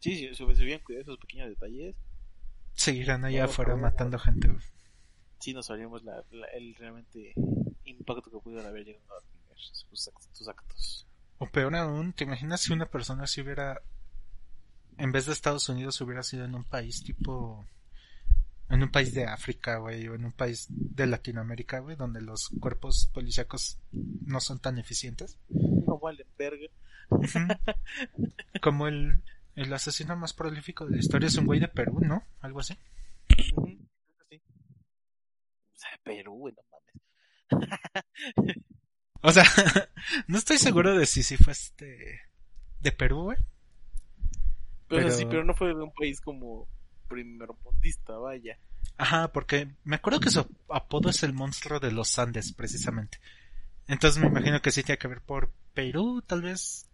[0.00, 1.94] Sí, sí, se hubieran cuidado esos pequeños detalles,
[2.74, 4.64] Seguirán allá afuera matando gente, güey.
[5.42, 7.34] Sí nos sabríamos la, la- el realmente
[7.84, 11.06] impacto que pudieron haber llegado a tener sus, act- sus actos.
[11.38, 13.82] O peor aún, ¿te imaginas si una persona si hubiera,
[14.98, 17.66] en vez de Estados Unidos, hubiera sido en un país tipo,
[18.70, 22.48] en un país de África, güey, o en un país de Latinoamérica, güey, donde los
[22.60, 25.36] cuerpos policíacos no son tan eficientes?
[25.50, 26.68] No vale verga.
[28.62, 29.20] Como el,
[29.56, 32.22] el asesino más prolífico de la historia es un güey de Perú, ¿no?
[32.40, 32.76] Algo así.
[33.36, 33.78] Sí.
[36.02, 37.76] Perú, güey, no mames.
[39.22, 39.44] O sea,
[40.26, 42.20] no estoy seguro de si sí fue este,
[42.80, 43.38] de Perú, güey.
[44.88, 46.68] Pero, Pero- sí, pero no fue de un país como
[47.08, 48.58] primermundista, vaya.
[48.98, 53.18] Ajá, porque me acuerdo que su apodo es el monstruo de los Andes, precisamente.
[53.86, 56.88] Entonces me imagino que sí tiene que ver por Perú, tal vez.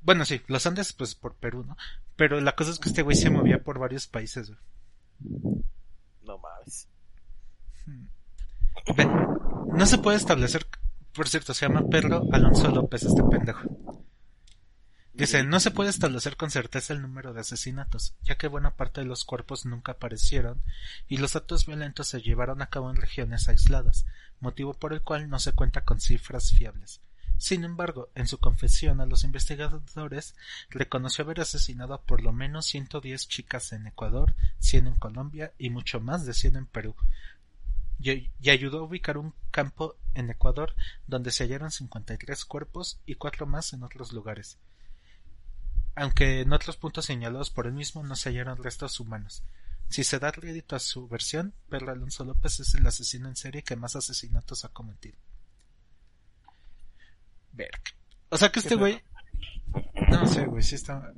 [0.00, 1.76] Bueno, sí, los Andes, pues por Perú, ¿no?
[2.16, 4.60] Pero la cosa es que este güey se movía por varios países, güey.
[6.22, 6.88] No mames.
[8.96, 10.66] No se puede establecer,
[11.12, 13.68] por cierto, se llama Pedro Alonso López, este pendejo.
[15.12, 19.02] Dice, no se puede establecer con certeza el número de asesinatos, ya que buena parte
[19.02, 20.62] de los cuerpos nunca aparecieron
[21.08, 24.06] y los actos violentos se llevaron a cabo en regiones aisladas,
[24.40, 27.00] motivo por el cual no se cuenta con cifras fiables.
[27.36, 30.34] Sin embargo, en su confesión a los investigadores,
[30.68, 35.70] reconoció haber asesinado a por lo menos 110 chicas en Ecuador, 100 en Colombia y
[35.70, 36.94] mucho más de 100 en Perú,
[38.00, 40.74] y, ayudó a ubicar un campo en Ecuador
[41.06, 44.58] donde se hallaron 53 cuerpos y cuatro más en otros lugares
[45.94, 49.42] aunque en otros puntos señalados por él mismo no se hallaron restos humanos.
[49.88, 53.62] Si se da crédito a su versión, Pedro Alonso López es el asesino en serie
[53.62, 55.18] que más asesinatos ha cometido.
[57.52, 57.82] Verga.
[58.28, 59.02] O sea que este güey...
[60.08, 61.12] No sé, güey, sí está...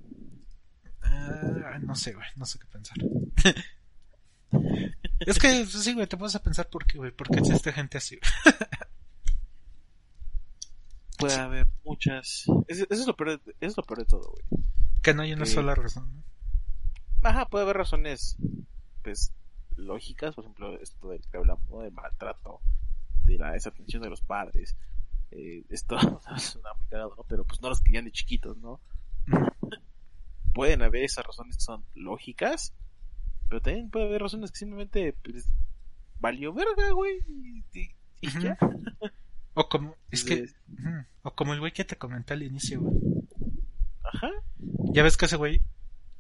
[1.03, 2.97] Ah, no sé, güey, no sé qué pensar.
[5.21, 7.99] es que, sí, güey, te puedes a pensar por qué, güey, por qué existe gente
[7.99, 8.19] así.
[11.19, 12.45] Puede haber muchas.
[12.67, 14.45] Eso, es lo peor de, eso es lo peor de todo, güey.
[15.03, 15.55] que no hay una Sí.
[15.55, 16.23] sola razón, ¿no?
[17.29, 18.37] Ajá, puede haber razones,
[19.03, 19.33] pues,
[19.77, 21.81] lógicas, por ejemplo, esto del que hablamos, ¿no?
[21.81, 22.61] Del maltrato,
[23.25, 24.77] de la desatención de los padres.
[25.31, 25.97] Eh, esto
[26.39, 27.25] suena muy cagado, ¿no?
[27.29, 28.81] Pero pues no los querían de chiquitos, ¿no?
[30.55, 32.75] Pueden haber esas razones que son lógicas,
[33.49, 35.47] pero también puede haber razones que simplemente, pues,
[36.21, 37.65] valió verga, güey, y,
[38.21, 38.57] y- ya.
[39.55, 40.47] O como, es que,
[41.23, 42.95] o como el güey que te comenté al inicio, güey.
[44.03, 44.31] Ajá.
[44.95, 45.61] Ya ves que ese güey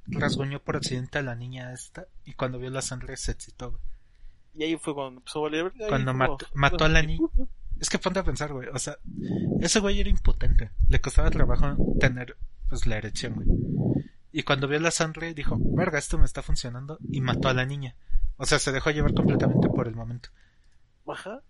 [0.06, 3.82] rasguñó por accidente a la niña esta y cuando vio la sangre se excitó, güey.
[4.54, 7.26] Y ahí fue cuando empezó a valer Cuando mató- mató a la niña.
[7.80, 8.68] Es que ponte a pensar, güey.
[8.68, 8.98] O sea,
[9.62, 10.70] ese güey era impotente.
[10.90, 12.36] Le costaba trabajo tener,
[12.68, 13.48] pues, la erección, güey.
[14.32, 16.98] Y cuando vio la sangre dijo, verga, esto me está funcionando.
[17.10, 17.94] Y mató a la niña.
[18.36, 20.30] O sea, se dejó llevar completamente por el momento.
[21.06, 21.42] Ajá.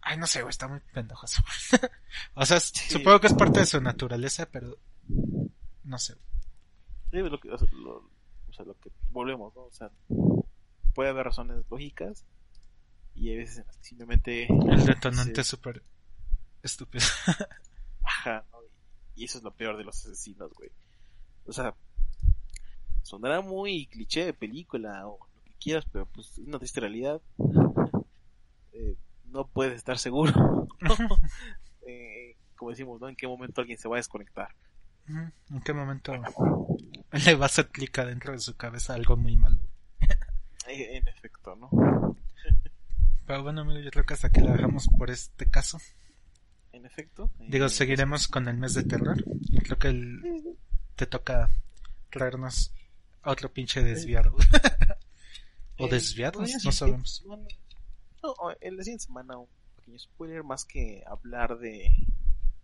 [0.00, 1.42] Ay, no sé, güey, está muy pendejoso.
[2.34, 4.78] o sea, supongo que es parte de su naturaleza, pero
[5.84, 6.14] no sé.
[7.10, 9.62] Sí, lo que, o sea, lo, o sea, lo que volvemos, ¿no?
[9.62, 9.90] O sea,
[10.94, 12.24] puede haber razones lógicas
[13.14, 15.82] y hay veces simplemente El detonante es súper
[16.62, 17.04] estúpido.
[18.02, 18.58] baja, ¿no?
[19.14, 20.70] Y eso es lo peor de los asesinos, güey.
[21.46, 21.74] O sea,
[23.02, 27.20] sonará muy cliché de película o lo que quieras, pero pues es una triste realidad.
[28.74, 28.96] Eh,
[29.26, 30.66] no puedes estar seguro.
[31.86, 33.08] Eh, como decimos, ¿no?
[33.08, 34.48] En qué momento alguien se va a desconectar.
[35.08, 36.12] ¿En qué momento
[37.26, 39.58] le va a hacer clic adentro de su cabeza algo muy malo?
[40.68, 41.68] Eh, en efecto, ¿no?
[43.26, 45.78] Pero bueno, amigo, yo creo que hasta aquí la dejamos por este caso.
[46.72, 47.30] En efecto.
[47.40, 49.22] eh, Digo, seguiremos con el mes de terror.
[49.64, 50.56] Creo que el-
[51.02, 51.50] te toca
[52.10, 52.70] traernos
[53.22, 54.36] a otro pinche desviado.
[55.78, 57.24] o eh, desviados, no sabemos.
[58.22, 61.90] No, en la siguiente semana un pequeño spoiler más que hablar de,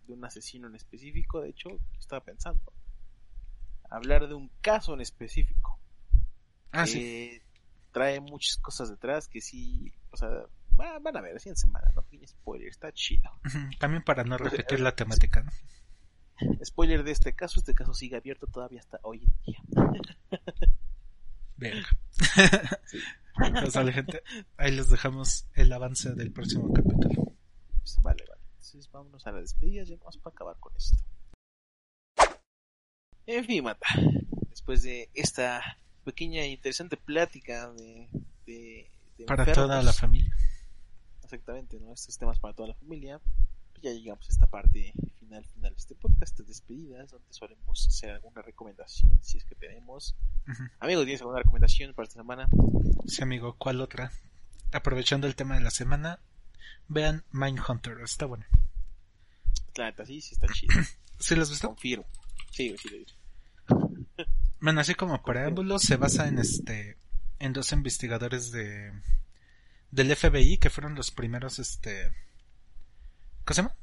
[0.07, 1.41] de un asesino en específico.
[1.41, 1.67] De hecho,
[1.99, 2.61] estaba pensando.
[3.89, 5.77] Hablar de un caso en específico.
[6.71, 6.99] Ah, sí.
[7.01, 7.41] Eh,
[7.91, 10.29] trae muchas cosas detrás que sí, o sea,
[10.79, 12.03] va- van a ver, así en semana, ¿no?
[12.03, 13.29] Pequeño spoiler, está chido.
[13.79, 15.51] También para no repetir la temática, ¿no?
[16.63, 19.59] Spoiler de este caso, este caso sigue abierto todavía hasta hoy en día.
[21.57, 21.87] Venga.
[23.73, 24.21] Vale, gente.
[24.57, 27.33] Ahí les dejamos el avance del próximo capítulo.
[27.77, 28.41] Pues, vale, vale.
[28.55, 30.97] Entonces vámonos a la despedida, ya vamos para acabar con esto.
[33.25, 33.87] En fin, Mata,
[34.49, 35.61] después de esta
[36.03, 38.09] pequeña e interesante plática de,
[38.45, 40.35] de, de Para enfermos, toda la familia.
[41.23, 41.93] exactamente, ¿no?
[41.93, 43.21] Estos temas para toda la familia.
[43.71, 44.93] Pues ya llegamos a esta parte
[45.29, 49.53] final, final de este podcast de despedidas, donde solemos hacer alguna recomendación, si es que
[49.53, 50.15] tenemos.
[50.47, 50.63] Ujú.
[50.79, 52.49] Amigos, ¿tienes alguna recomendación para esta semana?
[53.05, 54.11] Sí, amigo, ¿cuál otra?
[54.71, 56.19] Aprovechando el tema de la semana,
[56.87, 58.45] vean Mindhunter, está bueno.
[59.75, 60.73] La neta, sí, sí está chido.
[61.19, 61.67] ¿Sí los has visto?
[61.67, 62.05] Confirmo.
[62.51, 63.13] Sí, sí, lo he visto.
[64.61, 66.97] Bueno, así como preámbulo, se basa en este,
[67.37, 68.91] en dos investigadores de,
[69.91, 72.11] del FBI que fueron los primeros, este,
[73.45, 73.75] ¿cómo se llama?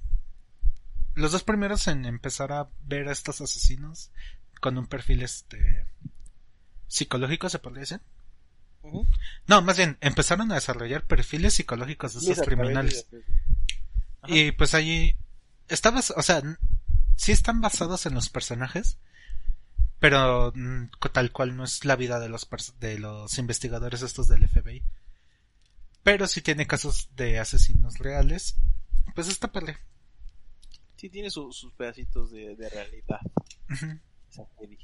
[1.16, 4.10] Los dos primeros en empezar a ver a estos asesinos
[4.60, 5.86] con un perfil, este,
[6.86, 8.00] psicológico, se podría decir.
[9.48, 13.06] No, más bien, empezaron a desarrollar perfiles psicológicos de estos criminales.
[14.28, 15.16] Y pues allí
[15.68, 16.40] está bas- o sea,
[17.16, 18.98] sí están basados en los personajes,
[19.98, 22.48] pero mm, tal cual no es la vida de los
[22.78, 24.82] de los investigadores estos del FBI.
[26.02, 28.56] Pero sí tiene casos de asesinos reales.
[29.14, 29.78] Pues está padre.
[30.96, 33.20] Sí, tiene su- sus pedacitos de, de realidad.
[33.70, 33.98] Ujú.
[34.30, 34.78] esa serie.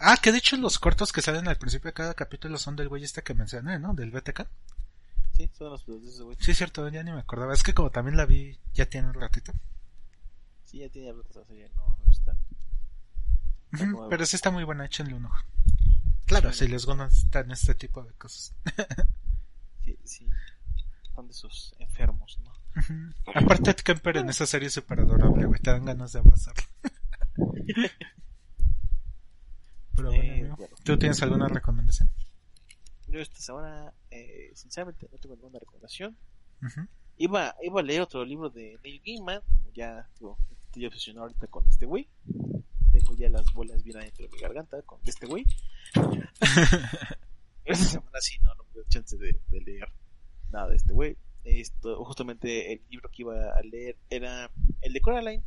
[0.00, 2.88] Ah, que de hecho los cortos que salen al principio de cada capítulo son del
[2.88, 3.94] güey este que mencioné, ¿no?
[3.94, 4.46] Del BTK.
[5.36, 6.36] Sí, son los pedacitos de ese güey.
[6.40, 7.54] Sí, cierto, ya ni me acordaba.
[7.54, 9.52] Es que como también la vi ya tiene un ratito.
[10.64, 14.08] Sí, ya tiene rato esa serie, no, no nuevo.
[14.08, 15.44] Pero sí está muy buena, échenle un ojo.
[16.26, 18.54] Claro, Sí, si les gustan este tipo de cosas.
[19.84, 20.26] Sí, sí.
[21.14, 22.52] Son de esos enfermos, ¿no?
[23.34, 25.60] Aparte, Ed Kemper en esa serie es súper adorable, güey.
[25.60, 26.62] Te dan ganas de abrazarlo.
[29.94, 30.68] Pero bueno, Eh.
[30.84, 32.10] ¿tú tienes alguna recomendación?
[33.08, 36.16] Yo esta semana, eh, sinceramente, no tengo ninguna recomendación.
[37.16, 41.46] Iba, iba a leer otro libro de Neil Gaiman, como ya digo, estoy obsesionado ahorita
[41.48, 42.08] con este güey.
[42.92, 45.44] Tengo ya las bolas bien adentro de mi garganta con este güey.
[47.64, 49.88] Esta semana sí, no, no me dio chance de, de leer
[50.52, 51.16] nada de este güey.
[51.44, 54.50] Esto, justamente el libro que iba a leer era
[54.82, 55.44] el de Coraline.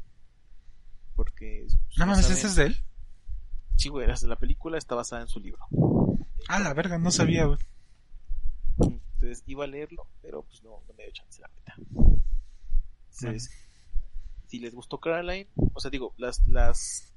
[1.15, 1.65] Porque.
[1.67, 2.77] pues, No mames, ¿ese es de él?
[3.77, 5.65] Sí, güey, la- la película está basada en su libro.
[6.47, 7.59] Ah, la verga, no sabía, güey.
[8.79, 11.75] Entonces iba a leerlo, pero pues no, no me dio chance, la neta.
[13.19, 13.51] Entonces,
[14.47, 17.13] si les gustó Caroline, o sea, digo, las, las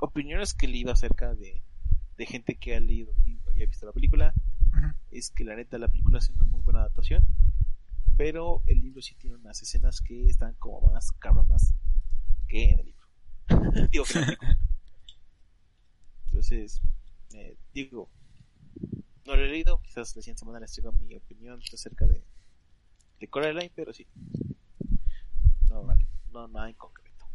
[0.00, 1.62] opiniones que leí acerca de,
[2.16, 4.32] de gente que ha leído el libro y ha visto la película,
[5.10, 7.26] Es que la neta la película es una muy buena adaptación,
[8.16, 11.74] pero el libro sí tiene unas escenas que están como más cabronas
[12.46, 13.06] que en el libro.
[13.90, 14.36] digo que.
[16.26, 16.82] Entonces,
[17.32, 18.10] eh, digo,
[19.26, 22.22] no lo he leído, quizás la siguiente semana les traigo mi opinión acerca de,
[23.20, 24.06] de Coraline, pero sí.
[25.68, 26.06] No, Vale.
[26.32, 27.26] no nada en concreto.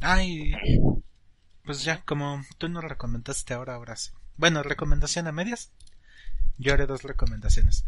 [0.00, 0.52] Ay,
[1.64, 4.10] pues ya, como tú nos recomendaste ahora, ahora sí.
[4.36, 5.72] Bueno, recomendación a medias.
[6.58, 7.84] Yo haré dos recomendaciones.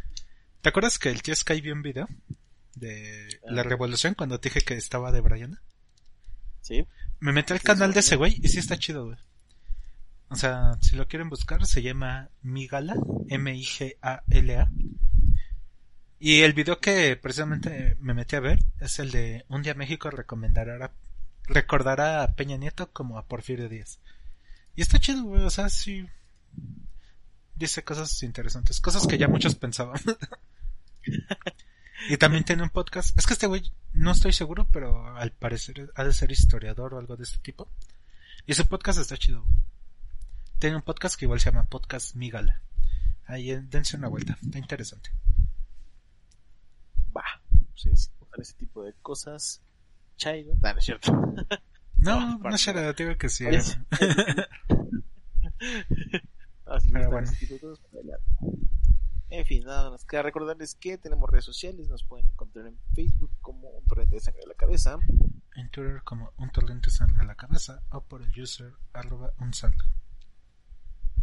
[0.60, 2.08] ¿Te acuerdas que el tío Sky vio un video
[2.74, 3.64] de la Ah.
[3.64, 5.58] revolución cuando te dije que estaba de Brian?
[6.60, 6.86] ¿Sí?
[7.20, 9.18] Me metí al canal de ese güey y sí está chido, güey.
[10.28, 12.94] O sea, si lo quieren buscar, se llama Migala,
[13.28, 14.70] M-I-G-A-L-A.
[16.20, 20.10] Y el video que precisamente me metí a ver es el de Un día México
[20.10, 20.92] recomendará
[21.44, 24.00] recordará a Peña Nieto como a Porfirio Díaz.
[24.76, 26.06] Y está chido, güey, o sea, sí
[27.58, 30.00] dice cosas interesantes, cosas que ya muchos pensaban.
[32.08, 33.16] y también tiene un podcast.
[33.18, 36.98] Es que este güey no estoy seguro, pero al parecer ha de ser historiador o
[36.98, 37.68] algo de este tipo.
[38.46, 39.42] Y su podcast está chido.
[39.42, 39.54] güey.
[40.58, 42.60] Tiene un podcast que igual se llama Podcast Migala.
[43.26, 45.10] Ahí eh, dense una vuelta, está interesante.
[47.16, 47.24] Va.
[47.70, 49.60] Pues es, gustan ese tipo de cosas.
[50.16, 50.54] Chairo.
[50.62, 51.12] No, no es cierto.
[51.12, 51.46] No,
[51.98, 53.44] No, no, será, digo que sí.
[53.46, 53.76] Es-
[56.70, 57.30] Así que bueno.
[57.30, 58.18] de.
[59.30, 63.30] En fin, nada más queda recordarles que tenemos redes sociales, nos pueden encontrar en Facebook
[63.42, 64.98] como un torrente de sangre de la cabeza,
[65.54, 69.52] En Twitter como un torrente sangre a la cabeza o por el user arroba un
[69.52, 69.86] sangre.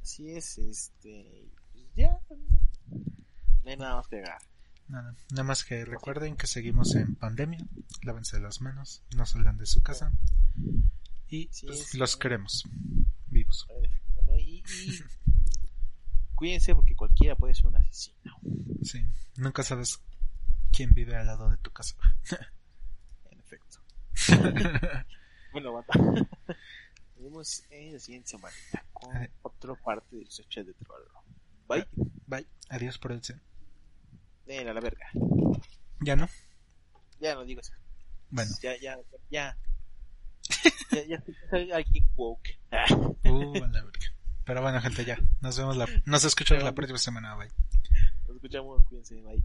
[0.03, 2.19] así es, este, pues ya,
[3.63, 4.41] no hay nada más que agregar.
[4.87, 7.65] Nada, nada más que recuerden que seguimos en pandemia,
[8.03, 10.11] lávense las manos, no salgan de su casa
[11.27, 11.97] y Sí, pues, sí.
[11.97, 12.65] los queremos
[13.25, 13.67] vivos.
[14.37, 14.63] Y, y
[16.35, 18.35] cuídense porque cualquiera puede ser un asesino,
[18.83, 19.05] Sí,
[19.37, 19.99] nunca sabes
[20.71, 21.95] quién vive al lado de tu casa.
[23.31, 23.79] en efecto.
[25.51, 25.97] Bueno, bata.
[25.99, 28.53] Nos vemos en la siguiente semana
[28.91, 29.31] con Eh.
[29.41, 31.09] otra parte del chat de terror.
[31.69, 31.87] Bye.
[32.27, 33.41] Bye, adiós producción.
[34.45, 35.07] Ven a la verga.
[36.01, 36.27] ¿Ya no?
[37.21, 37.71] Ya no digo eso.
[38.31, 38.97] Bueno, Ya, ya,
[39.31, 39.57] ya.
[40.91, 42.59] ya, ya soy alguien woke.
[42.71, 44.13] Ah, uh, a la verga.
[44.45, 45.17] Pero bueno, gente, ya.
[45.41, 47.49] Nos vemos la, nos escuchamos la próxima semana, bye.
[48.27, 49.43] Nos escuchamos, cuídense, bye.